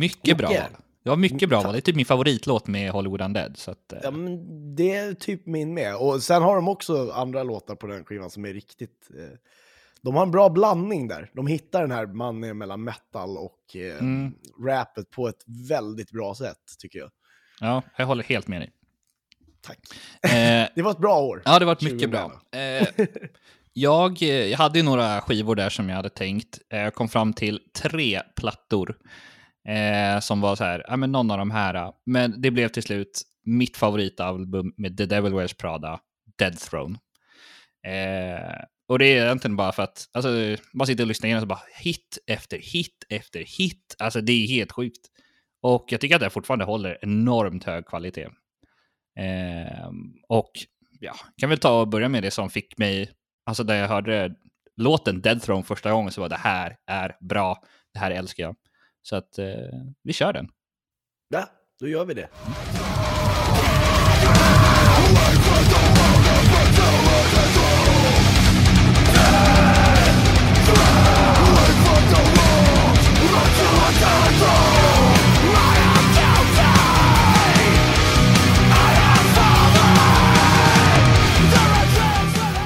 Mycket 0.00 0.38
bra 0.38 0.48
val. 0.48 0.56
Ja, 1.02 1.16
mycket 1.16 1.48
bra 1.48 1.62
val. 1.62 1.72
Det 1.72 1.78
är 1.78 1.80
typ 1.80 1.96
min 1.96 2.04
favoritlåt 2.06 2.66
med 2.66 2.90
Hollywood 2.90 3.20
Undead. 3.20 3.56
Så 3.56 3.70
att, 3.70 3.92
eh, 3.92 3.98
ja 4.02 4.10
men 4.10 4.38
det 4.76 4.96
är 4.96 5.14
typ 5.14 5.46
min 5.46 5.74
med. 5.74 5.96
Och 5.96 6.22
sen 6.22 6.42
har 6.42 6.54
de 6.56 6.68
också 6.68 7.10
andra 7.10 7.42
låtar 7.42 7.74
på 7.74 7.86
den 7.86 8.04
skivan 8.04 8.30
som 8.30 8.44
är 8.44 8.52
riktigt... 8.52 9.10
Eh, 9.18 9.36
de 10.02 10.14
har 10.14 10.22
en 10.22 10.30
bra 10.30 10.48
blandning 10.48 11.08
där. 11.08 11.30
De 11.34 11.46
hittar 11.46 11.80
den 11.80 11.90
här 11.90 12.06
mannen 12.06 12.58
mellan 12.58 12.84
metal 12.84 13.36
och 13.38 13.76
eh, 13.76 13.98
Mm. 13.98 14.32
rapet 14.66 15.10
på 15.10 15.28
ett 15.28 15.44
väldigt 15.68 16.10
bra 16.10 16.34
sätt, 16.34 16.58
tycker 16.78 16.98
jag. 16.98 17.10
ja, 17.60 17.82
jag 17.96 18.06
håller 18.06 18.24
helt 18.24 18.48
med 18.48 18.60
dig. 18.60 18.70
Tack. 19.62 19.78
Eh, 20.22 20.68
Det 20.74 20.82
var 20.82 20.90
ett 20.90 20.98
bra 20.98 21.20
år. 21.20 21.42
Ja, 21.44 21.58
det 21.58 21.64
har 21.64 21.74
varit 21.74 21.82
mycket 21.82 22.00
2011. 22.10 22.40
bra. 22.50 22.60
Eh, 22.60 22.86
jag, 23.72 24.22
eh, 24.22 24.28
jag 24.28 24.58
hade 24.58 24.78
ju 24.78 24.84
några 24.84 25.20
skivor 25.20 25.54
där 25.56 25.70
som 25.70 25.88
jag 25.88 25.96
hade 25.96 26.10
tänkt. 26.10 26.58
Eh, 26.72 26.78
Jag 26.80 26.94
kom 26.94 27.08
fram 27.08 27.32
till 27.32 27.60
tre 27.74 28.22
plattor 28.36 28.96
eh, 29.68 30.20
som 30.20 30.40
var 30.40 30.56
så 30.56 30.64
här, 30.64 30.84
ja 30.88 30.96
men 30.96 31.12
någon 31.12 31.30
av 31.30 31.38
de 31.38 31.50
här. 31.50 31.92
Men 32.06 32.40
det 32.40 32.50
blev 32.50 32.68
till 32.68 32.82
slut 32.82 33.22
mitt 33.44 33.76
favoritalbum 33.76 34.74
med 34.76 34.96
The 34.96 35.06
Devil 35.06 35.34
Wears 35.34 35.54
Prada, 35.54 36.00
Dead 36.38 36.58
Throne. 36.58 36.98
Eh, 37.86 38.64
och 38.88 38.98
det 38.98 39.06
är 39.06 39.24
egentligen 39.24 39.56
bara 39.56 39.72
för 39.72 39.82
att, 39.82 40.08
alltså, 40.12 40.56
man 40.74 40.86
sitter 40.86 41.04
och 41.04 41.08
lyssnar 41.08 41.26
igenom 41.26 41.40
så 41.40 41.46
bara 41.46 41.62
hit 41.80 42.18
efter 42.26 42.58
hit 42.58 43.06
efter 43.08 43.44
hit. 43.58 43.96
Alltså 43.98 44.20
det 44.20 44.32
är 44.32 44.46
helt 44.46 44.72
sjukt. 44.72 45.06
Och 45.62 45.84
jag 45.88 46.00
tycker 46.00 46.14
att 46.14 46.20
det 46.20 46.30
fortfarande 46.30 46.64
håller 46.64 46.98
enormt 47.02 47.64
hög 47.64 47.86
kvalitet. 47.86 48.28
Eh, 49.18 49.90
och 50.28 50.50
ja, 51.00 51.14
kan 51.36 51.48
väl 51.48 51.58
ta 51.58 51.80
och 51.80 51.88
börja 51.88 52.08
med 52.08 52.22
det 52.22 52.30
som 52.30 52.50
fick 52.50 52.78
mig, 52.78 53.10
alltså 53.46 53.64
där 53.64 53.74
jag 53.74 53.88
hörde 53.88 54.34
låten 54.76 55.20
Dead 55.20 55.42
Throne 55.42 55.62
första 55.62 55.92
gången 55.92 56.12
så 56.12 56.20
var 56.20 56.28
det 56.28 56.36
här 56.36 56.76
är 56.86 57.16
bra, 57.20 57.62
det 57.92 57.98
här 57.98 58.10
älskar 58.10 58.42
jag. 58.42 58.56
Så 59.10 59.16
att 59.16 59.38
eh, 59.38 59.46
vi 60.02 60.12
kör 60.12 60.32
den. 60.32 60.48
Ja, 61.28 61.48
då 61.80 61.88
gör 61.88 62.04
vi 62.04 62.14
det. 62.14 62.28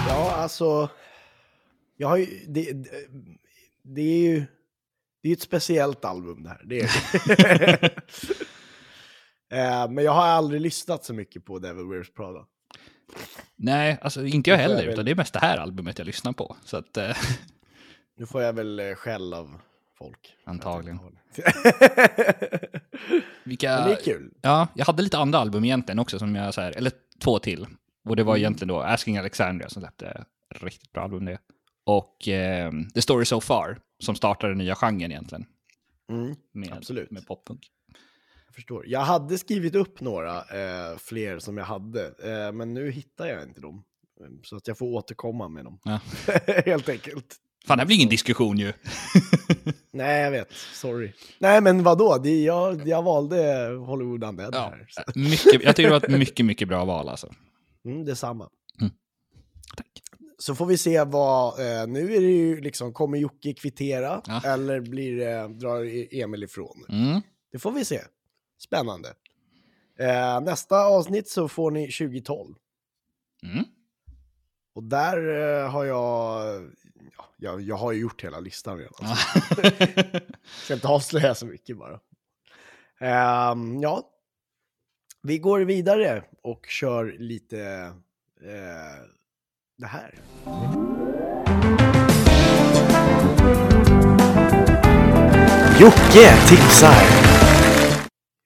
Ja, 0.08 0.32
alltså... 0.36 0.88
Jag 1.96 2.08
har 2.08 2.16
ju, 2.16 2.26
det, 2.48 2.72
det- 2.72 3.08
det 3.82 4.00
är 4.02 4.18
ju... 4.18 4.44
Det 5.24 5.30
är 5.30 5.32
ett 5.32 5.40
speciellt 5.42 6.04
album 6.04 6.42
det 6.42 6.48
här. 6.48 6.62
Det 6.64 6.80
är. 6.80 7.90
Eh, 9.52 9.90
Men 9.90 10.04
jag 10.04 10.12
har 10.12 10.26
aldrig 10.26 10.60
lyssnat 10.60 11.04
så 11.04 11.14
mycket 11.14 11.44
på 11.44 11.58
Devil 11.58 11.86
Wears 11.88 12.12
Prada. 12.14 12.46
Nej, 13.56 13.98
alltså 14.02 14.26
inte 14.26 14.50
jag 14.50 14.58
får 14.58 14.62
jag 14.62 14.68
heller, 14.68 14.84
väl. 14.84 14.92
utan 14.92 15.04
det 15.04 15.10
är 15.10 15.14
mest 15.14 15.32
det 15.32 15.38
här 15.38 15.58
albumet 15.58 15.98
jag 15.98 16.06
lyssnar 16.06 16.32
på. 16.32 16.56
Så 16.64 16.76
att, 16.76 16.96
eh, 16.96 17.16
Nu 18.16 18.26
får 18.26 18.42
jag 18.42 18.52
väl 18.52 18.78
eh, 18.80 18.94
skäll 18.94 19.34
av 19.34 19.60
folk. 19.98 20.36
Antagligen. 20.44 20.96
Men 23.08 23.20
vilka... 23.44 23.86
det 23.86 23.92
är 23.92 24.04
kul. 24.04 24.30
Ja, 24.40 24.68
jag 24.74 24.84
hade 24.86 25.02
lite 25.02 25.18
andra 25.18 25.38
album 25.38 25.64
egentligen 25.64 25.98
också, 25.98 26.18
som 26.18 26.34
jag 26.34 26.54
så 26.54 26.60
här, 26.60 26.76
eller 26.76 26.92
två 27.22 27.38
till. 27.38 27.66
Och 28.08 28.16
det 28.16 28.22
var 28.22 28.32
Mm. 28.34 28.40
egentligen 28.42 28.68
då 28.68 28.80
Asking 28.80 29.18
Alexandria 29.18 29.68
som 29.68 29.82
släppte 29.82 30.24
riktigt 30.60 30.92
bra 30.92 31.02
album 31.02 31.24
det. 31.24 31.38
Och 31.84 32.28
eh, 32.28 32.72
The 32.94 33.02
Story 33.02 33.24
So 33.24 33.40
Far, 33.40 33.78
som 33.98 34.14
startade 34.14 34.50
den 34.52 34.58
nya 34.58 34.74
genren 34.74 35.10
egentligen. 35.12 35.46
Mm, 36.10 36.36
Med, 36.52 36.72
Absolut. 36.72 37.10
med 37.10 37.26
poppunk. 37.26 37.70
jag 38.46 38.54
förstår. 38.54 38.84
Jag 38.86 39.00
hade 39.00 39.38
skrivit 39.38 39.74
upp 39.74 40.00
några 40.00 40.36
eh, 40.38 40.96
fler 40.98 41.38
som 41.38 41.56
jag 41.58 41.64
hade, 41.64 42.06
eh, 42.06 42.52
men 42.52 42.74
nu 42.74 42.90
hittar 42.90 43.26
jag 43.26 43.42
inte 43.42 43.60
dem. 43.60 43.84
Eh, 44.20 44.26
Så 44.42 44.56
att 44.56 44.68
jag 44.68 44.78
får 44.78 44.86
återkomma 44.86 45.48
med 45.48 45.64
dem. 45.64 45.78
Ja. 45.84 46.00
Helt 46.66 46.88
enkelt. 46.88 47.36
Fan, 47.66 47.78
det 47.78 47.86
blir 47.86 47.96
ingen 47.96 48.08
diskussion 48.08 48.58
ju. 48.58 48.72
Nej, 49.90 50.22
jag 50.22 50.30
vet. 50.30 50.52
Sorry. 50.52 51.12
Nej, 51.38 51.60
men 51.60 51.82
vadå? 51.82 52.18
Det, 52.18 52.42
jag, 52.42 52.88
jag 52.88 53.02
valde 53.02 53.66
Hollywood 53.86 54.24
Undead 54.24 54.54
Ja, 54.54 54.60
här. 54.60 54.86
Så. 54.90 55.18
mycket, 55.18 55.62
jag 55.62 55.76
tycker 55.76 55.90
det 55.90 55.98
var 56.00 56.06
ett 56.06 56.18
mycket, 56.18 56.46
mycket 56.46 56.68
bra 56.68 56.84
val 56.84 57.08
alltså. 57.08 57.34
Mm, 57.84 58.04
detsamma. 58.04 58.48
Mm. 58.80 58.92
Tack. 59.76 59.86
Så 60.44 60.54
får 60.54 60.66
vi 60.66 60.78
se 60.78 61.04
vad, 61.04 61.60
eh, 61.60 61.86
nu 61.86 62.14
är 62.14 62.20
det 62.20 62.26
ju 62.32 62.60
liksom, 62.60 62.92
kommer 62.92 63.18
Jocke 63.18 63.54
kvittera 63.54 64.22
Ja. 64.26 64.42
eller 64.44 64.80
blir 64.80 65.16
det, 65.16 65.48
drar 65.48 65.84
E- 65.84 66.20
Emil 66.22 66.42
ifrån? 66.44 66.84
Mm. 66.88 67.20
Det 67.52 67.58
får 67.58 67.72
vi 67.72 67.84
se. 67.84 68.00
Spännande. 68.58 69.14
Eh, 69.98 70.40
nästa 70.40 70.76
avsnitt 70.86 71.28
så 71.28 71.48
får 71.48 71.70
ni 71.70 71.90
2012. 71.92 72.54
Mm. 73.42 73.64
Och 74.74 74.82
där 74.82 75.16
eh, 75.62 75.70
har 75.70 75.84
jag, 75.84 76.62
ja, 77.16 77.24
jag, 77.36 77.60
jag 77.60 77.76
har 77.76 77.92
ju 77.92 78.00
gjort 78.00 78.24
hela 78.24 78.40
listan 78.40 78.78
redan. 78.78 78.92
Ja. 79.00 79.16
Ska 80.64 80.74
inte 80.74 80.88
avslöja 80.88 81.34
så 81.34 81.46
mycket 81.46 81.76
bara. 81.78 82.00
Ehm, 83.00 83.80
ja, 83.80 84.10
vi 85.22 85.38
går 85.38 85.60
vidare 85.60 86.24
och 86.42 86.66
kör 86.66 87.16
lite 87.18 87.60
eh, 88.42 89.04
det 89.76 89.86
här. 89.86 90.14
Jocke 95.80 96.48
tipsar. 96.48 97.02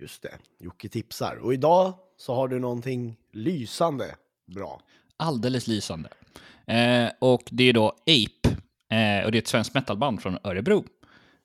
Just 0.01 0.23
det, 0.23 0.39
Jocke 0.61 0.89
tipsar. 0.89 1.37
Och 1.37 1.55
idag 1.55 1.95
så 2.17 2.35
har 2.35 2.49
du 2.49 2.59
någonting 2.59 3.17
lysande 3.33 4.15
bra. 4.55 4.81
Alldeles 5.17 5.67
lysande. 5.67 6.09
Eh, 6.67 7.11
och 7.19 7.43
det 7.51 7.65
är 7.65 7.73
då 7.73 7.89
Ape, 7.89 8.49
eh, 8.97 9.25
och 9.25 9.33
det 9.33 9.39
är 9.39 9.43
ett 9.43 9.49
svenskt 9.49 9.75
metalband 9.75 10.23
från 10.23 10.39
Örebro. 10.45 10.85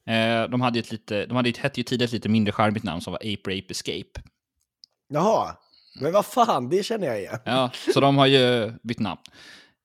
Eh, 0.05 0.49
de 0.49 0.61
hade 0.61 0.79
ett 0.79 0.91
lite, 0.91 1.25
de 1.25 1.35
hade 1.35 1.49
ett, 1.49 1.57
hette 1.57 1.79
ju 1.79 1.83
tidigare 1.83 2.07
ett 2.07 2.13
lite 2.13 2.29
mindre 2.29 2.51
charmigt 2.51 2.83
namn 2.83 3.01
som 3.01 3.13
var 3.13 3.19
Ape 3.19 3.55
Rape 3.57 3.67
Escape. 3.69 4.21
Jaha, 5.07 5.55
men 6.01 6.11
vad 6.13 6.25
fan, 6.25 6.69
det 6.69 6.83
känner 6.83 7.07
jag 7.07 7.19
igen. 7.19 7.39
Ja, 7.45 7.71
så 7.93 7.99
de 7.99 8.17
har 8.17 8.27
ju 8.27 8.73
bytt 8.83 8.99
namn. 8.99 9.21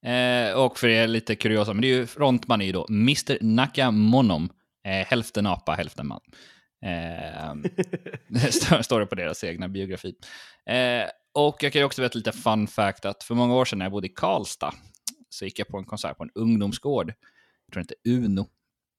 Eh, 0.06 0.52
och 0.52 0.78
för 0.78 0.88
er 0.88 1.06
lite 1.06 1.36
kuriosa, 1.36 1.72
men 1.72 1.82
det 1.82 1.88
är 1.88 1.96
ju, 1.96 2.06
frontman 2.06 2.60
är 2.60 2.66
ju 2.66 2.72
då 2.72 2.86
Mr. 2.90 3.38
Nakamonom, 3.40 4.50
eh, 4.86 5.06
hälften 5.06 5.46
apa, 5.46 5.72
hälften 5.72 6.06
man. 6.06 6.20
Eh, 6.84 7.54
står, 8.82 9.00
det 9.00 9.06
på 9.06 9.14
deras 9.14 9.44
egna 9.44 9.68
biografi. 9.68 10.14
Eh, 10.66 11.08
och 11.34 11.56
jag 11.60 11.72
kan 11.72 11.80
ju 11.80 11.86
också 11.86 12.00
berätta 12.00 12.18
lite 12.18 12.32
fun 12.32 12.66
fact 12.66 13.04
att 13.04 13.22
för 13.22 13.34
många 13.34 13.54
år 13.54 13.64
sedan 13.64 13.78
när 13.78 13.84
jag 13.84 13.92
bodde 13.92 14.06
i 14.06 14.12
Karlstad 14.14 14.74
så 15.28 15.44
gick 15.44 15.58
jag 15.58 15.68
på 15.68 15.78
en 15.78 15.84
konsert 15.84 16.16
på 16.16 16.22
en 16.22 16.30
ungdomsgård, 16.34 17.12
jag 17.66 17.72
tror 17.72 17.80
inte 17.80 17.94
Uno. 18.08 18.48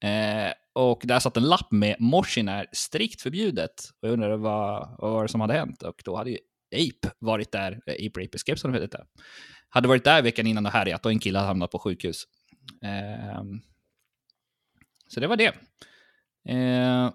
Eh, 0.04 0.52
och 0.72 1.00
där 1.04 1.18
satt 1.18 1.36
en 1.36 1.48
lapp 1.48 1.72
med 1.72 1.96
morsin 1.98 2.48
är 2.48 2.66
strikt 2.72 3.22
förbjudet. 3.22 3.72
Och 4.02 4.08
jag 4.08 4.12
undrade 4.12 4.36
vad, 4.36 4.96
vad 4.98 5.12
var 5.12 5.22
det 5.22 5.28
som 5.28 5.40
hade 5.40 5.54
hänt. 5.54 5.82
Och 5.82 6.02
då 6.04 6.16
hade 6.16 6.30
ju 6.30 6.38
Ape 6.74 7.14
varit 7.18 7.52
där, 7.52 7.72
eh, 7.72 7.94
Ape 8.06 8.20
Rape 8.20 8.36
Escape 8.36 8.58
som 8.58 8.72
det 8.72 8.80
hette. 8.80 9.04
Hade 9.70 9.88
varit 9.88 10.04
där 10.04 10.22
veckan 10.22 10.46
innan 10.46 10.66
och 10.66 10.72
härjat 10.72 11.06
och 11.06 11.12
en 11.12 11.18
kille 11.18 11.38
hade 11.38 11.48
hamnat 11.48 11.70
på 11.70 11.78
sjukhus. 11.78 12.26
Ehm, 12.82 13.60
så 15.08 15.20
det 15.20 15.26
var 15.26 15.36
det. 15.36 15.54
Eh, 16.48 17.10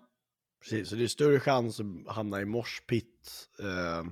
Precis, 0.61 0.89
så 0.89 0.95
det 0.95 1.03
är 1.03 1.07
större 1.07 1.39
chans 1.39 1.79
att 1.79 2.15
hamna 2.15 2.41
i 2.41 2.45
morspit 2.45 3.49
eh, 3.59 4.03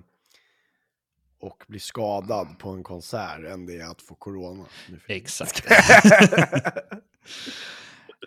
och 1.39 1.63
bli 1.67 1.79
skadad 1.79 2.59
på 2.59 2.69
en 2.69 2.83
konsert 2.83 3.45
än 3.45 3.65
det 3.65 3.77
är 3.77 3.91
att 3.91 4.01
få 4.01 4.15
corona. 4.15 4.65
exakt. 5.07 5.65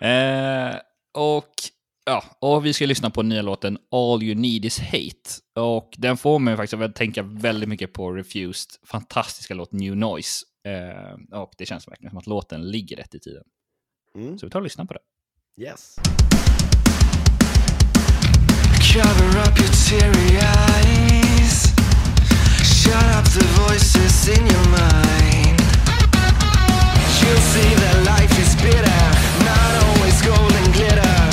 eh, 0.01 0.77
och, 1.13 1.53
ja, 2.07 2.25
och 2.39 2.67
vi 2.67 2.73
ska 2.73 2.87
lyssna 2.87 3.11
på 3.11 3.23
nya 3.23 3.43
låten 3.43 3.79
All 3.91 4.23
You 4.23 4.35
Need 4.35 4.65
Is 4.65 4.81
Hate. 4.81 5.31
Och 5.55 5.95
den 5.99 6.17
får 6.17 6.39
mig 6.39 6.57
faktiskt 6.57 6.83
att 6.83 6.95
tänka 6.95 7.23
väldigt 7.23 7.69
mycket 7.69 7.93
på 7.93 8.13
Refused 8.13 8.71
fantastiska 8.85 9.55
låt 9.55 9.73
New 9.73 9.97
Noise. 9.97 10.45
Eh, 10.69 11.41
och 11.41 11.53
det 11.59 11.67
känns 11.67 11.89
verkligen 11.89 12.11
som 12.11 12.19
att 12.19 12.27
låten 12.27 12.71
ligger 12.71 12.97
rätt 12.97 13.15
i 13.15 13.21
tiden. 13.21 13.45
Mm. 14.15 14.39
Så 14.39 14.47
vi 14.47 14.51
tar 14.51 14.59
och 14.59 14.65
lyssnar 14.65 14.85
på 14.85 14.95
det. 14.95 15.01
Yes. 15.63 15.97
Cover 18.93 19.41
up 19.41 19.59
your 19.59 19.73
teary 19.89 20.37
eyes. 20.37 21.63
Shut 22.83 23.07
up 23.19 23.25
the 23.35 23.45
voices 23.63 24.29
in 24.29 24.47
your 24.47 24.69
mind. 24.69 25.61
You'll 27.21 27.41
see 27.41 27.75
that 27.75 28.05
life 28.05 28.43
is 28.43 28.55
bitter, 28.63 29.03
not 29.45 29.85
always 29.85 30.23
gold 30.23 30.53
and 30.53 30.75
glitter. 30.75 31.26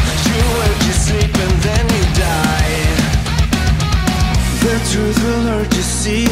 And 1.44 1.56
then 1.68 1.86
you 1.96 2.06
die. 2.28 2.78
The 4.64 4.76
truth 4.92 5.18
will 5.26 5.44
hurt 5.52 5.72
you, 5.76 5.82
see, 5.82 6.28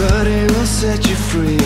but 0.00 0.26
it 0.26 0.50
will 0.52 0.70
set 0.80 1.00
you 1.08 1.16
free. 1.30 1.64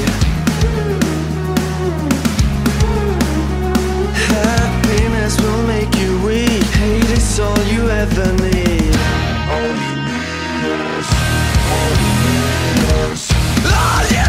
Happiness 4.36 5.34
will 5.40 5.62
make 5.74 5.93
you 6.03 6.11
weak. 6.26 6.66
Hate 6.80 7.11
is 7.18 7.40
all 7.40 7.62
you 7.74 7.82
ever 8.03 8.28
need. 8.47 8.95
All 9.55 9.72
you 9.84 9.97
need 10.09 10.80
is, 10.99 11.09
all 11.74 11.93
you 12.03 12.12
need 12.24 12.82
is, 13.12 13.22
all 13.80 14.05
you 14.16 14.21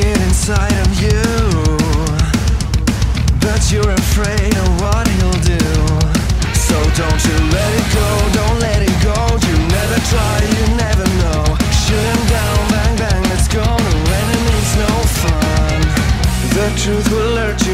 kid 0.00 0.20
inside 0.28 0.78
of 0.86 0.90
you, 1.02 1.22
but 3.42 3.60
you're 3.72 3.94
afraid 4.04 4.54
of 4.62 4.68
what 4.82 5.04
he'll 5.14 5.40
do. 5.56 5.64
So 6.66 6.76
don't 7.00 7.22
you 7.28 7.38
let 7.56 7.70
it 7.80 7.88
go, 7.98 8.08
don't 8.38 8.58
let 8.68 8.80
it 8.88 8.96
go. 9.10 9.18
You 9.48 9.56
never 9.78 9.98
try, 10.10 10.34
you 10.54 10.64
never 10.86 11.06
know. 11.22 11.42
Shoot 11.82 12.04
him 12.12 12.22
down, 12.36 12.58
bang 12.72 12.94
bang, 13.02 13.22
let's 13.30 13.48
go. 13.48 13.64
No 13.86 13.94
enemies, 14.20 14.70
no 14.84 14.92
fun. 15.22 15.78
The 16.56 16.66
truth 16.82 17.06
will 17.14 17.34
hurt 17.40 17.60
you, 17.66 17.67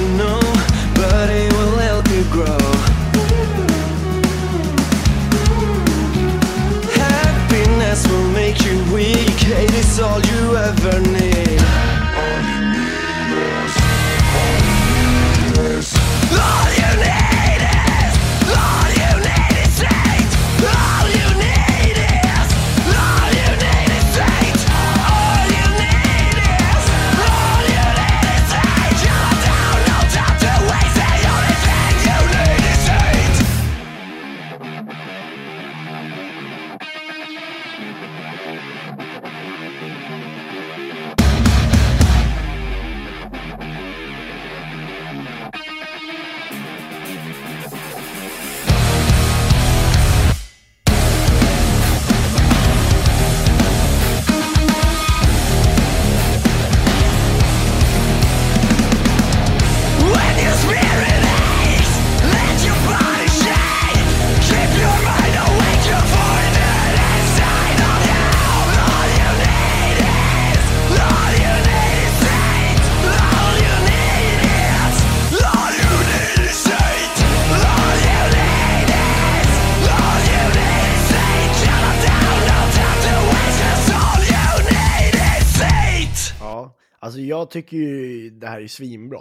jag 87.45 87.51
tycker 87.51 87.77
ju 87.77 88.31
det 88.31 88.47
här 88.47 88.61
är 88.61 88.69
svinbra. 88.69 89.21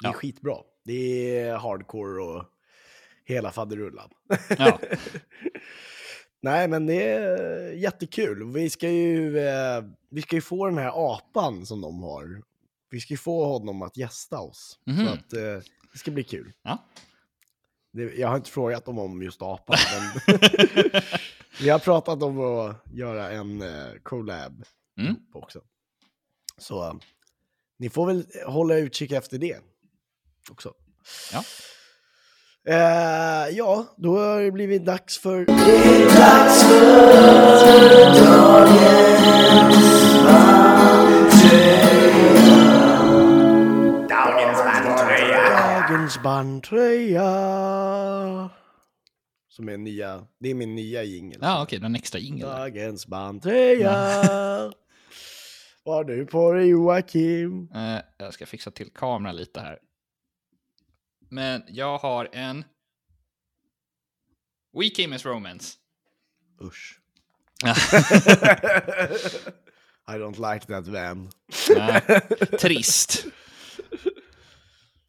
Det 0.00 0.06
är 0.06 0.10
Ja. 0.10 0.12
skitbra. 0.12 0.56
Det 0.84 1.38
är 1.38 1.56
hardcore 1.56 2.22
och 2.22 2.44
hela 3.24 3.50
faderullan. 3.52 4.10
Ja. 4.58 4.80
Nej, 6.42 6.68
men 6.68 6.86
det 6.86 7.02
är 7.12 7.72
jättekul. 7.72 8.52
Vi 8.52 8.70
ska 8.70 8.88
ju, 8.90 9.38
eh, 9.38 9.82
vi 10.10 10.22
ska 10.22 10.36
ju 10.36 10.42
få 10.42 10.66
den 10.66 10.78
här 10.78 11.14
apan 11.14 11.66
som 11.66 11.80
de 11.80 12.02
har. 12.02 12.42
Vi 12.90 13.00
ska 13.00 13.12
ju 13.14 13.18
få 13.18 13.44
honom 13.44 13.82
att 13.82 13.96
gästa 13.96 14.38
oss. 14.40 14.78
Mhm. 14.86 15.06
Så 15.06 15.12
att 15.12 15.32
eh, 15.32 15.40
det 15.92 15.98
ska 15.98 16.10
bli 16.10 16.24
kul. 16.24 16.52
Ja. 16.62 16.78
Det, 17.92 18.02
jag 18.14 18.28
har 18.28 18.36
inte 18.36 18.50
frågat 18.50 18.84
dem 18.84 18.98
om 18.98 19.22
just 19.22 19.42
apan, 19.42 19.76
men 20.26 20.40
vi 21.60 21.68
har 21.68 21.78
pratat 21.78 22.22
om 22.22 22.40
att 22.40 22.76
göra 22.92 23.30
en 23.30 23.62
eh, 23.62 23.92
collab 24.02 24.64
Mm. 25.00 25.14
också. 25.32 25.60
Så 26.58 26.84
eh, 26.88 26.94
ni 27.78 27.88
får 27.90 28.06
väl 28.06 28.26
hålla 28.46 28.76
utkik 28.76 29.12
efter 29.12 29.38
det 29.38 29.56
också. 30.50 30.72
Ja. 31.32 31.44
Eh, 32.68 33.48
ja, 33.56 33.94
då 33.96 34.18
har 34.18 34.40
det 34.42 34.52
blivit 34.52 34.84
dags 34.84 35.18
för... 35.18 35.44
Dagens 45.88 46.22
bandtröja. 46.22 47.30
Som 49.48 49.68
är 49.68 49.76
nya, 49.76 50.24
det 50.40 50.50
är 50.50 50.54
min 50.54 50.74
nya 50.74 51.02
jingel. 51.02 51.38
Ja, 51.42 51.62
okej, 51.62 51.78
den 51.78 51.94
extra 51.94 52.18
jingeln. 52.18 52.50
där. 52.50 52.58
Dagens 52.58 53.06
bandtröja. 53.06 53.92
Vad 55.86 55.96
har 55.96 56.04
du 56.04 56.26
på 56.26 56.52
dig 56.52 56.68
Joakim? 56.68 57.68
Eh, 57.74 57.98
jag 58.18 58.34
ska 58.34 58.46
fixa 58.46 58.70
till 58.70 58.90
kameran 58.90 59.36
lite 59.36 59.60
här. 59.60 59.78
Men 61.28 61.62
jag 61.68 61.98
har 61.98 62.28
en... 62.32 62.64
We 64.78 64.88
came 64.88 65.16
as 65.16 65.26
romance. 65.26 65.78
Usch. 66.62 67.00
I 70.06 70.12
don't 70.12 70.52
like 70.54 70.66
that. 70.66 70.86
Nej, 71.76 72.00
Trist. 72.60 73.24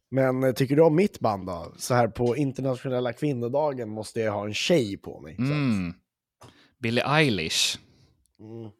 Men 0.08 0.44
eh, 0.44 0.52
tycker 0.52 0.76
du 0.76 0.82
om 0.82 0.96
mitt 0.96 1.20
band 1.20 1.46
då? 1.46 1.74
Så 1.78 1.94
här 1.94 2.08
på 2.08 2.36
internationella 2.36 3.12
kvinnodagen 3.12 3.88
måste 3.88 4.20
jag 4.20 4.32
ha 4.32 4.46
en 4.46 4.54
tjej 4.54 4.96
på 4.96 5.20
mig. 5.20 5.36
Mm. 5.38 5.94
Billie 6.78 7.02
Eilish. 7.06 7.78
Mm. 8.40 8.70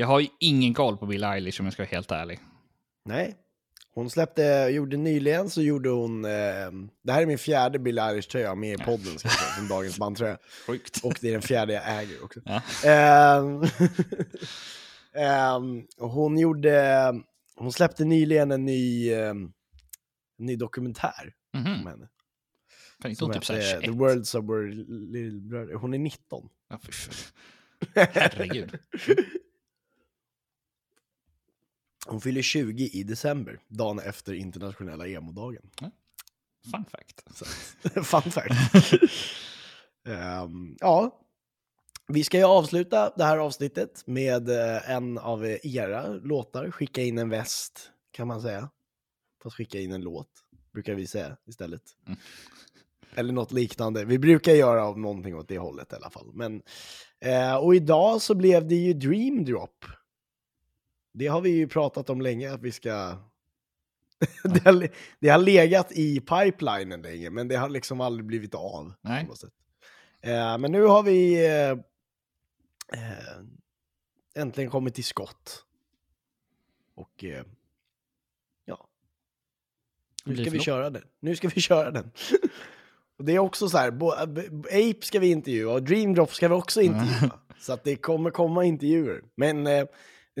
Jag 0.00 0.06
har 0.06 0.20
ju 0.20 0.28
ingen 0.40 0.74
koll 0.74 0.96
på 0.96 1.06
Billie 1.06 1.26
Eilish 1.26 1.60
om 1.60 1.66
jag 1.66 1.72
ska 1.72 1.82
vara 1.82 1.90
helt 1.90 2.10
ärlig. 2.10 2.40
Nej. 3.04 3.36
Hon 3.94 4.10
släppte, 4.10 4.42
gjorde 4.72 4.96
nyligen 4.96 5.50
så 5.50 5.62
gjorde 5.62 5.88
hon, 5.88 6.24
eh, 6.24 6.30
det 7.04 7.12
här 7.12 7.22
är 7.22 7.26
min 7.26 7.38
fjärde 7.38 7.78
Billie 7.78 8.00
Eilish-tröja 8.00 8.54
med 8.54 8.80
i 8.80 8.84
podden, 8.84 9.18
ska 9.18 9.28
jag 9.28 9.32
säga, 9.38 9.52
som 9.56 9.68
dagens 9.68 9.98
bandtröja. 9.98 10.38
Sjukt. 10.66 11.04
Och 11.04 11.18
det 11.20 11.28
är 11.28 11.32
den 11.32 11.42
fjärde 11.42 11.72
jag 11.72 11.98
äger 12.02 12.24
också. 12.24 12.40
Ja. 12.44 13.40
Och 15.98 16.10
hon 16.10 16.38
gjorde, 16.38 17.14
hon 17.56 17.72
släppte 17.72 18.04
nyligen 18.04 18.50
en 18.50 18.64
ny, 18.64 19.12
en 19.12 19.52
ny 20.38 20.56
dokumentär 20.56 21.32
om 21.54 21.60
Mhm. 21.62 21.86
henne. 21.86 22.08
Fan, 23.02 23.10
inte 23.10 23.24
hon 23.24 23.34
typ 23.34 23.44
21? 23.44 23.80
The 23.84 23.90
Worlds 23.90 24.34
of 24.34 24.44
Our 24.48 24.68
Little 25.12 25.40
Brother. 25.40 25.74
Hon 25.74 25.94
är 25.94 25.98
19. 25.98 26.48
Ja. 26.68 26.78
Herregud. 27.94 28.78
Hon 32.06 32.20
fyller 32.20 32.42
20 32.42 32.84
i 32.92 33.02
december, 33.02 33.60
dagen 33.68 33.98
efter 33.98 34.32
internationella 34.32 35.06
emo-dagen. 35.06 35.62
Fun 36.70 36.84
fact. 36.84 37.22
Fun 38.06 38.22
fact. 38.22 38.92
Ehm, 40.08 40.76
ja, 40.80 41.20
vi 42.08 42.24
ska 42.24 42.38
ju 42.38 42.44
avsluta 42.44 43.12
det 43.16 43.24
här 43.24 43.38
avsnittet 43.38 44.06
med 44.06 44.48
eh, 44.48 44.90
en 44.90 45.18
av 45.18 45.56
era 45.62 46.08
låtar. 46.08 46.70
Skicka 46.70 47.02
in 47.02 47.18
en 47.18 47.28
väst, 47.28 47.90
kan 48.10 48.28
man 48.28 48.42
säga. 48.42 48.70
Fast 49.42 49.56
skicka 49.56 49.80
in 49.80 49.92
en 49.92 50.00
låt, 50.00 50.28
brukar 50.72 50.94
vi 50.94 51.06
säga 51.06 51.36
istället. 51.46 51.82
Mm. 52.06 52.18
Eller 53.14 53.32
något 53.32 53.52
liknande. 53.52 54.04
Vi 54.04 54.18
brukar 54.18 54.52
göra 54.52 54.84
av 54.84 54.98
någonting 54.98 55.36
åt 55.36 55.48
det 55.48 55.58
hållet 55.58 55.92
i 55.92 55.96
alla 55.96 56.10
fall. 56.10 56.30
Men, 56.34 56.62
eh, 57.20 57.56
och 57.56 57.74
idag 57.74 58.22
så 58.22 58.34
blev 58.34 58.68
det 58.68 58.74
ju 58.74 58.92
Dream 58.92 59.44
Drop. 59.44 59.84
Det 61.12 61.26
har 61.26 61.40
vi 61.40 61.50
ju 61.50 61.68
pratat 61.68 62.10
om 62.10 62.20
länge 62.20 62.52
att 62.52 62.62
vi 62.62 62.72
ska... 62.72 63.16
det, 64.44 64.64
har, 64.64 64.88
det 65.18 65.28
har 65.28 65.38
legat 65.38 65.92
i 65.92 66.20
pipelinen 66.20 67.02
länge, 67.02 67.30
men 67.30 67.48
det 67.48 67.56
har 67.56 67.68
liksom 67.68 68.00
aldrig 68.00 68.26
blivit 68.26 68.54
av. 68.54 68.92
Nej. 69.00 69.28
Eh, 70.20 70.58
men 70.58 70.72
nu 70.72 70.82
har 70.82 71.02
vi 71.02 71.46
eh, 71.46 71.70
eh, 73.02 73.36
äntligen 74.34 74.70
kommit 74.70 74.94
till 74.94 75.04
skott. 75.04 75.64
Och 76.94 77.24
eh, 77.24 77.44
ja, 78.64 78.88
nu 80.24 80.36
ska 80.36 80.50
vi 80.50 80.60
köra 80.60 80.90
den. 80.90 81.04
Nu 81.20 81.36
ska 81.36 81.48
vi 81.48 81.60
köra 81.60 81.90
den. 81.90 82.10
och 83.18 83.24
det 83.24 83.32
är 83.34 83.38
också 83.38 83.68
så 83.68 83.78
här, 83.78 83.90
bo- 83.90 84.26
B- 84.26 84.48
Ape 84.64 85.06
ska 85.06 85.18
vi 85.18 85.30
intervjua 85.30 85.72
och 85.72 85.82
Dream 85.82 86.14
Drop 86.14 86.34
ska 86.34 86.48
vi 86.48 86.54
också 86.54 86.80
intervjua. 86.80 87.40
så 87.60 87.72
att 87.72 87.84
det 87.84 87.96
kommer 87.96 88.30
komma 88.30 88.64
intervjuer. 88.64 89.22
Men 89.34 89.66
eh, 89.66 89.84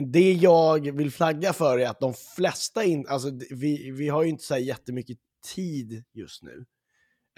det 0.00 0.32
jag 0.32 0.92
vill 0.92 1.10
flagga 1.10 1.52
för 1.52 1.78
är 1.78 1.88
att 1.88 2.00
de 2.00 2.14
flesta, 2.36 2.84
in, 2.84 3.06
alltså 3.08 3.30
vi, 3.50 3.90
vi 3.90 4.08
har 4.08 4.22
ju 4.22 4.28
inte 4.28 4.44
så 4.44 4.54
här 4.54 4.60
jättemycket 4.60 5.18
tid 5.54 6.04
just 6.12 6.42
nu. 6.42 6.64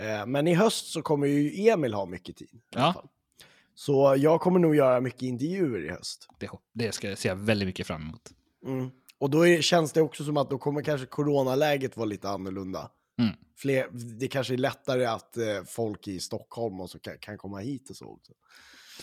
Eh, 0.00 0.26
men 0.26 0.48
i 0.48 0.54
höst 0.54 0.86
så 0.86 1.02
kommer 1.02 1.26
ju 1.26 1.68
Emil 1.68 1.94
ha 1.94 2.06
mycket 2.06 2.36
tid. 2.36 2.60
Ja. 2.70 3.04
Så 3.74 4.14
jag 4.18 4.40
kommer 4.40 4.58
nog 4.58 4.76
göra 4.76 5.00
mycket 5.00 5.22
intervjuer 5.22 5.84
i 5.84 5.88
höst. 5.88 6.28
Det, 6.40 6.50
det 6.72 6.92
ska 6.92 7.08
jag 7.08 7.18
se 7.18 7.34
väldigt 7.34 7.66
mycket 7.66 7.86
fram 7.86 8.02
emot. 8.02 8.30
Mm. 8.66 8.90
Och 9.18 9.30
då 9.30 9.46
är, 9.46 9.60
känns 9.62 9.92
det 9.92 10.00
också 10.02 10.24
som 10.24 10.36
att 10.36 10.50
då 10.50 10.58
kommer 10.58 10.82
kanske 10.82 11.06
coronaläget 11.06 11.96
vara 11.96 12.06
lite 12.06 12.28
annorlunda. 12.28 12.90
Mm. 13.18 13.34
Fler, 13.56 13.88
det 14.18 14.28
kanske 14.28 14.54
är 14.54 14.58
lättare 14.58 15.04
att 15.04 15.36
eh, 15.36 15.62
folk 15.66 16.08
i 16.08 16.20
Stockholm 16.20 16.80
och 16.80 16.90
så 16.90 16.98
kan, 16.98 17.18
kan 17.18 17.38
komma 17.38 17.58
hit 17.58 17.90
och 17.90 17.96
så 17.96 18.06
också. 18.06 18.32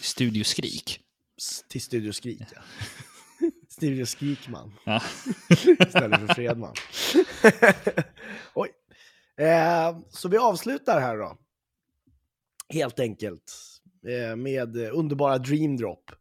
Studio 0.02 0.44
Skrik. 0.44 1.00
S- 1.38 1.64
Till 1.70 1.82
Studio 1.82 2.12
Skrik, 2.12 2.42
ja. 2.56 2.62
Studio 3.80 4.06
Skrikman 4.06 4.72
Ja. 4.86 5.02
istället 5.50 6.20
för 6.20 6.34
Fredman. 6.34 6.74
Oj. 8.54 8.70
Eh, 9.38 9.98
så 10.10 10.30
vi 10.30 10.38
avslutar 10.38 11.02
här 11.02 11.18
då. 11.18 11.38
Helt 12.74 13.00
enkelt. 13.00 13.54
Eh, 14.08 14.36
med 14.36 14.78
underbara 14.78 15.38
Dream 15.38 15.78
Drop. 15.78 16.12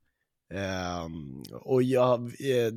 Eh, 0.54 1.06
och 1.52 1.82
jag, 1.82 2.20
eh, 2.20 2.72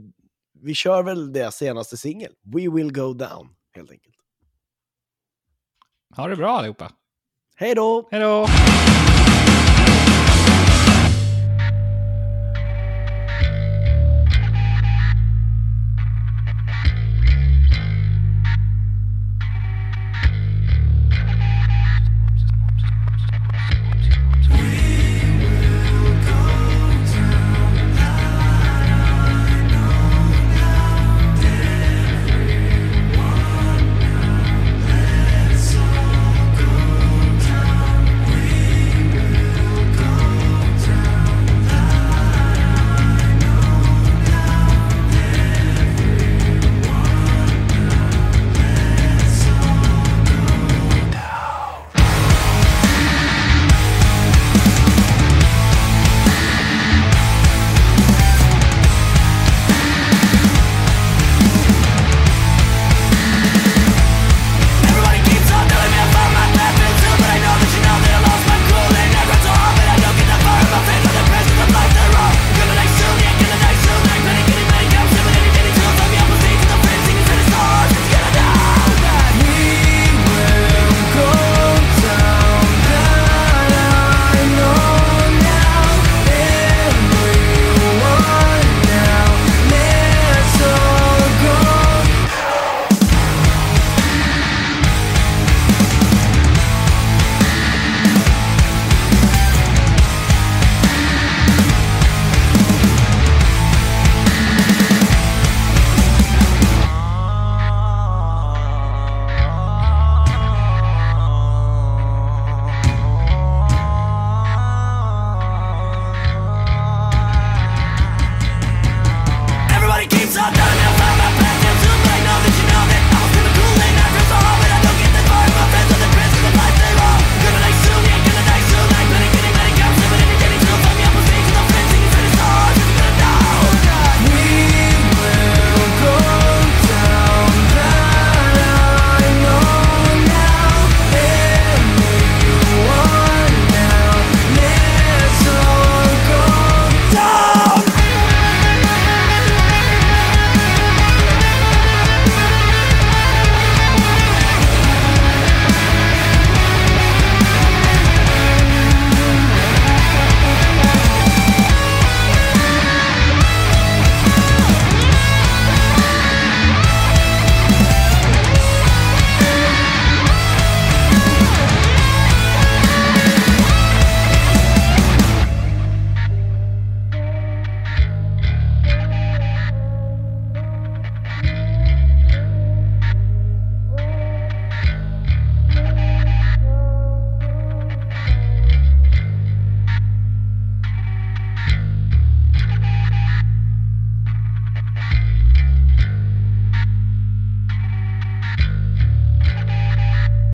vi 0.61 0.73
kör 0.73 1.03
väl 1.03 1.33
det 1.33 1.53
senaste 1.53 1.97
singel. 1.97 2.33
We 2.41 2.69
will 2.75 2.93
go 2.93 3.13
down, 3.13 3.49
helt 3.75 3.91
enkelt. 3.91 4.15
Ha 6.15 6.27
det 6.27 6.35
bra 6.35 6.57
allihopa. 6.57 6.91
Hej 7.55 7.75
då! 7.75 8.07
Hej 8.11 8.21
då! 8.21 8.47